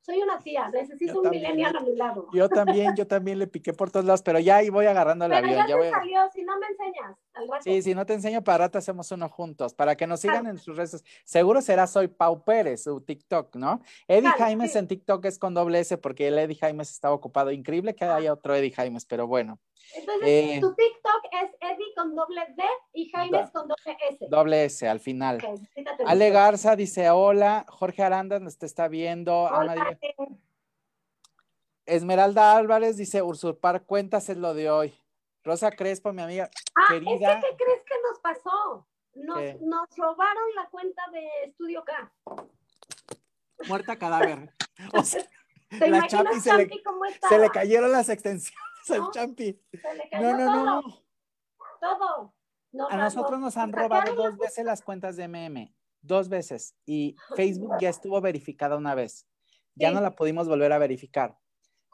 Soy 0.02 0.22
una 0.22 0.38
tía, 0.38 0.70
necesito 0.70 1.22
un 1.22 1.30
millennial 1.30 1.76
a 1.78 1.80
mi 1.80 1.96
lado. 1.96 2.28
Yo 2.34 2.50
también, 2.50 2.94
yo 2.96 3.08
también 3.08 3.40
le 3.40 3.48
piqué 3.48 3.74
por 3.74 3.90
todos 3.90 4.06
lados, 4.06 4.22
pero 4.22 4.38
ya 4.38 4.58
ahí 4.58 4.70
voy 4.70 4.86
agarrando 4.86 5.26
el 5.26 5.32
pero 5.32 5.48
avión. 5.48 5.68
Ya, 5.68 5.78
te 5.78 5.90
salió, 5.90 6.30
si 6.32 6.44
no 6.44 6.60
me 6.60 6.68
enseñas. 6.68 7.18
Sí, 7.62 7.82
si 7.82 7.96
no 7.96 8.06
te 8.06 8.14
enseño 8.14 8.44
para 8.44 8.66
rato 8.66 8.78
hacemos 8.78 9.12
uno 9.12 9.30
juntos, 9.30 9.74
para 9.74 9.96
que 9.96 10.06
nos 10.06 10.20
sigan 10.20 10.48
en 10.48 10.58
sus 10.58 10.76
redes. 10.76 11.04
Seguro 11.24 11.62
será 11.62 11.88
Soy 11.88 12.08
Pau 12.08 12.44
Pérez, 12.44 12.84
su 12.84 13.02
TikTok, 13.02 13.56
¿no? 13.56 13.82
Eddie 14.08 14.30
Jaimes 14.30 14.76
en 14.76 14.88
TikTok 14.88 15.26
es 15.26 15.40
con 15.40 15.54
doble 15.54 15.80
S 15.80 15.98
porque 15.98 16.28
el 16.28 16.38
Eddie 16.38 16.56
Jaimes 16.56 16.92
estaba 16.92 17.16
ocupado. 17.16 17.52
Increíble 17.52 17.96
que 17.96 18.06
haya 18.06 18.34
otro 18.34 18.56
Eddie 18.56 18.72
Jaimes, 18.72 19.06
pero 19.06 19.28
bueno. 19.28 19.60
Entonces, 19.96 20.28
eh, 20.28 20.58
tu 20.62 20.74
TikTok 20.74 21.24
es 21.44 21.52
Eddie 21.60 21.94
con 21.96 22.16
doble 22.16 22.42
D 22.56 22.64
y 22.94 23.10
Jaime 23.10 23.50
con 23.52 23.68
doble 23.68 23.98
S. 24.10 24.28
Doble 24.30 24.66
S 24.66 24.88
al 24.88 25.00
final. 25.00 25.40
Ale 26.06 26.30
Garza 26.30 26.76
dice 26.76 27.10
hola, 27.10 27.66
Jorge 27.70 28.02
Aranda 28.04 28.40
nos 28.40 28.58
te 28.58 28.66
está 28.66 28.88
viendo. 28.88 29.44
Hola, 29.44 29.98
Esmeralda 31.86 32.56
Álvarez 32.56 32.98
dice 32.98 33.22
usurpar 33.22 33.84
cuentas 33.84 34.30
es 34.30 34.38
lo 34.38 34.54
de 34.54 34.72
hoy. 34.72 34.94
Rosa 35.44 35.72
Crespo, 35.72 36.14
mi 36.14 36.22
amiga 36.22 36.50
ah, 36.76 36.82
querida. 36.90 37.34
Es 37.34 37.44
que, 37.44 37.50
¿qué 37.50 37.64
crees 37.64 37.84
que 37.86 37.96
nos 38.10 38.20
pasó? 38.20 38.88
Nos, 39.16 39.62
nos 39.62 39.90
robaron 39.98 40.56
la 40.56 40.70
cuenta 40.70 41.04
de 41.12 41.28
Estudio 41.46 41.84
K. 41.84 42.12
Muerta 43.68 43.98
cadáver. 43.98 44.52
O 44.94 45.04
sea, 45.04 45.24
la 45.70 46.08
Champi 46.08 46.40
se, 46.40 46.58
le, 46.58 46.70
se 47.30 47.38
le 47.38 47.50
cayeron 47.52 47.92
las 47.92 48.10
extensiones 48.10 48.58
al 48.90 49.12
Champi. 49.12 49.62
Se 49.72 49.94
le 49.94 50.10
cayó 50.10 50.32
no, 50.32 50.38
no, 50.38 50.52
todo. 50.52 50.82
no, 51.82 52.34
Todo. 52.72 52.90
a 52.90 52.98
nosotros 52.98 53.40
nos 53.40 53.56
han 53.56 53.72
robado 53.72 54.16
dos 54.16 54.36
veces 54.38 54.66
las 54.66 54.82
cuentas 54.82 55.16
de 55.16 55.28
MM. 55.28 55.72
Dos 56.02 56.28
veces. 56.28 56.76
Y 56.88 57.16
Facebook 57.36 57.76
ya 57.80 57.90
estuvo 57.90 58.20
verificada 58.20 58.76
una 58.76 58.96
vez. 58.96 59.28
Ya 59.76 59.92
no 59.92 60.02
la 60.02 60.16
pudimos 60.16 60.48
volver 60.48 60.74
a 60.74 60.80
verificar. 60.80 61.38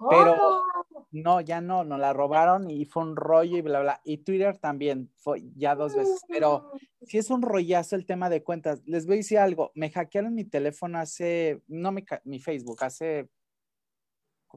Pero 0.10 0.64
no, 1.12 1.42
ya 1.42 1.62
no, 1.62 1.84
nos 1.84 2.00
la 2.00 2.14
robaron 2.14 2.70
y 2.70 2.86
fue 2.86 3.04
un 3.04 3.16
rollo 3.16 3.58
y 3.58 3.62
bla, 3.62 3.82
bla. 3.82 4.02
Y 4.04 4.20
Twitter 4.20 4.58
también 4.58 5.12
fue 5.18 5.44
ya 5.56 5.76
dos 5.76 5.96
veces. 5.96 6.22
Pero 6.28 6.72
si 7.02 7.18
es 7.18 7.30
un 7.30 7.42
rollazo 7.42 7.96
el 7.96 8.06
tema 8.06 8.30
de 8.30 8.44
cuentas. 8.44 8.82
Les 8.86 9.06
voy 9.06 9.16
a 9.16 9.18
decir 9.18 9.40
algo. 9.40 9.72
Me 9.76 9.90
hackearon 9.90 10.36
mi 10.36 10.46
teléfono 10.46 11.00
hace, 11.00 11.64
no 11.68 11.92
mi, 11.92 12.06
mi 12.26 12.40
Facebook, 12.40 12.84
hace 12.84 13.30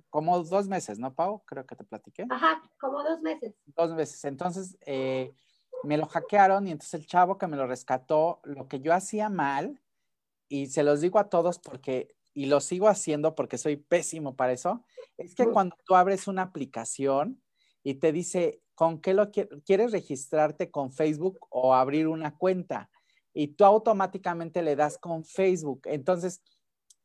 como 0.09 0.43
dos 0.43 0.69
meses, 0.69 0.99
¿no, 0.99 1.15
Pau? 1.15 1.43
Creo 1.45 1.67
que 1.67 1.77
te 1.77 1.85
platiqué. 1.85 2.27
Ajá, 2.31 2.63
como 2.81 3.03
dos 3.03 3.21
meses. 3.21 3.55
Dos 3.67 3.95
meses. 3.95 4.25
Entonces, 4.25 4.79
eh, 4.87 5.35
me 5.85 5.97
lo 5.97 6.07
hackearon 6.07 6.67
y 6.67 6.73
entonces 6.73 6.95
el 6.95 7.07
chavo 7.07 7.39
que 7.39 7.47
me 7.47 7.57
lo 7.57 7.67
rescató, 7.67 8.41
lo 8.45 8.69
que 8.69 8.81
yo 8.81 8.95
hacía 8.95 9.29
mal, 9.29 9.81
y 10.49 10.67
se 10.67 10.83
los 10.83 11.01
digo 11.01 11.19
a 11.19 11.29
todos 11.29 11.59
porque, 11.59 12.15
y 12.35 12.47
lo 12.47 12.61
sigo 12.61 12.89
haciendo 12.89 13.35
porque 13.35 13.59
soy 13.59 13.77
pésimo 13.77 14.35
para 14.37 14.53
eso, 14.53 14.85
es 15.19 15.35
que 15.35 15.47
cuando 15.47 15.77
tú 15.85 15.95
abres 15.95 16.29
una 16.29 16.43
aplicación 16.43 17.43
y 17.83 17.95
te 17.95 18.13
dice, 18.13 18.63
¿con 18.75 19.01
qué 19.01 19.15
lo 19.15 19.31
quieres 19.31 19.93
registrarte 19.93 20.71
con 20.71 20.93
Facebook 20.93 21.39
o 21.51 21.75
abrir 21.75 22.09
una 22.09 22.37
cuenta? 22.37 22.91
Y 23.35 23.49
tú 23.49 23.65
automáticamente 23.65 24.63
le 24.63 24.77
das 24.77 24.99
con 24.99 25.25
Facebook. 25.25 25.83
Entonces, 25.85 26.43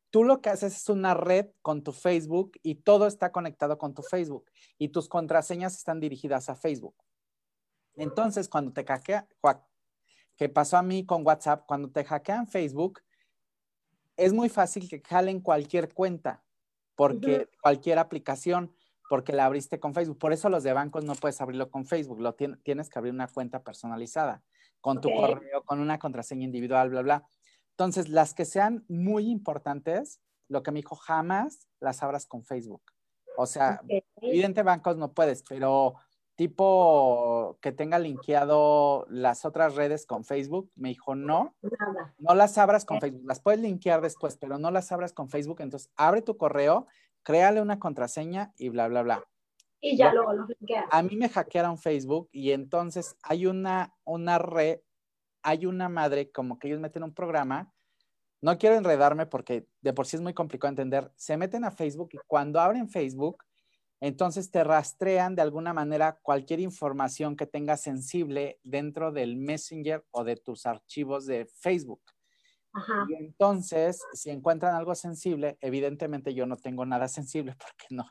tú 0.10 0.24
lo 0.24 0.42
que 0.42 0.50
haces 0.50 0.76
es 0.76 0.90
una 0.90 1.14
red 1.14 1.48
con 1.62 1.84
tu 1.84 1.92
Facebook 1.92 2.58
y 2.64 2.76
todo 2.76 3.08
está 3.08 3.32
conectado 3.32 3.78
con 3.78 3.94
tu 3.94 4.04
Facebook 4.04 4.50
y 4.78 4.90
tus 4.90 5.10
contraseñas 5.10 5.76
están 5.76 6.00
dirigidas 6.00 6.50
a 6.50 6.56
Facebook. 6.56 6.96
Entonces, 7.96 8.48
cuando 8.48 8.72
te 8.72 8.86
hackean, 8.86 9.28
que 10.38 10.50
pasó 10.50 10.78
a 10.78 10.84
mí 10.84 11.06
con 11.06 11.26
WhatsApp, 11.26 11.66
cuando 11.68 11.90
te 11.90 12.04
hackean 12.04 12.48
Facebook, 12.48 13.02
es 14.18 14.34
muy 14.34 14.50
fácil 14.50 14.90
que 14.90 15.02
jalen 15.02 15.40
cualquier 15.40 15.94
cuenta 15.94 16.44
porque 16.96 17.48
cualquier 17.62 18.00
aplicación, 18.00 18.74
porque 19.08 19.32
la 19.32 19.46
abriste 19.46 19.80
con 19.80 19.94
Facebook. 19.94 20.18
Por 20.18 20.34
eso 20.34 20.50
los 20.50 20.64
de 20.64 20.74
bancos 20.74 21.06
no 21.06 21.14
puedes 21.14 21.40
abrirlo 21.40 21.70
con 21.70 21.86
Facebook, 21.86 22.20
lo 22.20 22.34
tienes 22.34 22.90
que 22.90 23.00
abrir 23.00 23.14
una 23.14 23.28
cuenta 23.28 23.64
personalizada, 23.64 24.44
con 24.82 25.00
tu 25.00 25.10
correo, 25.14 25.64
con 25.64 25.80
una 25.80 26.00
contraseña 26.00 26.44
individual, 26.44 26.90
bla, 26.90 27.04
bla. 27.04 27.28
Entonces, 27.72 28.10
las 28.10 28.34
que 28.34 28.46
sean 28.46 28.84
muy 28.90 29.30
importantes, 29.30 30.20
lo 30.50 30.64
que 30.64 30.72
me 30.72 30.80
dijo, 30.80 30.96
jamás 30.96 31.68
las 31.80 32.02
abras 32.02 32.26
con 32.26 32.44
Facebook. 32.44 32.82
O 33.38 33.46
sea, 33.46 33.80
evidente 34.16 34.64
bancos 34.64 34.98
no 34.98 35.14
puedes, 35.14 35.44
pero 35.44 35.94
tipo 36.38 37.58
que 37.62 37.72
tenga 37.72 37.98
linkeado 37.98 39.06
las 39.10 39.44
otras 39.44 39.76
redes 39.76 40.06
con 40.06 40.24
Facebook, 40.24 40.72
me 40.76 40.90
dijo 40.90 41.16
no, 41.16 41.56
no 42.20 42.36
las 42.36 42.58
abras 42.60 42.86
con 42.86 43.02
Facebook, 43.02 43.24
las 43.26 43.42
puedes 43.42 43.60
linkear 43.60 44.02
después, 44.02 44.38
pero 44.38 44.60
no 44.60 44.70
las 44.70 44.92
abras 44.92 45.14
con 45.14 45.30
Facebook, 45.30 45.62
entonces 45.62 45.92
abre 45.98 46.22
tu 46.22 46.38
correo, 46.38 46.86
créale 47.24 47.60
una 47.60 47.80
contraseña 47.80 48.54
y 48.56 48.70
bla, 48.70 48.88
bla, 48.88 49.02
bla. 49.02 49.24
Y 49.82 49.98
ya 49.98 50.14
luego 50.14 50.32
lo 50.34 50.46
linkeas. 50.46 50.86
A 50.92 51.02
mí 51.02 51.16
me 51.18 51.28
hackearon 51.28 51.80
Facebook 51.80 52.30
y 52.32 52.52
entonces 52.52 53.18
hay 53.24 53.48
una, 53.48 53.96
una 54.04 54.38
red, 54.38 54.80
hay 55.42 55.66
una 55.66 55.90
madre, 55.90 56.32
como 56.32 56.60
que 56.60 56.68
ellos 56.68 56.80
meten 56.80 57.02
un 57.02 57.16
programa, 57.16 57.74
no 58.42 58.60
quiero 58.60 58.76
enredarme 58.76 59.26
porque 59.26 59.68
de 59.82 59.94
por 59.94 60.06
sí 60.06 60.18
es 60.18 60.22
muy 60.22 60.36
complicado 60.36 60.70
entender, 60.70 61.12
se 61.16 61.36
meten 61.36 61.64
a 61.64 61.72
Facebook 61.72 62.10
y 62.14 62.20
cuando 62.28 62.60
abren 62.60 62.90
Facebook, 62.90 63.44
Entonces 64.00 64.52
te 64.52 64.64
rastrean 64.64 65.36
de 65.36 65.42
alguna 65.42 65.74
manera 65.74 66.20
cualquier 66.22 66.60
información 66.60 67.36
que 67.36 67.48
tengas 67.48 67.82
sensible 67.82 68.60
dentro 68.64 69.12
del 69.12 69.38
Messenger 69.38 70.06
o 70.12 70.24
de 70.24 70.36
tus 70.36 70.66
archivos 70.66 71.26
de 71.26 71.46
Facebook. 71.46 72.02
Y 73.10 73.16
entonces, 73.16 74.04
si 74.14 74.30
encuentran 74.30 74.76
algo 74.76 74.94
sensible, 74.94 75.58
evidentemente 75.62 76.34
yo 76.36 76.46
no 76.46 76.58
tengo 76.58 76.86
nada 76.86 77.08
sensible 77.08 77.56
porque 77.58 77.86
no. 77.90 78.06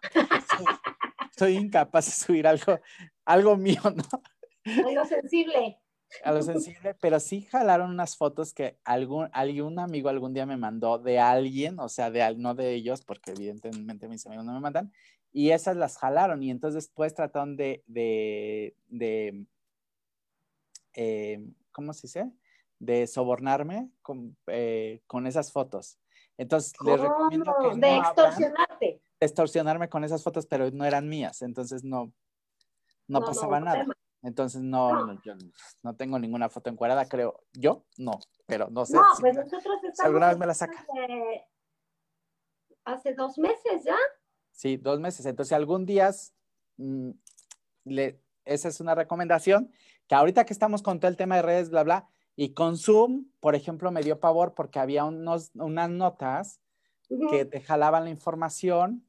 Soy, 1.37 1.57
incapaz 1.57 2.07
de 2.07 2.13
subir 2.13 2.47
algo, 2.47 2.81
algo 3.25 3.57
mío, 3.57 3.81
¿no? 3.85 4.23
Algo 4.89 5.05
sensible. 5.05 5.79
A 6.25 6.33
lo 6.33 6.41
sensible, 6.41 6.95
pero 6.95 7.21
sí 7.21 7.43
jalaron 7.43 7.91
unas 7.91 8.17
fotos 8.17 8.55
que 8.55 8.79
algún, 8.85 9.29
algún 9.33 9.79
amigo 9.79 10.09
algún 10.09 10.33
día 10.33 10.47
me 10.47 10.57
mandó 10.57 10.99
de 10.99 11.19
alguien, 11.19 11.79
o 11.81 11.89
sea, 11.89 12.11
de, 12.11 12.35
no 12.37 12.55
de 12.55 12.75
ellos, 12.75 13.03
porque 13.05 13.33
evidentemente 13.33 14.09
mis 14.09 14.25
amigos 14.27 14.45
no 14.45 14.55
me 14.55 14.61
mandan, 14.61 14.93
y 15.37 15.51
esas 15.51 15.77
las 15.77 15.99
jalaron 15.99 16.43
y 16.43 16.51
entonces 16.51 16.87
después 16.87 17.13
trataron 17.13 17.59
de, 17.59 17.85
de, 17.87 18.75
de 18.89 19.45
eh, 20.95 21.47
¿cómo 21.73 21.93
se 21.93 22.07
dice? 22.07 22.33
De 22.79 23.07
sobornarme 23.07 23.91
con, 24.01 24.35
eh, 24.47 25.03
con 25.07 25.27
esas 25.27 25.53
fotos. 25.53 25.99
Entonces, 26.39 26.73
les 26.83 26.99
recomiendo 26.99 27.55
que 27.61 27.69
no 27.69 27.77
De 27.77 27.97
extorsionarte. 27.99 29.03
extorsionarme 29.21 29.91
con 29.91 30.05
esas 30.05 30.23
fotos, 30.23 30.47
pero 30.47 30.71
no 30.71 30.87
eran 30.87 31.07
mías, 31.07 31.43
entonces 31.43 31.85
no, 31.85 32.15
no, 33.07 33.21
pasaba 33.21 33.61
nada. 33.61 33.85
Entonces, 34.23 34.63
no, 34.63 35.05
no. 35.05 35.21
yo 35.23 35.35
no 35.83 35.95
tengo 35.97 36.19
ninguna 36.19 36.49
foto 36.49 36.71
encuadrada, 36.71 37.07
creo. 37.11 37.45
Yo, 37.53 37.85
no, 37.99 38.13
pero 38.47 38.71
no 38.71 38.87
sé. 38.87 38.97
No, 38.97 39.05
pues 39.21 39.37
nosotros 39.37 39.85
estamos. 39.85 40.01
alguna 40.01 40.29
vez 40.29 40.39
me 40.39 40.47
la 40.47 40.55
saca. 40.55 40.87
hace 42.87 43.13
dos 43.13 43.37
meses 43.37 43.85
ya. 43.85 43.99
Sí, 44.57 44.79
dos 44.79 44.99
meses. 45.01 45.27
Entonces, 45.27 45.53
algún 45.53 45.85
día, 45.85 46.11
mm, 46.79 47.11
le, 47.85 48.21
esa 48.47 48.69
es 48.69 48.81
una 48.81 48.95
recomendación, 48.95 49.71
que 50.09 50.15
ahorita 50.15 50.47
que 50.47 50.55
estamos 50.55 50.83
con 50.83 50.99
todo 50.99 51.11
el 51.11 51.17
tema 51.17 51.37
de 51.37 51.43
redes, 51.43 51.69
bla, 51.71 51.85
bla, 51.85 52.09
y 52.37 52.55
con 52.55 52.77
Zoom, 52.77 53.27
por 53.41 53.55
ejemplo, 53.55 53.91
me 53.93 54.03
dio 54.03 54.19
pavor 54.19 54.55
porque 54.55 54.79
había 54.79 55.05
unos, 55.05 55.51
unas 55.55 55.91
notas 55.91 56.61
que 57.31 57.45
te 57.45 57.61
jalaban 57.61 58.05
la 58.05 58.11
información, 58.11 59.07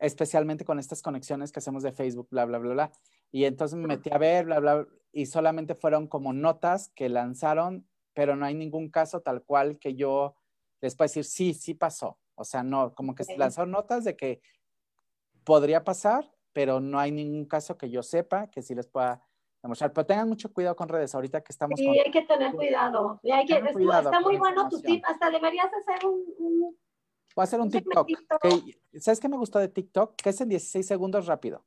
especialmente 0.00 0.64
con 0.64 0.78
estas 0.78 1.00
conexiones 1.00 1.52
que 1.52 1.60
hacemos 1.60 1.82
de 1.82 1.92
Facebook, 1.92 2.28
bla, 2.30 2.44
bla, 2.44 2.58
bla, 2.58 2.72
bla. 2.72 2.92
Y 3.30 3.44
entonces 3.44 3.78
me 3.78 3.86
metí 3.86 4.10
a 4.12 4.18
ver, 4.18 4.46
bla, 4.46 4.58
bla, 4.58 4.86
y 5.12 5.26
solamente 5.26 5.74
fueron 5.74 6.08
como 6.08 6.32
notas 6.32 6.90
que 6.94 7.08
lanzaron, 7.08 7.86
pero 8.14 8.34
no 8.34 8.44
hay 8.44 8.54
ningún 8.54 8.90
caso 8.90 9.20
tal 9.20 9.44
cual 9.44 9.78
que 9.78 9.94
yo 9.94 10.34
les 10.80 10.96
pueda 10.96 11.06
decir, 11.06 11.24
sí, 11.24 11.54
sí 11.54 11.74
pasó. 11.74 12.18
O 12.34 12.44
sea, 12.44 12.62
no, 12.62 12.94
como 12.94 13.14
que 13.14 13.24
se 13.24 13.36
lanzaron 13.36 13.72
notas 13.72 14.04
de 14.04 14.16
que 14.16 14.40
podría 15.48 15.82
pasar, 15.82 16.30
pero 16.52 16.78
no 16.78 16.98
hay 16.98 17.10
ningún 17.10 17.46
caso 17.46 17.78
que 17.78 17.88
yo 17.88 18.02
sepa 18.02 18.48
que 18.50 18.60
sí 18.60 18.74
les 18.74 18.86
pueda 18.86 19.24
demostrar. 19.62 19.94
Pero 19.94 20.04
tengan 20.04 20.28
mucho 20.28 20.52
cuidado 20.52 20.76
con 20.76 20.90
redes 20.90 21.14
ahorita 21.14 21.40
que 21.40 21.52
estamos. 21.52 21.80
Sí, 21.80 21.88
hay 21.88 22.10
que 22.10 22.20
tener 22.20 22.54
cuidado. 22.54 23.18
hay 23.24 23.46
que, 23.46 23.54
está 23.54 24.20
muy 24.20 24.36
bueno 24.36 24.68
tu 24.68 24.78
tip. 24.82 25.02
Hasta 25.06 25.30
deberías 25.30 25.72
hacer 25.72 26.06
un. 26.06 26.76
Voy 27.34 27.42
a 27.42 27.44
hacer 27.44 27.60
un 27.62 27.70
TikTok. 27.70 28.08
¿Sabes 29.00 29.20
qué 29.20 29.28
me 29.30 29.38
gustó 29.38 29.58
de 29.58 29.68
TikTok? 29.68 30.16
Que 30.16 30.28
es 30.28 30.40
en 30.42 30.50
16 30.50 30.86
segundos 30.86 31.24
rápido. 31.24 31.64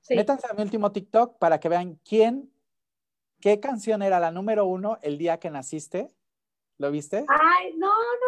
Sí. 0.00 0.16
Métanse 0.16 0.46
a 0.50 0.54
mi 0.54 0.62
último 0.62 0.90
TikTok 0.90 1.36
para 1.38 1.60
que 1.60 1.68
vean 1.68 2.00
quién, 2.02 2.50
qué 3.42 3.60
canción 3.60 4.00
era 4.00 4.20
la 4.20 4.30
número 4.30 4.64
uno 4.64 4.96
el 5.02 5.18
día 5.18 5.38
que 5.38 5.50
naciste. 5.50 6.08
¿Lo 6.78 6.90
viste? 6.90 7.26
Ay, 7.28 7.74
no, 7.76 7.88
no. 7.88 8.25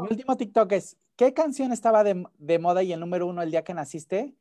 Mi 0.00 0.08
último 0.08 0.36
TikTok 0.36 0.72
es 0.72 0.96
¿Qué 1.20 1.34
canción 1.34 1.70
estaba 1.70 2.02
de, 2.02 2.58
moda 2.58 2.82
y 2.82 2.94
el 2.94 3.00
número 3.00 3.26
uno 3.26 3.42
el 3.42 3.50
día 3.50 3.62
que 3.62 3.74
naciste? 3.74 4.34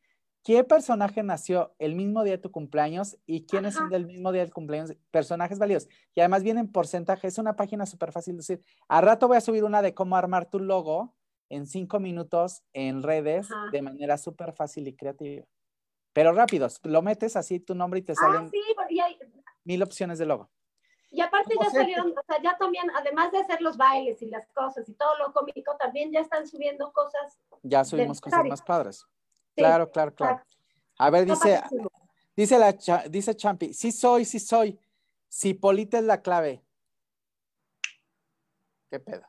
¿Qué 0.46 0.64
personaje 0.64 1.24
nació 1.24 1.76
el 1.78 1.94
mismo 1.94 2.24
día 2.24 2.38
de 2.38 2.42
tu 2.42 2.52
cumpleaños 2.52 3.18
y 3.26 3.46
quiénes 3.46 3.74
son 3.74 3.90
del 3.90 4.06
mismo 4.06 4.32
día 4.32 4.44
del 4.44 4.54
cumpleaños? 4.54 4.96
Personajes 5.12 5.60
válidos. 5.60 5.90
Y 6.16 6.22
además 6.22 6.42
vienen 6.42 6.72
porcentajes. 6.72 7.34
Es 7.34 7.38
una 7.38 7.58
página 7.58 7.86
súper 7.86 8.14
fácil 8.14 8.36
de 8.36 8.38
decir. 8.38 8.64
A 8.88 9.02
rato 9.02 9.28
voy 9.28 9.36
a 9.36 9.42
subir 9.42 9.66
una 9.66 9.82
de 9.82 9.94
cómo 9.94 10.16
armar 10.16 10.50
tu 10.50 10.58
logo 10.58 11.18
en 11.50 11.68
cinco 11.68 12.00
minutos 12.00 12.64
en 12.72 13.04
redes 13.04 13.50
de 13.74 13.82
manera 13.82 14.18
súper 14.18 14.54
fácil 14.54 14.88
y 14.88 14.96
creativa. 14.96 15.46
Pero 16.14 16.32
rápidos. 16.32 16.80
Lo 16.84 17.02
metes 17.02 17.36
así 17.36 17.60
tu 17.60 17.76
nombre 17.76 18.00
y 18.00 18.04
te 18.04 18.14
ah, 18.14 18.16
salen 18.16 18.50
mil 19.66 19.84
opciones 19.84 20.18
de 20.18 20.28
logo. 20.28 20.50
Y 21.12 21.22
aparte 21.22 21.56
ya 21.60 21.70
salieron, 21.72 22.12
o 22.12 22.24
sea, 22.24 22.42
ya 22.42 22.56
también, 22.58 22.86
además 22.96 23.32
de 23.32 23.40
hacer 23.40 23.62
los 23.62 23.78
bailes 23.78 24.22
y 24.22 24.28
las 24.28 24.48
cosas 24.50 24.88
y 24.88 24.94
todo 24.94 25.18
lo 25.18 25.34
cómico, 25.34 25.76
también 25.78 26.12
ya 26.12 26.20
están 26.20 26.48
subiendo 26.48 26.92
cosas. 26.94 27.40
Ya 27.64 27.84
subimos 27.84 28.22
cosas 28.22 28.46
más 28.46 28.62
padres. 28.62 29.06
claro, 29.56 29.90
claro, 29.90 30.14
claro. 30.14 30.42
A 30.98 31.10
ver, 31.10 31.26
dice, 31.26 31.62
dice, 32.36 32.60
la, 32.60 32.74
dice 33.10 33.36
Champi, 33.36 33.74
sí 33.74 33.92
soy, 33.92 34.26
sí 34.26 34.40
soy. 34.40 34.78
Si 35.28 35.54
Polita 35.54 35.98
es 35.98 36.04
la 36.04 36.22
clave. 36.22 36.62
¿Qué 38.90 39.00
pedo? 39.00 39.24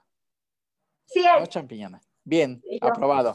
Sí 1.07 1.21
es. 1.21 1.41
No, 1.41 1.47
champiñona. 1.47 2.01
Bien, 2.25 2.63
aprobado. 2.81 3.35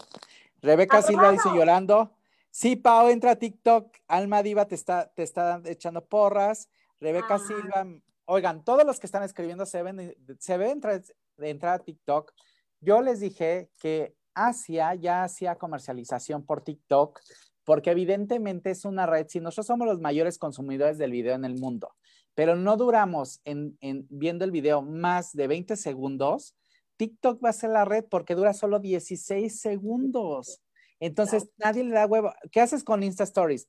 Rebeca 0.61 1.01
Silva 1.01 1.31
dice 1.31 1.49
llorando. 1.53 2.11
Sí, 2.49 2.75
Pau, 2.75 3.09
entra 3.09 3.31
a 3.31 3.35
TikTok. 3.35 3.97
Alma 4.07 4.41
Diva 4.41 4.65
te 4.65 4.75
está, 4.75 5.07
te 5.07 5.23
está 5.23 5.61
echando 5.65 6.03
porras. 6.03 6.69
Rebeca 6.99 7.35
ah. 7.35 7.39
Silva, 7.39 7.85
Oigan, 8.26 8.63
todos 8.63 8.86
los 8.86 8.99
que 8.99 9.07
están 9.07 9.23
escribiendo 9.23 9.65
se 9.65 9.84
ven, 9.84 10.15
se 10.39 10.57
ven 10.57 10.82
de 10.82 11.49
entrar 11.49 11.76
a 11.76 11.84
TikTok. 11.84 12.34
Yo 12.82 13.01
les 13.01 13.19
dije 13.19 13.69
que 13.80 14.15
Asia 14.34 14.93
ya 14.95 15.23
hacía 15.23 15.55
comercialización 15.55 16.45
por 16.45 16.61
TikTok 16.61 17.19
porque 17.65 17.91
evidentemente 17.91 18.71
es 18.71 18.86
una 18.86 19.05
red, 19.05 19.28
si 19.28 19.39
nosotros 19.39 19.67
somos 19.67 19.88
los 19.88 19.99
mayores 19.99 20.38
consumidores 20.38 20.97
del 20.97 21.11
video 21.11 21.34
en 21.34 21.45
el 21.45 21.59
mundo, 21.59 21.95
pero 22.36 22.55
no 22.55 22.78
duramos 22.78 23.41
en, 23.43 23.78
viendo 24.09 24.45
el 24.45 24.51
video 24.51 24.82
más 24.82 25.34
de 25.34 25.47
20 25.47 25.76
segundos, 25.76 26.55
TikTok 26.97 27.43
va 27.43 27.49
a 27.49 27.53
ser 27.53 27.71
la 27.71 27.84
red 27.84 28.05
porque 28.09 28.36
dura 28.36 28.53
solo 28.53 28.80
16 28.80 29.59
segundos. 29.59 30.61
Entonces 30.99 31.49
nadie 31.57 31.84
le 31.84 31.91
da 31.91 32.05
huevo. 32.05 32.32
¿Qué 32.51 32.61
haces 32.61 32.84
con 32.84 33.03
Insta 33.03 33.23
Stories? 33.23 33.67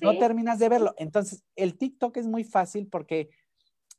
No 0.00 0.18
terminas 0.18 0.58
de 0.58 0.68
verlo. 0.68 0.94
Entonces, 0.98 1.44
el 1.56 1.76
TikTok 1.76 2.16
es 2.16 2.26
muy 2.26 2.44
fácil 2.44 2.88
porque 2.88 3.30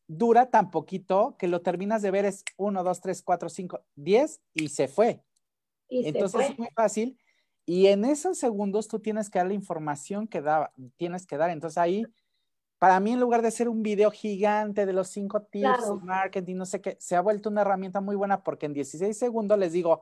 dura 0.08 0.50
tan 0.50 0.72
poquito 0.72 1.36
que 1.38 1.48
lo 1.48 1.62
terminas 1.62 2.02
de 2.02 2.12
ver 2.12 2.26
es 2.26 2.44
1, 2.58 2.84
2, 2.84 3.02
3, 3.02 3.24
4, 3.24 3.50
5, 3.50 3.82
10 3.96 4.42
y 4.54 4.70
se 4.70 4.88
fue. 4.88 5.24
Entonces 5.90 6.50
es 6.50 6.60
muy 6.60 6.70
fácil. 6.76 7.18
Y 7.66 7.88
en 7.88 8.06
esos 8.06 8.38
segundos 8.38 8.88
tú 8.88 9.00
tienes 9.00 9.30
que 9.30 9.40
dar 9.40 9.48
la 9.48 9.54
información 9.54 10.28
que 10.28 10.42
da, 10.42 10.74
tienes 10.98 11.26
que 11.26 11.38
dar. 11.38 11.50
Entonces 11.50 11.78
ahí, 11.78 12.06
para 12.80 13.00
mí, 13.00 13.14
en 13.14 13.20
lugar 13.20 13.42
de 13.42 13.52
ser 13.52 13.70
un 13.70 13.84
video 13.84 14.12
gigante 14.12 14.86
de 14.86 14.94
los 14.94 15.10
cinco 15.10 15.44
tips, 15.44 15.92
marketing, 16.02 16.56
no 16.56 16.66
sé 16.66 16.82
qué, 16.82 16.98
se 17.00 17.16
ha 17.16 17.22
vuelto 17.22 17.50
una 17.50 17.62
herramienta 17.62 18.02
muy 18.02 18.16
buena 18.16 18.44
porque 18.44 18.66
en 18.66 18.74
16 18.74 19.18
segundos 19.18 19.58
les 19.60 19.72
digo, 19.72 20.02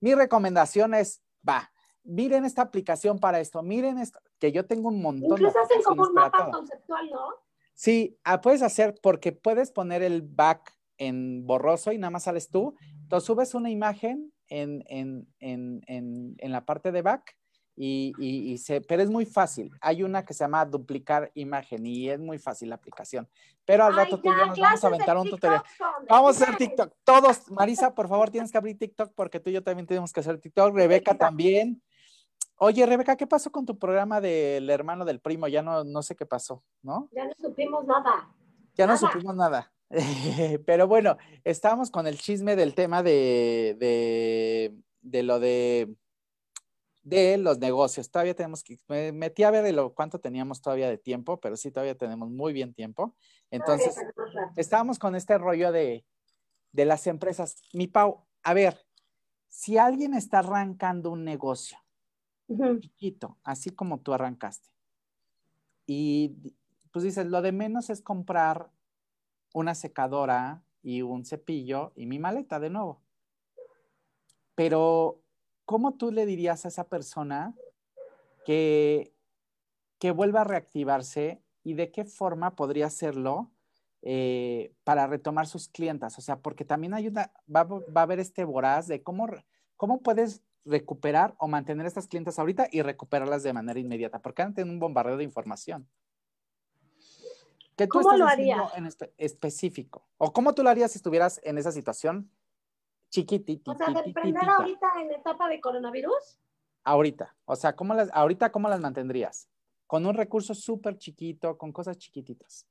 mi 0.00 0.14
recomendación 0.14 0.94
es, 0.94 1.22
va, 1.46 1.70
miren 2.04 2.44
esta 2.44 2.62
aplicación 2.62 3.18
para 3.18 3.40
esto, 3.40 3.62
miren 3.62 3.98
esto, 3.98 4.20
que 4.38 4.52
yo 4.52 4.66
tengo 4.66 4.88
un 4.88 5.00
montón. 5.00 5.32
Incluso 5.32 5.58
hacen 5.58 5.82
como 5.82 6.02
un 6.02 6.14
mapa 6.14 6.50
conceptual, 6.50 7.10
¿no? 7.10 7.28
Sí, 7.74 8.18
ah, 8.24 8.40
puedes 8.40 8.62
hacer 8.62 8.94
porque 9.02 9.32
puedes 9.32 9.70
poner 9.70 10.02
el 10.02 10.22
back 10.22 10.76
en 10.98 11.46
borroso 11.46 11.92
y 11.92 11.98
nada 11.98 12.10
más 12.10 12.24
sales 12.24 12.48
tú. 12.48 12.74
Entonces 13.02 13.26
subes 13.26 13.54
una 13.54 13.70
imagen 13.70 14.32
en, 14.48 14.84
en, 14.88 15.26
en, 15.40 15.82
en 16.38 16.52
la 16.52 16.64
parte 16.64 16.92
de 16.92 17.02
back 17.02 17.36
y, 17.74 18.12
y, 18.18 18.58
se, 18.58 18.82
pero 18.82 19.02
es 19.02 19.10
muy 19.10 19.24
fácil. 19.24 19.70
Hay 19.80 20.02
una 20.02 20.24
que 20.24 20.34
se 20.34 20.44
llama 20.44 20.64
duplicar 20.66 21.30
imagen 21.34 21.86
y 21.86 22.10
es 22.10 22.20
muy 22.20 22.38
fácil 22.38 22.68
la 22.68 22.74
aplicación. 22.74 23.28
Pero 23.64 23.84
al 23.84 23.96
rato 23.96 24.20
tú 24.20 24.28
y 24.30 24.36
yo 24.36 24.46
nos 24.46 24.58
vamos 24.58 24.84
a 24.84 24.86
aventar 24.86 25.16
un 25.16 25.30
tutorial. 25.30 25.62
Vamos 26.08 26.40
a 26.40 26.44
hacer 26.44 26.56
TikTok. 26.56 26.94
Todos, 27.02 27.50
Marisa, 27.50 27.94
por 27.94 28.08
favor, 28.08 28.30
tienes 28.30 28.52
que 28.52 28.58
abrir 28.58 28.78
TikTok 28.78 29.12
porque 29.14 29.40
tú 29.40 29.50
y 29.50 29.54
yo 29.54 29.62
también 29.62 29.86
tenemos 29.86 30.12
que 30.12 30.20
hacer 30.20 30.38
TikTok. 30.38 30.74
Rebeca 30.74 31.14
también. 31.16 31.82
Oye, 32.56 32.86
Rebeca, 32.86 33.16
¿qué 33.16 33.26
pasó 33.26 33.50
con 33.50 33.66
tu 33.66 33.78
programa 33.78 34.20
del 34.20 34.70
hermano 34.70 35.04
del 35.04 35.20
primo? 35.20 35.48
Ya 35.48 35.62
no, 35.62 35.84
no 35.84 36.02
sé 36.02 36.14
qué 36.14 36.26
pasó, 36.26 36.62
¿no? 36.82 37.08
Ya 37.12 37.24
no 37.24 37.32
supimos 37.38 37.84
nada. 37.84 38.32
Ya 38.74 38.86
no 38.86 38.96
supimos 38.96 39.34
nada. 39.34 39.72
Pero 40.66 40.88
bueno, 40.88 41.16
estábamos 41.44 41.90
con 41.90 42.06
el 42.06 42.18
chisme 42.18 42.56
del 42.56 42.74
tema 42.74 43.02
de, 43.02 43.76
de, 43.78 44.74
de, 45.00 45.22
lo 45.22 45.38
de, 45.40 45.94
de 47.02 47.36
los 47.36 47.58
negocios. 47.58 48.10
Todavía 48.10 48.34
tenemos 48.34 48.62
que, 48.62 48.78
me 48.88 49.12
metí 49.12 49.42
a 49.42 49.50
ver 49.50 49.64
de 49.64 49.72
lo 49.72 49.94
cuánto 49.94 50.18
teníamos 50.18 50.62
todavía 50.62 50.88
de 50.88 50.98
tiempo, 50.98 51.40
pero 51.40 51.56
sí 51.56 51.70
todavía 51.70 51.96
tenemos 51.96 52.30
muy 52.30 52.52
bien 52.52 52.72
tiempo. 52.72 53.14
Entonces, 53.50 53.96
estábamos 54.56 54.98
con 54.98 55.14
este 55.14 55.36
rollo 55.36 55.72
de, 55.72 56.06
de 56.72 56.84
las 56.84 57.06
empresas. 57.06 57.56
Mi 57.72 57.86
Pau, 57.86 58.26
a 58.42 58.54
ver, 58.54 58.86
si 59.48 59.76
alguien 59.76 60.14
está 60.14 60.38
arrancando 60.38 61.10
un 61.10 61.24
negocio, 61.24 61.76
chiquito, 62.80 63.38
así 63.44 63.70
como 63.70 64.00
tú 64.00 64.12
arrancaste. 64.12 64.68
Y 65.86 66.36
pues 66.92 67.04
dices, 67.04 67.26
lo 67.26 67.42
de 67.42 67.52
menos 67.52 67.90
es 67.90 68.02
comprar 68.02 68.70
una 69.54 69.74
secadora 69.74 70.62
y 70.82 71.02
un 71.02 71.24
cepillo 71.24 71.92
y 71.94 72.06
mi 72.06 72.18
maleta 72.18 72.60
de 72.60 72.70
nuevo. 72.70 73.02
Pero, 74.54 75.20
¿cómo 75.64 75.94
tú 75.94 76.12
le 76.12 76.26
dirías 76.26 76.64
a 76.64 76.68
esa 76.68 76.88
persona 76.88 77.54
que, 78.44 79.14
que 79.98 80.10
vuelva 80.10 80.42
a 80.42 80.44
reactivarse 80.44 81.42
y 81.64 81.74
de 81.74 81.90
qué 81.90 82.04
forma 82.04 82.56
podría 82.56 82.86
hacerlo 82.86 83.50
eh, 84.02 84.74
para 84.84 85.06
retomar 85.06 85.46
sus 85.46 85.68
clientas? 85.68 86.18
O 86.18 86.20
sea, 86.20 86.40
porque 86.40 86.64
también 86.64 86.92
hay 86.94 87.08
va, 87.08 87.32
va, 87.48 87.82
a 87.94 88.02
haber 88.02 88.20
este 88.20 88.44
voraz 88.44 88.86
de 88.88 89.02
cómo, 89.02 89.26
cómo 89.76 90.02
puedes 90.02 90.42
recuperar 90.64 91.34
o 91.38 91.48
mantener 91.48 91.86
estas 91.86 92.06
clientas 92.06 92.38
ahorita 92.38 92.68
y 92.70 92.82
recuperarlas 92.82 93.42
de 93.42 93.52
manera 93.52 93.78
inmediata, 93.78 94.20
porque 94.20 94.42
antes 94.42 94.64
un 94.64 94.78
bombardeo 94.78 95.16
de 95.16 95.24
información. 95.24 95.88
¿Qué 97.76 97.86
tú 97.86 98.00
¿Cómo 98.00 98.16
lo 98.16 98.26
harías? 98.26 98.76
En 98.76 98.88
específico? 99.16 100.06
¿O 100.18 100.32
cómo 100.32 100.54
tú 100.54 100.62
lo 100.62 100.70
harías 100.70 100.92
si 100.92 100.98
estuvieras 100.98 101.40
en 101.42 101.58
esa 101.58 101.72
situación 101.72 102.30
chiquitita? 103.10 103.72
O 103.72 103.74
sea, 103.74 103.88
de 103.88 104.12
prender 104.12 104.48
ahorita 104.48 104.88
en 105.00 105.12
etapa 105.12 105.48
de 105.48 105.60
coronavirus. 105.60 106.38
Ahorita. 106.84 107.34
O 107.44 107.56
sea, 107.56 107.74
¿cómo 107.74 107.94
las, 107.94 108.10
ahorita 108.12 108.52
cómo 108.52 108.68
las 108.68 108.80
mantendrías? 108.80 109.48
Con 109.86 110.06
un 110.06 110.14
recurso 110.14 110.54
súper 110.54 110.98
chiquito, 110.98 111.56
con 111.56 111.72
cosas 111.72 111.96
chiquititas. 111.96 112.66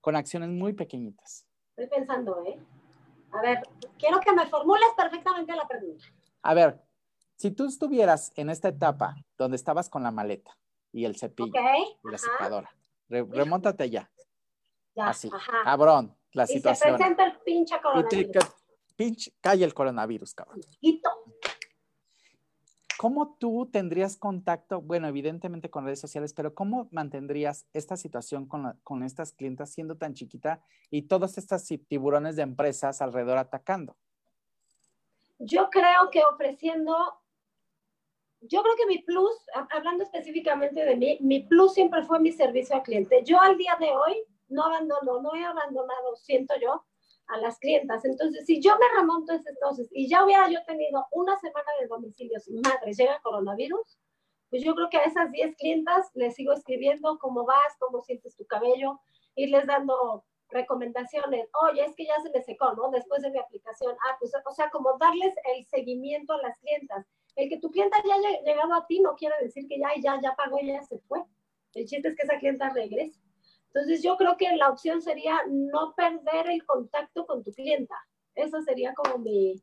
Con 0.00 0.16
acciones 0.16 0.50
muy 0.50 0.72
pequeñitas. 0.72 1.46
Estoy 1.76 1.98
pensando, 1.98 2.42
¿eh? 2.44 2.58
A 3.32 3.42
ver, 3.42 3.62
quiero 3.98 4.20
que 4.20 4.32
me 4.32 4.46
formules 4.46 4.88
perfectamente 4.96 5.54
la 5.54 5.66
pregunta. 5.66 6.04
A 6.42 6.54
ver, 6.54 6.82
si 7.36 7.50
tú 7.50 7.66
estuvieras 7.66 8.32
en 8.36 8.50
esta 8.50 8.68
etapa 8.68 9.16
donde 9.38 9.56
estabas 9.56 9.88
con 9.88 10.02
la 10.02 10.10
maleta 10.10 10.56
y 10.92 11.04
el 11.04 11.16
cepillo 11.16 11.52
y 12.04 12.10
la 12.10 12.18
secadora, 12.18 12.70
remóntate 13.08 13.88
ya. 13.90 14.10
Ya, 14.94 15.08
Así, 15.08 15.30
cabrón, 15.64 16.16
la 16.32 16.46
situación. 16.46 16.90
Y 16.90 16.92
se 16.92 16.98
presenta 16.98 17.24
el 17.24 17.38
pinche 17.40 17.80
coronavirus. 17.80 18.44
pinche, 18.96 19.32
cae 19.40 19.64
el 19.64 19.72
coronavirus, 19.72 20.34
cabrón. 20.34 20.60
¿Cómo 22.98 23.36
tú 23.38 23.70
tendrías 23.72 24.18
contacto, 24.18 24.82
bueno, 24.82 25.08
evidentemente 25.08 25.70
con 25.70 25.86
redes 25.86 26.00
sociales, 26.00 26.34
pero 26.34 26.54
cómo 26.54 26.88
mantendrías 26.90 27.66
esta 27.72 27.96
situación 27.96 28.46
con, 28.46 28.78
con 28.82 29.02
estas 29.02 29.32
clientas 29.32 29.70
siendo 29.70 29.96
tan 29.96 30.12
chiquita 30.12 30.62
y 30.90 31.02
todos 31.02 31.38
estos 31.38 31.64
tiburones 31.88 32.36
de 32.36 32.42
empresas 32.42 33.00
alrededor 33.00 33.38
atacando? 33.38 33.96
Yo 35.42 35.70
creo 35.70 36.10
que 36.10 36.22
ofreciendo, 36.22 36.94
yo 38.42 38.62
creo 38.62 38.76
que 38.76 38.86
mi 38.86 38.98
plus, 38.98 39.32
hablando 39.70 40.04
específicamente 40.04 40.84
de 40.84 40.96
mí, 40.96 41.18
mi 41.22 41.40
plus 41.44 41.72
siempre 41.72 42.02
fue 42.02 42.20
mi 42.20 42.30
servicio 42.30 42.76
al 42.76 42.82
cliente. 42.82 43.22
Yo 43.24 43.40
al 43.40 43.56
día 43.56 43.74
de 43.80 43.90
hoy 43.90 44.22
no 44.48 44.64
abandono, 44.64 45.22
no 45.22 45.34
he 45.34 45.42
abandonado, 45.42 46.14
siento 46.16 46.54
yo, 46.60 46.84
a 47.28 47.38
las 47.38 47.58
clientas. 47.58 48.04
Entonces, 48.04 48.44
si 48.44 48.60
yo 48.60 48.76
me 48.76 49.00
remonto 49.00 49.32
ese 49.32 49.48
entonces 49.48 49.88
y 49.92 50.08
ya 50.08 50.24
hubiera 50.24 50.50
yo 50.50 50.62
tenido 50.66 51.06
una 51.12 51.38
semana 51.38 51.70
de 51.80 51.86
domicilio 51.86 52.38
sin 52.38 52.60
madre, 52.60 52.92
llega 52.92 53.22
coronavirus, 53.22 53.98
pues 54.50 54.62
yo 54.62 54.74
creo 54.74 54.90
que 54.90 54.98
a 54.98 55.04
esas 55.04 55.32
10 55.32 55.56
clientas 55.56 56.10
les 56.14 56.34
sigo 56.34 56.52
escribiendo 56.52 57.18
cómo 57.18 57.46
vas, 57.46 57.76
cómo 57.78 58.02
sientes 58.02 58.36
tu 58.36 58.44
cabello, 58.46 59.00
irles 59.36 59.66
dando 59.66 60.24
recomendaciones, 60.50 61.48
oye, 61.62 61.84
es 61.84 61.94
que 61.94 62.06
ya 62.06 62.20
se 62.22 62.30
me 62.30 62.42
secó, 62.42 62.72
¿no? 62.74 62.90
Después 62.90 63.22
de 63.22 63.30
mi 63.30 63.38
aplicación, 63.38 63.94
ah, 64.08 64.16
pues, 64.18 64.32
o 64.44 64.52
sea, 64.52 64.70
como 64.70 64.96
darles 64.98 65.34
el 65.54 65.66
seguimiento 65.66 66.34
a 66.34 66.42
las 66.42 66.58
clientas. 66.58 67.06
El 67.36 67.48
que 67.48 67.58
tu 67.58 67.70
clienta 67.70 67.96
ya 68.06 68.14
haya 68.14 68.40
llegado 68.42 68.74
a 68.74 68.86
ti 68.86 69.00
no 69.00 69.14
quiere 69.14 69.34
decir 69.40 69.66
que 69.68 69.78
ya, 69.78 69.88
ya, 70.00 70.20
ya 70.20 70.34
pagó 70.34 70.58
y 70.60 70.68
ya 70.68 70.82
se 70.82 70.98
fue. 71.00 71.24
El 71.74 71.86
chiste 71.86 72.08
es 72.08 72.16
que 72.16 72.22
esa 72.22 72.38
clienta 72.38 72.70
regrese. 72.70 73.20
Entonces, 73.72 74.02
yo 74.02 74.16
creo 74.16 74.36
que 74.36 74.54
la 74.56 74.68
opción 74.68 75.00
sería 75.00 75.38
no 75.48 75.94
perder 75.94 76.50
el 76.50 76.66
contacto 76.66 77.24
con 77.26 77.44
tu 77.44 77.52
clienta. 77.52 77.94
Esa 78.34 78.60
sería 78.62 78.94
como 78.94 79.18
mi... 79.18 79.62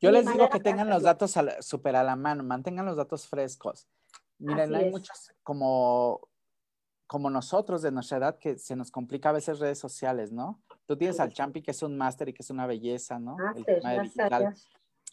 Yo 0.00 0.10
les 0.10 0.30
digo 0.30 0.48
que 0.48 0.60
tengan 0.60 0.88
los 0.88 1.02
datos 1.02 1.34
súper 1.60 1.96
a 1.96 2.02
la 2.02 2.16
mano, 2.16 2.42
mantengan 2.42 2.86
los 2.86 2.96
datos 2.96 3.26
frescos. 3.26 3.88
Miren, 4.38 4.74
hay 4.74 4.90
muchos 4.90 5.32
como 5.42 6.29
como 7.10 7.28
nosotros 7.28 7.82
de 7.82 7.90
nuestra 7.90 8.18
edad 8.18 8.38
que 8.38 8.56
se 8.56 8.76
nos 8.76 8.92
complica 8.92 9.30
a 9.30 9.32
veces 9.32 9.58
redes 9.58 9.80
sociales, 9.80 10.30
¿no? 10.30 10.62
Tú 10.86 10.96
tienes 10.96 11.18
al 11.18 11.32
Champi 11.32 11.60
que 11.60 11.72
es 11.72 11.82
un 11.82 11.96
máster 11.96 12.28
y 12.28 12.32
que 12.32 12.44
es 12.44 12.50
una 12.50 12.68
belleza, 12.68 13.18
¿no? 13.18 13.36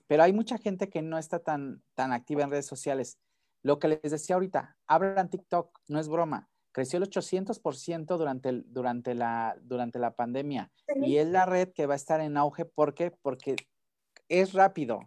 Pero 0.05 0.21
hay 0.21 0.31
mucha 0.31 0.59
gente 0.59 0.91
que 0.91 1.01
no 1.01 1.17
está 1.17 1.39
tan, 1.39 1.81
tan 1.95 2.13
activa 2.13 2.43
en 2.43 2.51
redes 2.51 2.67
sociales. 2.67 3.17
Lo 3.63 3.79
que 3.79 3.87
les 3.87 4.11
decía 4.11 4.35
ahorita, 4.35 4.77
abran 4.85 5.31
TikTok, 5.31 5.75
no 5.87 5.99
es 5.99 6.07
broma. 6.07 6.51
Creció 6.71 6.99
el 6.99 7.09
800% 7.09 8.15
durante, 8.15 8.49
el, 8.49 8.71
durante, 8.71 9.15
la, 9.15 9.57
durante 9.63 9.97
la 9.97 10.15
pandemia. 10.15 10.71
Y 11.01 11.17
es 11.17 11.27
la 11.27 11.47
red 11.47 11.69
que 11.73 11.87
va 11.87 11.95
a 11.95 11.97
estar 11.97 12.21
en 12.21 12.37
auge. 12.37 12.65
¿Por 12.65 12.93
qué? 12.93 13.09
Porque 13.09 13.55
es 14.29 14.53
rápido. 14.53 14.99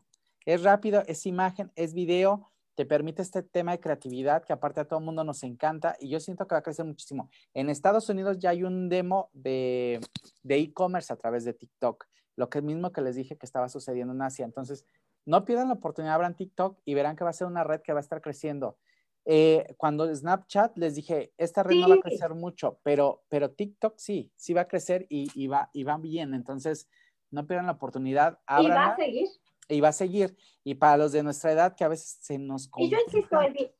Es 0.44 0.64
rápido, 0.64 1.04
es 1.06 1.24
imagen, 1.24 1.70
es 1.76 1.94
video 1.94 2.50
te 2.80 2.86
permite 2.86 3.20
este 3.20 3.42
tema 3.42 3.72
de 3.72 3.78
creatividad 3.78 4.42
que 4.42 4.54
aparte 4.54 4.80
a 4.80 4.86
todo 4.86 5.00
el 5.00 5.04
mundo 5.04 5.22
nos 5.22 5.42
encanta 5.42 5.96
y 6.00 6.08
yo 6.08 6.18
siento 6.18 6.46
que 6.46 6.54
va 6.54 6.60
a 6.60 6.62
crecer 6.62 6.86
muchísimo. 6.86 7.28
En 7.52 7.68
Estados 7.68 8.08
Unidos 8.08 8.38
ya 8.38 8.48
hay 8.48 8.64
un 8.64 8.88
demo 8.88 9.28
de 9.34 10.00
e-commerce 10.48 11.12
a 11.12 11.16
través 11.16 11.44
de 11.44 11.52
TikTok, 11.52 12.06
lo 12.36 12.48
que 12.48 12.62
mismo 12.62 12.90
que 12.90 13.02
les 13.02 13.16
dije 13.16 13.36
que 13.36 13.44
estaba 13.44 13.68
sucediendo 13.68 14.14
en 14.14 14.22
Asia. 14.22 14.46
Entonces, 14.46 14.86
no 15.26 15.44
pierdan 15.44 15.68
la 15.68 15.74
oportunidad, 15.74 16.14
abran 16.14 16.34
TikTok 16.34 16.78
y 16.86 16.94
verán 16.94 17.16
que 17.16 17.24
va 17.24 17.28
a 17.28 17.34
ser 17.34 17.48
una 17.48 17.64
red 17.64 17.82
que 17.82 17.92
va 17.92 17.98
a 17.98 18.00
estar 18.00 18.22
creciendo. 18.22 18.78
Eh, 19.26 19.74
cuando 19.76 20.06
Snapchat 20.14 20.78
les 20.78 20.94
dije, 20.94 21.34
esta 21.36 21.62
red 21.62 21.76
no 21.76 21.88
va 21.90 21.96
a 21.96 22.00
crecer 22.00 22.32
mucho, 22.32 22.80
pero, 22.82 23.24
pero 23.28 23.50
TikTok 23.50 23.98
sí, 23.98 24.32
sí 24.36 24.54
va 24.54 24.62
a 24.62 24.68
crecer 24.68 25.04
y, 25.10 25.46
va, 25.48 25.68
y 25.74 25.84
va 25.84 25.98
bien. 25.98 26.32
Entonces, 26.32 26.88
no 27.30 27.46
pierdan 27.46 27.66
la 27.66 27.72
oportunidad. 27.72 28.38
y 28.58 28.68
va 28.68 28.86
a 28.86 28.96
seguir 28.96 29.28
y 29.70 29.80
va 29.80 29.88
a 29.88 29.92
seguir. 29.92 30.36
Y 30.64 30.74
para 30.74 30.96
los 30.96 31.12
de 31.12 31.22
nuestra 31.22 31.52
edad 31.52 31.74
que 31.74 31.84
a 31.84 31.88
veces 31.88 32.18
se 32.20 32.38
nos 32.38 32.68
complica. 32.68 32.96
Y 32.96 32.98
yo 32.98 33.04
insisto, 33.06 33.40
Eddie, 33.40 33.74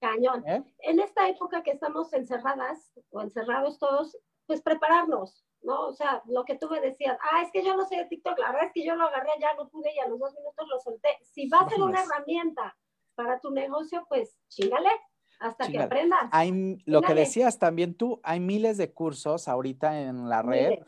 cañón. 0.00 0.46
¿Eh? 0.46 0.62
En 0.80 1.00
esta 1.00 1.28
época 1.28 1.62
que 1.62 1.72
estamos 1.72 2.12
encerradas 2.12 2.92
o 3.10 3.20
encerrados 3.20 3.78
todos, 3.78 4.16
pues 4.46 4.62
prepararnos, 4.62 5.44
¿no? 5.62 5.88
O 5.88 5.92
sea, 5.92 6.22
lo 6.26 6.44
que 6.44 6.56
tú 6.56 6.68
me 6.68 6.80
decías, 6.80 7.18
ah, 7.20 7.42
es 7.42 7.50
que 7.52 7.64
yo 7.64 7.76
no 7.76 7.86
sé 7.86 7.96
de 7.96 8.06
TikTok, 8.06 8.38
la 8.38 8.52
verdad 8.52 8.66
es 8.66 8.72
que 8.72 8.84
yo 8.84 8.94
lo 8.94 9.04
agarré, 9.04 9.30
ya 9.40 9.54
no 9.54 9.68
pude 9.68 9.92
y 9.94 9.98
a 9.98 10.08
los 10.08 10.18
dos 10.18 10.34
minutos 10.34 10.66
lo 10.68 10.80
solté. 10.80 11.08
Si 11.22 11.48
va 11.48 11.58
a 11.58 11.68
ser 11.68 11.82
una 11.82 12.02
herramienta 12.02 12.76
para 13.14 13.40
tu 13.40 13.50
negocio, 13.50 14.06
pues 14.08 14.38
chingale 14.48 14.90
hasta 15.40 15.68
que 15.68 15.80
aprendas. 15.80 16.28
Hay, 16.32 16.78
lo 16.86 17.02
que 17.02 17.14
decías 17.14 17.58
también 17.58 17.94
tú, 17.94 18.20
hay 18.22 18.40
miles 18.40 18.76
de 18.76 18.92
cursos 18.92 19.48
ahorita 19.48 20.00
en 20.00 20.28
la 20.28 20.42
red 20.42 20.80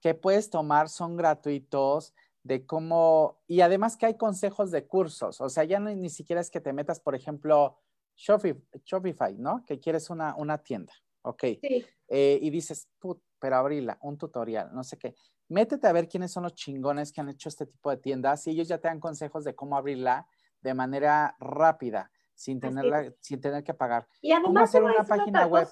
que 0.00 0.14
puedes 0.14 0.50
tomar, 0.50 0.88
son 0.88 1.16
gratuitos 1.16 2.14
de 2.48 2.64
cómo, 2.64 3.42
y 3.46 3.60
además 3.60 3.98
que 3.98 4.06
hay 4.06 4.16
consejos 4.16 4.70
de 4.70 4.86
cursos, 4.86 5.38
o 5.42 5.50
sea, 5.50 5.64
ya 5.64 5.78
no, 5.78 5.90
ni 5.90 6.08
siquiera 6.08 6.40
es 6.40 6.50
que 6.50 6.62
te 6.62 6.72
metas, 6.72 6.98
por 6.98 7.14
ejemplo, 7.14 7.78
Shopify, 8.16 9.36
¿no? 9.36 9.66
Que 9.66 9.78
quieres 9.78 10.08
una, 10.08 10.34
una 10.34 10.56
tienda, 10.56 10.94
ok. 11.20 11.42
Sí. 11.60 11.84
Eh, 12.08 12.38
y 12.40 12.48
dices, 12.48 12.88
put, 12.98 13.22
pero 13.38 13.56
abrirla, 13.56 13.98
un 14.00 14.16
tutorial, 14.16 14.70
no 14.72 14.82
sé 14.82 14.96
qué. 14.96 15.14
Métete 15.48 15.86
a 15.88 15.92
ver 15.92 16.08
quiénes 16.08 16.32
son 16.32 16.44
los 16.44 16.54
chingones 16.54 17.12
que 17.12 17.20
han 17.20 17.28
hecho 17.28 17.50
este 17.50 17.66
tipo 17.66 17.90
de 17.90 17.98
tiendas 17.98 18.46
y 18.46 18.52
ellos 18.52 18.66
ya 18.66 18.78
te 18.78 18.88
dan 18.88 18.98
consejos 18.98 19.44
de 19.44 19.54
cómo 19.54 19.76
abrirla 19.76 20.26
de 20.62 20.72
manera 20.72 21.36
rápida, 21.38 22.10
sin, 22.34 22.60
tenerla, 22.60 23.12
sin 23.20 23.42
tener 23.42 23.62
que 23.62 23.74
pagar. 23.74 24.08
Y 24.22 24.32
además, 24.32 24.70
hacer 24.70 24.82
una 24.82 25.04
página 25.04 25.46
web. 25.46 25.68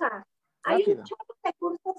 Hay 0.64 0.84
un 0.86 1.04
chorro 1.04 1.36
de 1.42 1.52
cursos 1.54 1.96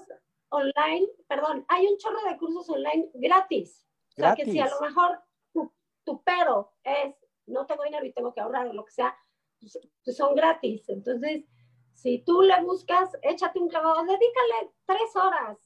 online, 0.50 1.08
perdón, 1.26 1.64
hay 1.66 1.84
un 1.88 1.98
chorro 1.98 2.22
de 2.30 2.38
cursos 2.38 2.70
online 2.70 3.10
gratis. 3.14 3.87
O 4.18 4.20
sea, 4.20 4.34
que 4.34 4.44
si 4.44 4.58
a 4.58 4.68
lo 4.68 4.80
mejor 4.80 5.20
tu, 5.52 6.22
pero 6.24 6.72
es, 6.82 7.14
no 7.46 7.66
tengo 7.66 7.84
dinero 7.84 8.04
y 8.04 8.12
tengo 8.12 8.32
que 8.32 8.40
ahorrar 8.40 8.66
o 8.66 8.72
lo 8.72 8.84
que 8.84 8.92
sea, 8.92 9.16
pues, 9.60 9.78
pues, 10.04 10.16
son 10.16 10.34
gratis. 10.34 10.88
Entonces, 10.88 11.44
si 11.92 12.24
tú 12.24 12.42
le 12.42 12.60
buscas, 12.62 13.10
échate 13.22 13.58
un 13.58 13.68
clavado, 13.68 14.02
dedícale 14.02 14.72
tres 14.86 15.14
horas, 15.14 15.58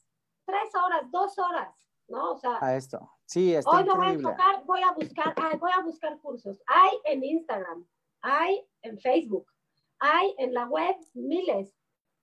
tres 0.44 0.74
horas, 0.74 1.10
dos 1.10 1.38
horas, 1.38 1.74
¿no? 2.08 2.32
O 2.32 2.36
sea, 2.36 2.58
a 2.60 2.76
esto. 2.76 3.10
Sí, 3.24 3.54
está 3.54 3.70
Hoy 3.70 3.84
me 3.84 3.94
voy 3.94 4.06
a 4.06 4.10
enfocar, 4.10 4.64
voy 4.64 4.82
a 4.82 4.92
buscar, 4.92 5.34
voy 5.58 5.70
a 5.74 5.80
buscar 5.80 6.18
cursos. 6.18 6.60
Hay 6.66 6.90
en 7.04 7.24
Instagram, 7.24 7.86
hay 8.20 8.66
en 8.82 8.98
Facebook, 8.98 9.46
hay 9.98 10.34
en 10.38 10.52
la 10.52 10.66
web 10.66 10.96
miles, 11.14 11.74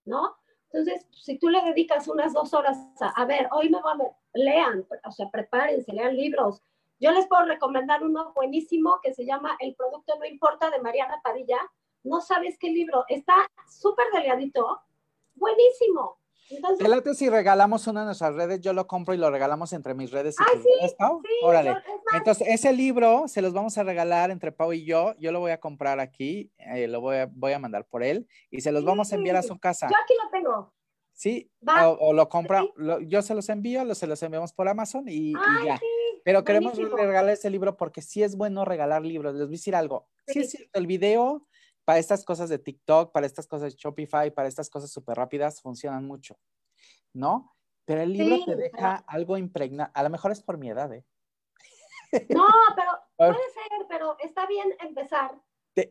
¿no? 0.06 0.36
Entonces, 0.72 1.08
si 1.12 1.40
tú 1.40 1.50
le 1.50 1.62
dedicas 1.64 2.08
unas 2.08 2.34
dos 2.34 2.54
horas 2.54 2.78
a, 3.02 3.10
a 3.10 3.26
ver, 3.26 3.48
hoy 3.52 3.70
me 3.70 3.82
voy 3.82 3.92
a, 3.92 4.16
lean, 4.34 4.86
o 5.04 5.12
sea, 5.12 5.30
prepárense, 5.30 5.92
lean 5.92 6.16
libros. 6.16 6.62
Yo 7.00 7.12
les 7.12 7.28
puedo 7.28 7.46
recomendar 7.46 8.04
uno 8.04 8.34
buenísimo 8.36 9.00
que 9.02 9.14
se 9.14 9.26
llama 9.26 9.56
El 9.60 9.74
producto 9.74 10.14
no 10.20 10.26
importa 10.26 10.70
de 10.70 10.80
Mariana 10.80 11.22
Padilla. 11.24 11.60
No 12.04 12.22
sabes 12.22 12.58
qué 12.60 12.70
libro, 12.70 13.06
está 13.08 13.50
súper 13.68 14.06
delgadito, 14.14 14.82
buenísimo. 15.36 16.19
Entonces, 16.50 17.18
si 17.18 17.30
regalamos 17.30 17.86
una 17.88 18.02
de 18.02 18.08
nuestras 18.08 18.34
redes, 18.34 18.62
yo 18.62 18.74
lo 18.74 18.88
compro 18.88 19.14
y 19.14 19.18
lo 19.18 19.30
regalamos 19.30 19.72
entre 19.74 19.94
mis 19.94 20.12
redes. 20.12 20.36
Ay, 20.40 20.62
sí, 20.62 20.96
Órale. 21.44 21.76
Entonces, 22.14 22.48
ese 22.48 22.74
libro 22.74 23.28
se 23.28 23.42
los 23.42 23.54
vamos 23.54 23.78
a 23.78 23.84
regalar 23.84 24.32
entre 24.32 24.52
Pau 24.52 24.74
y 24.74 24.84
yo. 24.86 25.14
Yo 25.20 25.32
lo 25.32 25.40
voy 25.40 25.52
a 25.52 25.60
comprar 25.60 26.00
aquí, 26.00 26.52
eh, 26.58 26.88
lo 26.88 27.02
voy 27.02 27.18
a, 27.18 27.30
voy 27.32 27.54
a 27.54 27.60
mandar 27.60 27.86
por 27.86 28.04
él 28.04 28.28
y 28.50 28.62
se 28.62 28.72
los 28.72 28.84
vamos 28.84 29.12
a 29.12 29.16
enviar 29.16 29.36
a 29.36 29.44
su 29.44 29.60
casa. 29.60 29.88
Yo 29.90 29.96
aquí 30.02 30.14
lo 30.24 30.30
tengo. 30.32 30.74
Sí, 31.14 31.52
o, 32.00 32.14
lo 32.14 32.30
compra, 32.30 32.64
yo 33.02 33.22
se 33.22 33.36
los 33.36 33.50
envío, 33.50 33.94
se 33.94 34.08
los 34.08 34.24
enviamos 34.24 34.54
por 34.54 34.70
Amazon 34.70 35.04
y, 35.10 35.34
ya. 35.66 35.78
Pero 36.24 36.46
queremos 36.46 36.78
regalar 36.78 37.30
ese 37.30 37.50
libro 37.50 37.76
porque 37.76 38.02
sí 38.02 38.24
es 38.24 38.38
bueno 38.38 38.64
regalar 38.64 39.04
libros. 39.04 39.34
Les 39.34 39.42
voy 39.42 39.50
a 39.50 39.58
decir 39.58 39.76
algo. 39.76 40.08
Sí, 40.28 40.40
es 40.40 40.52
cierto, 40.52 40.80
el 40.80 40.88
video 40.88 41.46
para 41.90 41.98
estas 41.98 42.24
cosas 42.24 42.50
de 42.50 42.60
TikTok, 42.60 43.12
para 43.12 43.26
estas 43.26 43.48
cosas 43.48 43.74
de 43.74 43.80
Shopify, 43.80 44.30
para 44.30 44.48
estas 44.48 44.70
cosas 44.70 44.92
súper 44.92 45.18
rápidas, 45.18 45.60
funcionan 45.60 46.06
mucho, 46.06 46.38
¿no? 47.14 47.56
Pero 47.84 48.04
el 48.04 48.14
libro 48.14 48.46
te 48.46 48.56
deja 48.56 48.98
algo 49.08 49.40
impregnado. 49.40 49.90
A 49.96 50.04
lo 50.04 50.12
mejor 50.12 50.32
es 50.32 50.40
por 50.44 50.60
mi 50.60 50.70
edad, 50.70 50.94
¿eh? 50.94 51.04
No, 52.30 52.46
pero 52.76 52.92
puede 53.18 53.34
ser, 53.34 53.88
pero 53.88 54.16
está 54.20 54.46
bien 54.46 54.72
empezar. 54.82 55.42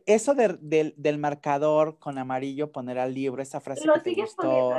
eso 0.05 0.35
del 0.35 1.17
marcador 1.17 1.99
con 1.99 2.17
amarillo, 2.17 2.71
poner 2.71 2.97
al 2.97 3.13
libro, 3.13 3.41
esa 3.41 3.59
frase 3.59 3.85
Lo 3.85 3.95
que 3.95 4.15
te 4.15 4.21
gustó. 4.21 4.71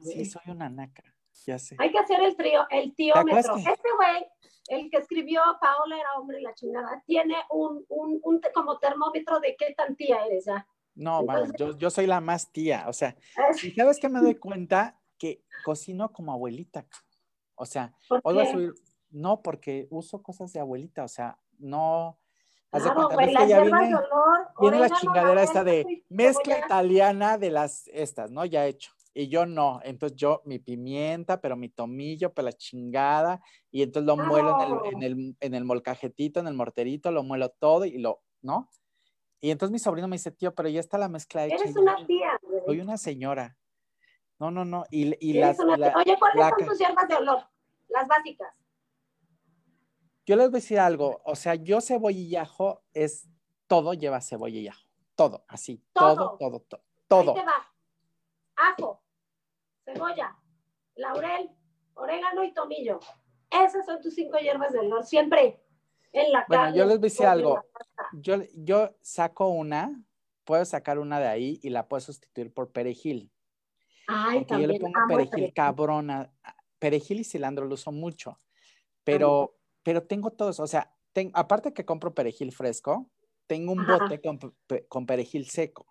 sí, 0.00 0.24
soy 0.24 0.42
una 0.46 0.70
naca, 0.70 1.11
ya 1.46 1.58
sé. 1.58 1.76
Hay 1.78 1.90
que 1.90 1.98
hacer 1.98 2.20
el 2.20 2.36
trío, 2.36 2.66
el 2.70 2.94
tíómetro. 2.94 3.56
Este 3.56 3.88
güey 3.96 4.26
el 4.68 4.90
que 4.90 4.98
escribió 4.98 5.42
Paola 5.60 5.98
era 5.98 6.14
hombre 6.18 6.40
la 6.40 6.54
chingada, 6.54 7.02
tiene 7.06 7.36
un, 7.50 7.84
un, 7.88 8.20
un 8.22 8.40
como 8.54 8.78
termómetro 8.78 9.40
de 9.40 9.56
qué 9.56 9.74
tan 9.74 9.96
tía 9.96 10.24
eres 10.26 10.44
ya. 10.46 10.66
No, 10.94 11.24
yo, 11.56 11.76
yo, 11.78 11.90
soy 11.90 12.06
la 12.06 12.20
más 12.20 12.52
tía, 12.52 12.84
o 12.86 12.92
sea, 12.92 13.16
y 13.62 13.70
sabes 13.70 13.98
que 13.98 14.10
me 14.10 14.20
doy 14.20 14.34
cuenta 14.34 15.00
que 15.18 15.42
cocino 15.64 16.12
como 16.12 16.32
abuelita, 16.32 16.86
o 17.54 17.64
sea, 17.64 17.94
hoy 18.22 18.46
subir, 18.46 18.74
no, 19.10 19.40
porque 19.40 19.86
uso 19.90 20.22
cosas 20.22 20.52
de 20.52 20.60
abuelita, 20.60 21.02
o 21.04 21.08
sea, 21.08 21.38
no, 21.58 22.18
Claro, 22.70 23.10
güey, 23.10 23.32
las 23.32 23.48
ya 23.48 23.60
viene, 23.60 23.94
olor, 23.94 24.48
viene 24.58 24.78
la 24.78 24.88
chingadera 24.88 25.42
esta 25.42 25.62
de 25.62 26.04
mezcla 26.08 26.58
italiana 26.58 27.36
de 27.36 27.50
las 27.50 27.86
estas, 27.88 28.30
¿no? 28.30 28.46
Ya 28.46 28.64
hecho 28.64 28.92
y 29.14 29.28
yo 29.28 29.46
no. 29.46 29.80
Entonces 29.84 30.16
yo, 30.16 30.42
mi 30.44 30.58
pimienta, 30.58 31.40
pero 31.40 31.56
mi 31.56 31.68
tomillo, 31.68 32.32
pero 32.32 32.46
la 32.46 32.52
chingada, 32.52 33.40
y 33.70 33.82
entonces 33.82 34.06
lo 34.06 34.16
muelo 34.16 34.84
en 34.86 35.02
el, 35.02 35.36
en, 35.40 35.54
el, 35.54 35.64
molcajetito, 35.64 36.40
en 36.40 36.46
el 36.46 36.54
morterito, 36.54 37.10
lo 37.10 37.22
muelo 37.22 37.50
todo 37.50 37.84
y 37.84 37.98
lo, 37.98 38.22
¿no? 38.40 38.68
Y 39.40 39.50
entonces 39.50 39.72
mi 39.72 39.78
sobrino 39.78 40.08
me 40.08 40.16
dice, 40.16 40.30
tío, 40.30 40.54
pero 40.54 40.68
ya 40.68 40.80
está 40.80 40.98
la 40.98 41.08
mezcla 41.08 41.46
hecha. 41.46 41.56
Eres 41.56 41.76
una 41.76 42.06
tía. 42.06 42.40
Soy 42.64 42.80
una 42.80 42.96
señora. 42.96 43.56
No, 44.38 44.50
no, 44.50 44.64
no. 44.64 44.84
Y, 44.90 45.14
y 45.20 45.34
las, 45.34 45.58
Oye, 45.58 46.16
¿cuáles 46.18 46.48
son 46.58 46.68
tus 46.68 46.78
hierbas 46.78 47.08
de 47.08 47.14
olor? 47.16 47.48
Las 47.88 48.08
básicas. 48.08 48.54
Yo 50.24 50.36
les 50.36 50.46
voy 50.50 50.58
a 50.58 50.60
decir 50.60 50.78
algo. 50.78 51.20
O 51.24 51.34
sea, 51.34 51.56
yo 51.56 51.80
cebolla 51.80 52.18
y 52.18 52.36
ajo 52.36 52.82
es 52.94 53.28
todo 53.66 53.94
lleva 53.94 54.20
cebolla 54.20 54.58
y 54.58 54.68
ajo. 54.68 54.82
Todo, 55.16 55.44
así. 55.48 55.84
Todo, 55.92 56.36
todo, 56.38 56.60
todo. 56.60 56.82
todo. 57.08 57.34
te 57.34 57.42
va. 57.42 57.72
Ajo, 58.56 59.01
cebolla, 59.84 60.36
laurel, 60.96 61.50
orégano 61.94 62.44
y 62.44 62.52
tomillo. 62.52 63.00
Esas 63.50 63.84
son 63.86 64.00
tus 64.00 64.14
cinco 64.14 64.38
hierbas 64.38 64.72
del 64.72 64.86
olor, 64.86 65.04
siempre 65.04 65.62
en 66.12 66.32
la 66.32 66.44
Bueno, 66.48 66.74
yo 66.74 66.86
les 66.86 66.98
voy 66.98 67.06
a 67.06 67.10
decir 67.10 67.26
algo. 67.26 67.62
Yo, 68.12 68.36
yo 68.54 68.94
saco 69.00 69.48
una, 69.48 70.02
puedo 70.44 70.64
sacar 70.64 70.98
una 70.98 71.20
de 71.20 71.28
ahí 71.28 71.60
y 71.62 71.70
la 71.70 71.88
puedo 71.88 72.00
sustituir 72.00 72.52
por 72.52 72.70
perejil. 72.70 73.30
Ay, 74.06 74.44
Porque 74.44 74.62
yo 74.62 74.68
le 74.68 74.80
pongo 74.80 75.00
perejil, 75.08 75.52
cabrona. 75.54 76.32
Perejil 76.78 77.20
y 77.20 77.24
cilantro 77.24 77.66
lo 77.66 77.74
uso 77.74 77.92
mucho. 77.92 78.40
Pero, 79.04 79.56
pero 79.82 80.02
tengo 80.02 80.30
todos, 80.30 80.60
o 80.60 80.66
sea, 80.66 80.92
aparte 81.34 81.72
que 81.72 81.84
compro 81.84 82.14
perejil 82.14 82.52
fresco, 82.52 83.10
tengo 83.46 83.72
un 83.72 83.86
bote 83.86 84.20
con, 84.20 84.38
con 84.88 85.06
perejil 85.06 85.48
seco. 85.48 85.86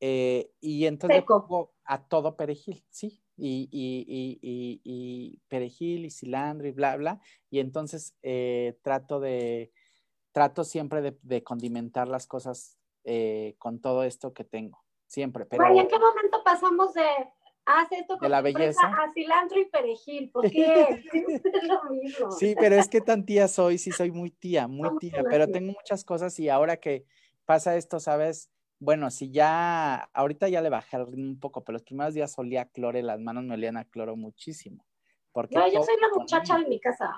Eh, 0.00 0.50
y 0.60 0.86
entonces 0.86 1.18
le 1.18 1.22
pongo 1.22 1.74
a 1.84 2.06
todo 2.06 2.36
perejil, 2.36 2.84
¿sí? 2.90 3.20
Y, 3.36 3.68
y, 3.72 4.04
y, 4.08 4.80
y, 4.84 5.40
perejil 5.48 6.04
y 6.04 6.10
cilantro 6.10 6.68
y 6.68 6.72
bla, 6.72 6.96
bla. 6.96 7.20
Y 7.50 7.60
entonces 7.60 8.14
eh, 8.22 8.78
trato 8.82 9.20
de, 9.20 9.72
trato 10.32 10.64
siempre 10.64 11.00
de, 11.00 11.18
de 11.22 11.42
condimentar 11.42 12.08
las 12.08 12.26
cosas 12.26 12.78
eh, 13.04 13.56
con 13.58 13.80
todo 13.80 14.04
esto 14.04 14.32
que 14.32 14.44
tengo. 14.44 14.82
Siempre. 15.06 15.44
Pero, 15.44 15.66
¿en 15.66 15.88
qué 15.88 15.98
momento 15.98 16.42
pasamos 16.44 16.94
de 16.94 17.04
haz 17.64 17.92
esto 17.92 18.16
con 18.16 18.26
de 18.26 18.28
la 18.30 18.40
belleza 18.40 18.80
a 18.86 19.12
cilantro 19.12 19.60
y 19.60 19.66
perejil? 19.66 20.30
¿Por 20.30 20.50
qué? 20.50 21.04
es 21.12 21.64
lo 21.64 21.84
mismo. 21.90 22.30
Sí, 22.30 22.54
pero 22.58 22.76
es 22.76 22.88
que 22.88 23.00
tan 23.00 23.26
tía 23.26 23.48
soy, 23.48 23.78
sí 23.78 23.90
soy 23.90 24.10
muy 24.10 24.30
tía, 24.30 24.68
muy 24.68 24.96
tía, 24.98 25.22
pero 25.28 25.48
tengo 25.48 25.72
muchas 25.72 26.04
cosas 26.04 26.38
y 26.38 26.48
ahora 26.48 26.78
que 26.78 27.04
pasa 27.44 27.76
esto, 27.76 28.00
¿sabes? 28.00 28.50
Bueno, 28.82 29.12
si 29.12 29.30
ya, 29.30 30.10
ahorita 30.12 30.48
ya 30.48 30.60
le 30.60 30.68
bajé 30.68 30.96
un 30.96 31.38
poco, 31.38 31.62
pero 31.62 31.74
los 31.74 31.84
primeros 31.84 32.14
días 32.14 32.36
olía 32.36 32.62
a 32.62 32.64
cloro 32.64 32.98
y 32.98 33.02
las 33.02 33.20
manos 33.20 33.44
me 33.44 33.54
olían 33.54 33.76
a 33.76 33.84
cloro 33.84 34.16
muchísimo. 34.16 34.84
Porque 35.30 35.54
no, 35.54 35.68
yo 35.68 35.84
soy 35.84 35.94
la 36.00 36.08
muchacha 36.08 36.58
de 36.58 36.66
mi 36.66 36.80
casa. 36.80 37.14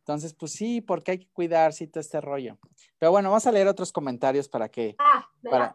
Entonces, 0.00 0.34
pues 0.34 0.52
sí, 0.52 0.82
porque 0.82 1.12
hay 1.12 1.18
que 1.20 1.30
cuidar, 1.32 1.72
sí, 1.72 1.86
todo 1.86 2.02
este 2.02 2.20
rollo. 2.20 2.58
Pero 2.98 3.12
bueno, 3.12 3.30
vamos 3.30 3.46
a 3.46 3.52
leer 3.52 3.66
otros 3.66 3.92
comentarios 3.92 4.46
para 4.46 4.68
que... 4.68 4.94
Ah, 4.98 5.26
para, 5.42 5.72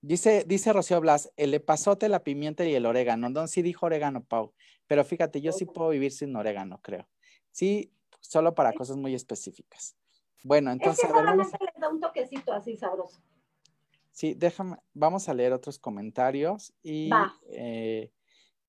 dice, 0.00 0.44
dice 0.46 0.72
Rocío 0.72 1.02
Blas, 1.02 1.30
el 1.36 1.52
epazote, 1.52 2.08
la 2.08 2.24
pimienta 2.24 2.64
y 2.64 2.74
el 2.74 2.86
orégano. 2.86 3.28
No, 3.28 3.46
sí 3.48 3.60
dijo 3.60 3.84
orégano, 3.84 4.24
Pau. 4.24 4.54
Pero 4.86 5.04
fíjate, 5.04 5.42
yo 5.42 5.52
sí 5.52 5.66
puedo 5.66 5.90
vivir 5.90 6.12
sin 6.12 6.34
orégano, 6.34 6.80
creo. 6.80 7.06
Sí, 7.50 7.92
solo 8.20 8.54
para 8.54 8.72
cosas 8.72 8.96
muy 8.96 9.14
específicas. 9.14 9.98
Bueno, 10.42 10.70
entonces... 10.70 11.04
Es 11.04 11.10
que 11.10 11.14
solamente 11.14 11.58
les 11.60 11.74
da 11.78 11.90
un 11.90 12.00
toquecito 12.00 12.54
así 12.54 12.74
sabroso. 12.78 13.20
Sí, 14.16 14.32
déjame, 14.32 14.78
vamos 14.94 15.28
a 15.28 15.34
leer 15.34 15.52
otros 15.52 15.78
comentarios 15.78 16.72
y, 16.82 17.10
eh, 17.52 18.10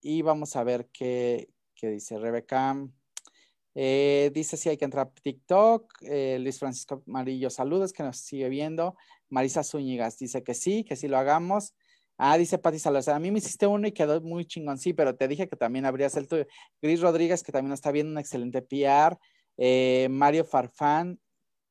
y 0.01 0.21
vamos 0.21 0.57
a 0.57 0.63
ver 0.65 0.89
qué, 0.91 1.47
dice 1.81 2.19
Rebeca. 2.19 2.75
Eh, 3.73 4.29
dice 4.33 4.57
si 4.57 4.67
hay 4.67 4.75
que 4.75 4.83
entrar 4.83 5.07
a 5.07 5.09
TikTok. 5.09 5.89
Eh, 6.01 6.37
Luis 6.41 6.59
Francisco 6.59 7.01
Marillo, 7.05 7.49
saludos, 7.49 7.93
que 7.93 8.03
nos 8.03 8.17
sigue 8.17 8.49
viendo. 8.49 8.97
Marisa 9.29 9.63
Zúñigas 9.63 10.17
dice 10.17 10.43
que 10.43 10.53
sí, 10.53 10.83
que 10.83 10.97
sí 10.97 11.07
lo 11.07 11.17
hagamos. 11.17 11.73
Ah, 12.17 12.37
dice 12.37 12.57
Pati 12.57 12.77
Salazar, 12.79 13.15
a 13.15 13.19
mí 13.19 13.31
me 13.31 13.37
hiciste 13.37 13.67
uno 13.67 13.87
y 13.87 13.93
quedó 13.93 14.19
muy 14.19 14.45
chingón, 14.45 14.77
sí, 14.77 14.91
pero 14.91 15.15
te 15.15 15.29
dije 15.29 15.47
que 15.47 15.55
también 15.55 15.85
habrías 15.85 16.17
el 16.17 16.27
tuyo. 16.27 16.45
Gris 16.81 16.99
Rodríguez, 16.99 17.41
que 17.41 17.53
también 17.53 17.71
está 17.71 17.93
viendo 17.93 18.11
un 18.11 18.17
excelente 18.17 18.61
PR. 18.61 19.17
Mario 20.09 20.43
Farfán, 20.43 21.21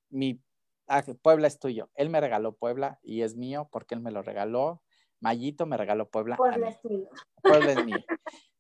mi 0.09 0.41
ah, 0.87 1.03
Puebla 1.22 1.47
es 1.47 1.59
tuyo. 1.59 1.91
Él 1.95 2.11
me 2.11 2.20
regaló 2.20 2.55
Puebla 2.57 2.99
y 3.03 3.22
es 3.22 3.37
mío 3.37 3.68
porque 3.70 3.95
él 3.95 4.01
me 4.01 4.11
lo 4.11 4.22
regaló. 4.22 4.82
Mayito 5.20 5.66
me 5.66 5.76
regaló 5.76 6.09
Puebla. 6.11 6.37
Puebla 6.37 6.68
es 6.68 6.80
tuyo. 6.80 7.09
Puebla 7.43 7.72
es 7.72 7.84
mío. 7.84 8.05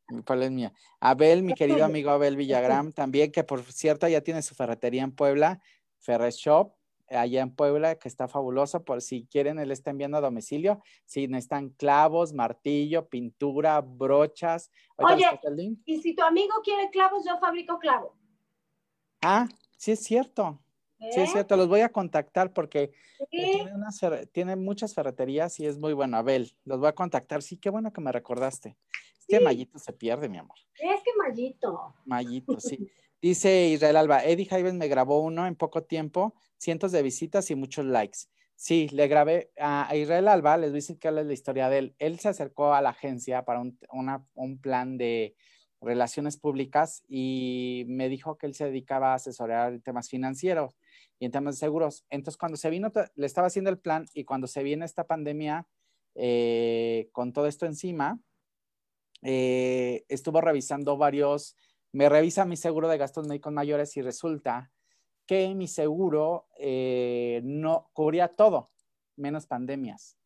Puebla 0.26 0.44
es 0.44 0.50
mío. 0.50 0.72
Abel, 1.00 1.42
mi 1.42 1.54
querido 1.54 1.84
amigo 1.84 2.10
Abel 2.10 2.36
Villagrán, 2.36 2.92
también, 2.92 3.32
que 3.32 3.44
por 3.44 3.62
cierto 3.64 4.06
ya 4.06 4.20
tiene 4.20 4.42
su 4.42 4.54
ferretería 4.54 5.02
en 5.02 5.12
Puebla, 5.12 5.60
Ferre 5.98 6.30
Shop, 6.30 6.74
allá 7.08 7.42
en 7.42 7.54
Puebla, 7.54 7.96
que 7.96 8.08
está 8.08 8.28
fabuloso. 8.28 8.84
Por 8.84 9.02
si 9.02 9.26
quieren, 9.26 9.58
él 9.58 9.70
está 9.70 9.90
enviando 9.90 10.16
a 10.16 10.20
domicilio. 10.20 10.80
Si 11.04 11.26
necesitan 11.28 11.70
clavos, 11.70 12.32
martillo, 12.32 13.08
pintura, 13.08 13.80
brochas. 13.80 14.70
Oye, 14.96 15.26
y 15.84 16.00
si 16.00 16.14
tu 16.14 16.22
amigo 16.22 16.54
quiere 16.62 16.90
clavos, 16.90 17.24
yo 17.26 17.38
fabrico 17.38 17.78
clavos. 17.78 18.12
Ah, 19.22 19.48
sí 19.76 19.92
es 19.92 20.00
cierto. 20.02 20.60
Sí, 20.98 21.20
es 21.20 21.28
¿Eh? 21.28 21.32
cierto, 21.32 21.56
los 21.56 21.68
voy 21.68 21.80
a 21.80 21.90
contactar 21.90 22.52
porque 22.52 22.92
tiene, 24.32 24.56
muchas 24.56 24.94
ferreterías 24.94 25.60
y 25.60 25.66
es 25.66 25.78
muy 25.78 25.92
bueno. 25.92 26.16
Abel, 26.16 26.52
los 26.64 26.78
voy 26.78 26.88
a 26.88 26.94
contactar. 26.94 27.42
Sí, 27.42 27.58
qué 27.58 27.70
bueno 27.70 27.92
que 27.92 28.00
me 28.00 28.12
recordaste. 28.12 28.76
Es 29.18 29.26
que 29.26 29.40
Mayito 29.40 29.78
se 29.78 29.92
pierde, 29.92 30.28
mi 30.28 30.38
amor. 30.38 30.56
Es 30.74 31.02
que 31.02 31.10
Mayito. 31.18 31.94
Mayito, 32.04 32.58
sí. 32.60 32.78
Dice 33.20 33.68
Israel 33.68 33.96
Alba, 33.96 34.24
Eddie 34.24 34.46
Jaives 34.46 34.74
me 34.74 34.88
grabó 34.88 35.20
uno 35.20 35.46
en 35.46 35.56
poco 35.56 35.82
tiempo, 35.82 36.34
cientos 36.58 36.92
de 36.92 37.02
visitas 37.02 37.50
y 37.50 37.54
muchos 37.54 37.84
likes. 37.84 38.18
Sí, 38.54 38.88
le 38.90 39.08
grabé 39.08 39.50
a 39.58 39.94
Israel 39.96 40.28
Alba, 40.28 40.56
les 40.56 40.70
voy 40.70 40.76
a 40.76 40.80
decir 40.80 40.98
que 40.98 41.08
es 41.08 41.14
la 41.14 41.32
historia 41.32 41.68
de 41.68 41.78
él. 41.78 41.94
Él 41.98 42.18
se 42.20 42.28
acercó 42.28 42.72
a 42.72 42.80
la 42.80 42.90
agencia 42.90 43.44
para 43.44 43.60
un, 43.60 43.78
un 44.34 44.58
plan 44.60 44.96
de 44.96 45.34
relaciones 45.80 46.36
públicas 46.36 47.02
y 47.08 47.84
me 47.88 48.08
dijo 48.08 48.38
que 48.38 48.46
él 48.46 48.54
se 48.54 48.66
dedicaba 48.66 49.12
a 49.12 49.16
asesorar 49.16 49.80
temas 49.80 50.08
financieros 50.08 50.74
y 51.18 51.26
en 51.26 51.32
temas 51.32 51.56
de 51.56 51.60
seguros. 51.60 52.04
Entonces, 52.10 52.38
cuando 52.38 52.56
se 52.56 52.70
vino, 52.70 52.92
le 53.14 53.26
estaba 53.26 53.46
haciendo 53.46 53.70
el 53.70 53.78
plan 53.78 54.06
y 54.14 54.24
cuando 54.24 54.46
se 54.46 54.62
viene 54.62 54.84
esta 54.84 55.04
pandemia 55.04 55.66
eh, 56.14 57.08
con 57.12 57.32
todo 57.32 57.46
esto 57.46 57.66
encima, 57.66 58.18
eh, 59.22 60.04
estuvo 60.08 60.40
revisando 60.40 60.96
varios, 60.96 61.56
me 61.92 62.08
revisa 62.08 62.44
mi 62.44 62.56
seguro 62.56 62.88
de 62.88 62.98
gastos 62.98 63.26
médicos 63.26 63.52
mayores 63.52 63.96
y 63.96 64.02
resulta 64.02 64.70
que 65.26 65.54
mi 65.54 65.68
seguro 65.68 66.48
eh, 66.58 67.40
no 67.44 67.90
cubría 67.92 68.28
todo, 68.28 68.70
menos 69.16 69.46
pandemias. 69.46 70.16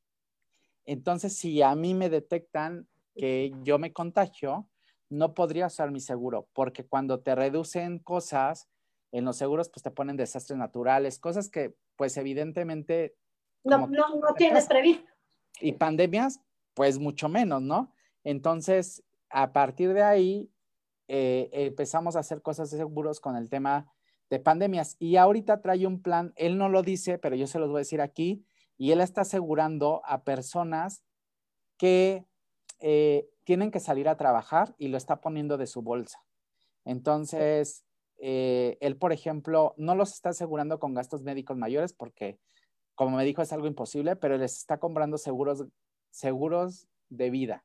Entonces, 0.85 1.37
si 1.37 1.63
a 1.63 1.75
mí 1.75 1.95
me 1.95 2.11
detectan 2.11 2.89
que 3.15 3.53
yo 3.63 3.79
me 3.79 3.93
contagio, 3.93 4.69
no 5.09 5.35
podría 5.35 5.67
usar 5.67 5.91
mi 5.91 6.01
seguro, 6.01 6.49
porque 6.53 6.87
cuando 6.87 7.21
te 7.21 7.35
reducen 7.35 7.99
cosas, 7.99 8.69
en 9.13 9.25
los 9.25 9.37
seguros 9.37 9.69
pues 9.69 9.83
te 9.83 9.91
ponen 9.91 10.17
desastres 10.17 10.59
naturales, 10.59 11.19
cosas 11.19 11.49
que 11.49 11.75
pues 11.97 12.17
evidentemente... 12.17 13.17
No, 13.65 13.87
no, 13.87 14.17
no 14.17 14.35
tienes 14.37 14.67
previsto. 14.67 15.05
Y 15.61 15.73
pandemias, 15.73 16.41
pues 16.75 16.99
mucho 16.99 17.29
menos, 17.29 17.61
¿no? 17.63 17.93
Entonces, 18.25 19.03
a 19.29 19.53
partir 19.53 19.93
de 19.93 20.03
ahí, 20.03 20.51
eh, 21.09 21.49
empezamos 21.53 22.17
a 22.17 22.21
hacer 22.21 22.41
cosas 22.41 22.71
de 22.71 22.79
seguros 22.79 23.21
con 23.21 23.37
el 23.37 23.51
tema 23.51 23.93
de 24.31 24.39
pandemias. 24.39 24.97
Y 24.99 25.17
ahorita 25.17 25.61
trae 25.61 25.87
un 25.87 26.03
plan, 26.03 26.33
él 26.37 26.57
no 26.57 26.69
lo 26.69 26.83
dice, 26.83 27.19
pero 27.19 27.37
yo 27.37 27.47
se 27.47 27.59
los 27.59 27.69
voy 27.69 27.79
a 27.79 27.81
decir 27.81 28.01
aquí, 28.01 28.45
y 28.79 28.93
él 28.93 29.01
está 29.01 29.23
asegurando 29.23 30.01
a 30.07 30.23
personas 30.25 31.03
que 31.77 32.25
eh, 32.79 33.29
tienen 33.45 33.71
que 33.71 33.81
salir 33.81 34.09
a 34.09 34.17
trabajar 34.17 34.75
y 34.79 34.89
lo 34.89 34.97
está 34.97 35.21
poniendo 35.21 35.59
de 35.59 35.67
su 35.67 35.83
bolsa. 35.83 36.25
Entonces, 36.85 37.85
eh, 38.23 38.77
él, 38.81 38.97
por 38.97 39.13
ejemplo, 39.13 39.75
no 39.79 39.95
los 39.95 40.13
está 40.13 40.29
asegurando 40.31 40.79
con 40.79 40.93
gastos 40.93 41.23
médicos 41.23 41.57
mayores 41.57 41.95
porque, 41.95 42.39
como 42.95 43.17
me 43.17 43.25
dijo, 43.25 43.41
es 43.41 43.53
algo 43.53 43.67
imposible, 43.67 44.15
pero 44.15 44.37
les 44.37 44.59
está 44.59 44.79
comprando 44.79 45.17
seguros, 45.17 45.65
seguros 46.11 46.87
de 47.09 47.31
vida. 47.31 47.65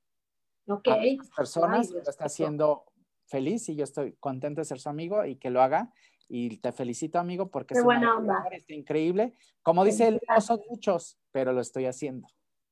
Ok. 0.68 0.88
A 0.88 1.36
personas 1.36 1.92
lo 1.92 2.00
está 2.00 2.26
haciendo 2.26 2.86
feliz 3.28 3.68
y 3.70 3.76
yo 3.76 3.84
estoy 3.84 4.14
contento 4.14 4.62
de 4.62 4.66
ser 4.66 4.80
su 4.80 4.88
amigo 4.88 5.26
y 5.26 5.36
que 5.36 5.50
lo 5.50 5.62
haga. 5.62 5.92
Y 6.28 6.58
te 6.58 6.72
felicito, 6.72 7.20
amigo, 7.20 7.52
porque 7.52 7.76
es 7.76 7.84
buena 7.84 8.18
onda. 8.18 8.44
increíble. 8.70 9.34
Como 9.62 9.84
dice 9.84 10.08
él, 10.08 10.22
no 10.28 10.42
son 10.42 10.62
muchos, 10.70 11.20
pero 11.32 11.54
lo 11.54 11.62
estoy 11.62 11.86
haciendo. 11.86 12.28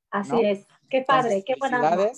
Así 0.09 0.41
es. 0.41 0.65
Qué 0.89 1.01
padre, 1.01 1.43
qué 1.45 1.55
buena 1.59 1.77
onda. 1.77 2.11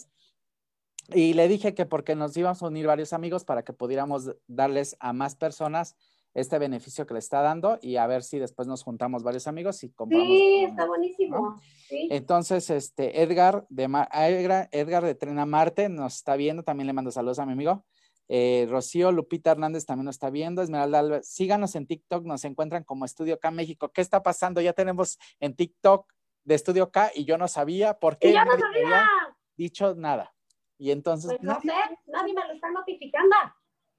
Y 1.14 1.34
le 1.34 1.48
dije 1.48 1.74
que 1.74 1.86
porque 1.86 2.16
nos 2.16 2.36
íbamos 2.36 2.62
a 2.62 2.68
unir 2.68 2.88
varios 2.88 3.14
amigos 3.14 3.44
para 3.44 3.64
que 3.64 3.74
pudiéramos 3.74 4.32
darles 4.48 4.96
a 5.00 5.14
más 5.14 5.36
personas 5.36 5.96
este 6.36 6.60
beneficio 6.60 7.08
que 7.08 7.14
le 7.14 7.20
está 7.20 7.42
dando 7.42 7.80
y 7.82 7.96
a 7.96 8.06
ver 8.08 8.22
si 8.22 8.40
después 8.40 8.68
nos 8.68 8.84
juntamos 8.84 9.24
varios 9.24 9.48
amigos 9.48 9.84
y 9.84 9.92
compramos. 9.92 10.28
Sí, 10.28 10.66
está 10.66 10.86
buenísimo. 10.86 11.62
Entonces, 11.90 12.70
este, 12.70 13.22
Edgar 13.22 13.66
de, 13.70 13.84
Edgar, 13.84 14.68
Edgar 14.72 15.06
de 15.06 15.16
Trena 15.16 15.46
Marte 15.46 15.88
nos 15.88 16.16
está 16.16 16.36
viendo, 16.36 16.64
también 16.64 16.88
le 16.88 16.94
mando 16.94 17.10
saludos 17.10 17.40
a 17.40 17.46
mi 17.46 17.54
amigo. 17.54 17.86
Eh, 18.28 18.68
Rocío 18.70 19.12
Lupita 19.12 19.52
Hernández 19.52 19.86
también 19.86 20.06
nos 20.06 20.16
está 20.16 20.30
viendo. 20.30 20.62
Esmeralda 20.62 21.00
Alves, 21.00 21.28
síganos 21.28 21.74
en 21.76 21.88
TikTok, 21.88 22.26
nos 22.26 22.44
encuentran 22.44 22.84
como 22.84 23.06
Estudio 23.06 23.40
K 23.40 23.52
México. 23.52 23.90
¿Qué 23.94 24.02
está 24.02 24.22
pasando? 24.22 24.60
Ya 24.60 24.74
tenemos 24.74 25.18
en 25.40 25.56
TikTok 25.56 26.12
de 26.44 26.56
Estudio 26.56 26.92
K 26.92 27.12
y 27.16 27.24
yo 27.24 27.38
no 27.38 27.48
sabía 27.48 27.98
por 27.98 28.18
qué. 28.18 28.34
no 28.34 28.44
sabía. 28.44 29.10
dicho 29.56 29.96
nada. 29.96 30.35
Y 30.78 30.92
entonces. 30.92 31.32
Pues 31.32 31.44
no 31.44 31.60
sé, 31.62 31.74
nadie 32.08 32.34
me 32.34 32.48
lo 32.48 32.54
está 32.54 32.72
notificando. 32.72 33.36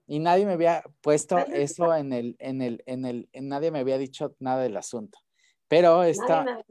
Y 0.06 0.20
nadie 0.20 0.46
me 0.46 0.52
había 0.52 0.84
puesto 1.00 1.38
eso 1.38 1.94
en 1.94 2.12
el, 2.12 2.36
en 2.38 2.62
el, 2.62 2.82
en 2.86 3.04
el, 3.04 3.28
en 3.32 3.48
nadie 3.48 3.70
me 3.70 3.80
había 3.80 3.98
dicho 3.98 4.36
nada 4.38 4.62
del 4.62 4.76
asunto. 4.76 5.18
Pero 5.68 6.04
está. 6.04 6.62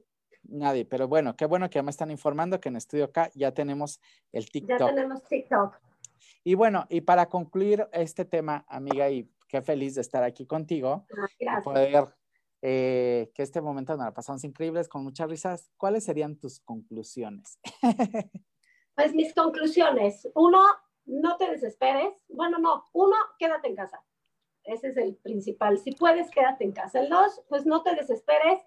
Nadie, 0.48 0.86
pero 0.86 1.08
bueno, 1.08 1.36
qué 1.36 1.46
bueno 1.46 1.70
que 1.70 1.80
ya 1.80 1.84
me 1.84 1.90
están 1.90 2.12
informando 2.12 2.60
que 2.60 2.70
en 2.70 2.76
Estudio 2.76 3.12
K 3.12 3.32
ya 3.34 3.52
tenemos 3.52 4.00
el 4.32 4.50
TikTok. 4.50 4.80
Ya 4.80 4.96
tenemos 4.96 5.24
TikTok. 5.24 5.76
Y 6.44 6.54
bueno, 6.54 6.86
y 6.90 7.02
para 7.02 7.26
concluir 7.28 7.88
este 7.92 8.26
tema, 8.26 8.64
amiga, 8.70 9.10
y 9.10 9.28
qué 9.48 9.64
feliz 9.64 9.96
de 9.96 10.02
estar 10.02 10.24
aquí 10.24 10.46
contigo. 10.46 11.08
Ah, 11.48 11.62
poder 11.64 12.14
eh, 12.62 13.32
que 13.34 13.44
este 13.44 13.62
momento 13.62 13.98
nos 13.98 14.06
la 14.06 14.14
pasamos 14.14 14.44
increíbles, 14.44 14.88
con 14.88 15.04
muchas 15.04 15.30
risas. 15.30 15.72
¿Cuáles 15.78 16.04
serían 16.04 16.36
tus 16.36 16.60
conclusiones? 16.60 17.60
Pues 18.96 19.14
mis 19.14 19.34
conclusiones. 19.34 20.28
Uno, 20.36 20.62
no 21.06 21.38
te 21.38 21.50
desesperes. 21.52 22.14
Bueno, 22.30 22.58
no. 22.58 22.86
Uno, 22.94 23.16
quédate 23.38 23.68
en 23.68 23.76
casa. 23.76 24.04
Ese 24.64 24.88
es 24.88 24.98
el 24.98 25.16
principal. 25.18 25.78
Si 25.78 25.92
puedes, 25.92 26.32
quédate 26.32 26.64
en 26.64 26.72
casa. 26.72 27.02
El 27.02 27.10
dos, 27.10 27.44
pues 27.50 27.66
no 27.66 27.84
te 27.84 27.94
desesperes. 27.96 28.62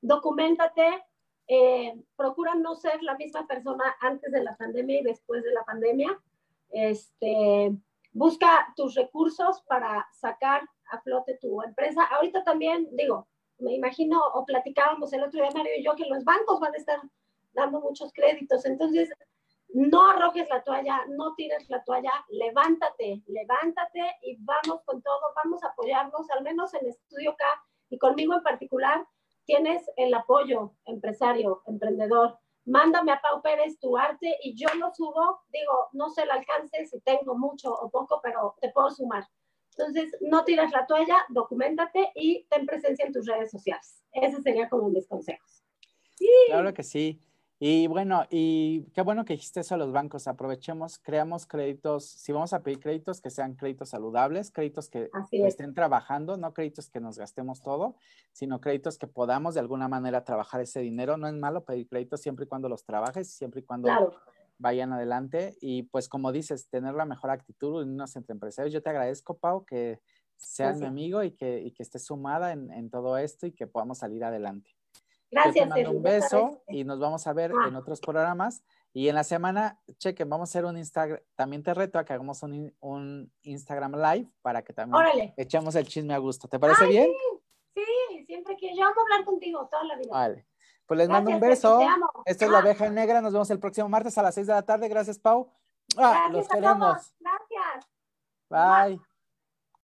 Documentate. 0.00 1.04
Eh, 1.48 2.00
procura 2.14 2.54
no 2.54 2.76
ser 2.76 3.02
la 3.02 3.16
misma 3.16 3.46
persona 3.46 3.96
antes 4.00 4.30
de 4.30 4.44
la 4.44 4.56
pandemia 4.56 5.00
y 5.00 5.02
después 5.02 5.42
de 5.42 5.52
la 5.52 5.64
pandemia. 5.64 6.20
Este, 6.70 7.74
busca 8.12 8.72
tus 8.76 8.94
recursos 8.94 9.62
para 9.62 10.06
sacar 10.12 10.62
a 10.90 11.00
flote 11.00 11.38
tu 11.40 11.62
empresa. 11.62 12.04
Ahorita 12.04 12.44
también, 12.44 12.88
digo, 12.92 13.26
me 13.58 13.74
imagino, 13.74 14.20
o 14.34 14.44
platicábamos 14.44 15.12
el 15.12 15.24
otro 15.24 15.40
día, 15.40 15.50
Mario 15.52 15.72
y 15.76 15.84
yo, 15.84 15.94
que 15.96 16.06
los 16.06 16.24
bancos 16.24 16.60
van 16.60 16.74
a 16.74 16.78
estar 16.78 17.00
dando 17.52 17.80
muchos 17.80 18.12
créditos. 18.12 18.64
Entonces, 18.64 19.10
no 19.74 20.10
arrojes 20.10 20.48
la 20.48 20.62
toalla, 20.62 21.04
no 21.08 21.34
tires 21.34 21.68
la 21.68 21.82
toalla, 21.84 22.12
levántate, 22.30 23.22
levántate 23.26 24.00
y 24.22 24.36
vamos 24.40 24.82
con 24.84 25.02
todo, 25.02 25.20
vamos 25.42 25.62
a 25.62 25.68
apoyarnos, 25.68 26.30
al 26.30 26.42
menos 26.42 26.74
en 26.74 26.86
Estudio 26.86 27.34
K 27.36 27.44
y 27.90 27.98
conmigo 27.98 28.34
en 28.34 28.42
particular, 28.42 29.06
tienes 29.44 29.82
el 29.96 30.14
apoyo 30.14 30.74
empresario, 30.84 31.62
emprendedor. 31.66 32.38
Mándame 32.66 33.10
a 33.10 33.20
Pau 33.20 33.42
Pérez 33.42 33.78
tu 33.80 33.96
arte 33.96 34.36
y 34.42 34.54
yo 34.54 34.68
lo 34.74 34.92
subo, 34.94 35.40
digo, 35.48 35.88
no 35.92 36.10
sé 36.10 36.22
el 36.22 36.30
alcance 36.30 36.86
si 36.86 37.00
tengo 37.00 37.36
mucho 37.36 37.72
o 37.72 37.90
poco, 37.90 38.20
pero 38.22 38.54
te 38.60 38.70
puedo 38.70 38.90
sumar. 38.90 39.24
Entonces, 39.76 40.14
no 40.20 40.44
tires 40.44 40.70
la 40.72 40.86
toalla, 40.86 41.24
documentate 41.30 42.12
y 42.14 42.44
ten 42.50 42.66
presencia 42.66 43.06
en 43.06 43.12
tus 43.12 43.26
redes 43.26 43.50
sociales. 43.50 44.04
Ese 44.12 44.42
sería 44.42 44.68
como 44.68 44.88
mis 44.90 45.08
consejos. 45.08 45.64
Claro 46.48 46.74
que 46.74 46.82
sí. 46.82 47.20
Y 47.62 47.88
bueno, 47.88 48.24
y 48.30 48.84
qué 48.94 49.02
bueno 49.02 49.26
que 49.26 49.34
dijiste 49.34 49.60
eso 49.60 49.74
a 49.74 49.78
los 49.78 49.92
bancos. 49.92 50.26
Aprovechemos, 50.26 50.96
creamos 50.96 51.46
créditos. 51.46 52.06
Si 52.06 52.32
vamos 52.32 52.54
a 52.54 52.62
pedir 52.62 52.80
créditos, 52.80 53.20
que 53.20 53.28
sean 53.28 53.54
créditos 53.54 53.90
saludables, 53.90 54.50
créditos 54.50 54.88
que 54.88 55.10
estén 55.30 55.74
trabajando, 55.74 56.38
no 56.38 56.54
créditos 56.54 56.88
que 56.88 57.00
nos 57.00 57.18
gastemos 57.18 57.60
todo, 57.60 57.96
sino 58.32 58.62
créditos 58.62 58.96
que 58.96 59.06
podamos 59.06 59.52
de 59.52 59.60
alguna 59.60 59.88
manera 59.88 60.24
trabajar 60.24 60.62
ese 60.62 60.80
dinero. 60.80 61.18
No 61.18 61.28
es 61.28 61.34
malo 61.34 61.66
pedir 61.66 61.86
créditos 61.86 62.22
siempre 62.22 62.46
y 62.46 62.48
cuando 62.48 62.70
los 62.70 62.86
trabajes, 62.86 63.28
siempre 63.30 63.60
y 63.60 63.64
cuando 63.64 63.90
vayan 64.56 64.94
adelante. 64.94 65.58
Y 65.60 65.82
pues 65.82 66.08
como 66.08 66.32
dices, 66.32 66.70
tener 66.70 66.94
la 66.94 67.04
mejor 67.04 67.28
actitud, 67.28 67.82
unirnos 67.82 68.16
entre 68.16 68.32
empresarios. 68.32 68.72
Yo 68.72 68.82
te 68.82 68.88
agradezco, 68.88 69.36
Pau, 69.36 69.66
que 69.66 70.00
seas 70.34 70.80
mi 70.80 70.86
amigo 70.86 71.22
y 71.22 71.32
que, 71.32 71.60
y 71.60 71.72
que 71.72 71.82
estés 71.82 72.06
sumada 72.06 72.52
en, 72.52 72.72
en 72.72 72.88
todo 72.88 73.18
esto 73.18 73.46
y 73.46 73.52
que 73.52 73.66
podamos 73.66 73.98
salir 73.98 74.24
adelante. 74.24 74.79
Gracias. 75.30 75.54
Te 75.54 75.66
mando 75.66 75.90
un 75.90 76.02
beso 76.02 76.62
y 76.68 76.84
nos 76.84 76.98
vamos 76.98 77.26
a 77.26 77.32
ver 77.32 77.52
en 77.52 77.74
ah. 77.74 77.78
otros 77.78 78.00
programas. 78.00 78.62
Y 78.92 79.08
en 79.08 79.14
la 79.14 79.22
semana, 79.22 79.80
chequen, 79.98 80.28
vamos 80.28 80.48
a 80.48 80.50
hacer 80.50 80.64
un 80.64 80.76
Instagram, 80.76 81.20
también 81.36 81.62
te 81.62 81.72
reto 81.72 81.98
a 81.98 82.04
que 82.04 82.12
hagamos 82.12 82.42
un, 82.42 82.74
un 82.80 83.32
Instagram 83.42 83.92
live 83.94 84.28
para 84.42 84.62
que 84.62 84.72
también 84.72 85.32
echemos 85.36 85.76
el 85.76 85.86
chisme 85.86 86.12
a 86.12 86.18
gusto. 86.18 86.48
¿Te 86.48 86.58
parece 86.58 86.86
bien? 86.86 87.08
Sí, 87.74 88.24
siempre 88.26 88.56
que 88.56 88.76
yo 88.76 88.84
amo 88.84 89.00
hablar 89.02 89.24
contigo 89.24 89.68
toda 89.70 89.84
la 89.84 89.96
vida. 89.96 90.10
Vale. 90.10 90.46
Pues 90.86 90.98
les 90.98 91.08
mando 91.08 91.30
un 91.30 91.38
beso. 91.38 91.80
Esto 92.24 92.46
es 92.46 92.50
La 92.50 92.58
Abeja 92.58 92.90
Negra. 92.90 93.20
Nos 93.20 93.32
vemos 93.32 93.48
el 93.52 93.60
próximo 93.60 93.88
martes 93.88 94.18
a 94.18 94.22
las 94.22 94.34
6 94.34 94.48
de 94.48 94.52
la 94.54 94.62
tarde. 94.62 94.88
Gracias, 94.88 95.20
Pau. 95.20 95.52
Ah, 95.96 96.28
los 96.32 96.48
queremos. 96.48 97.14
Gracias. 97.20 97.88
Bye. 98.48 99.00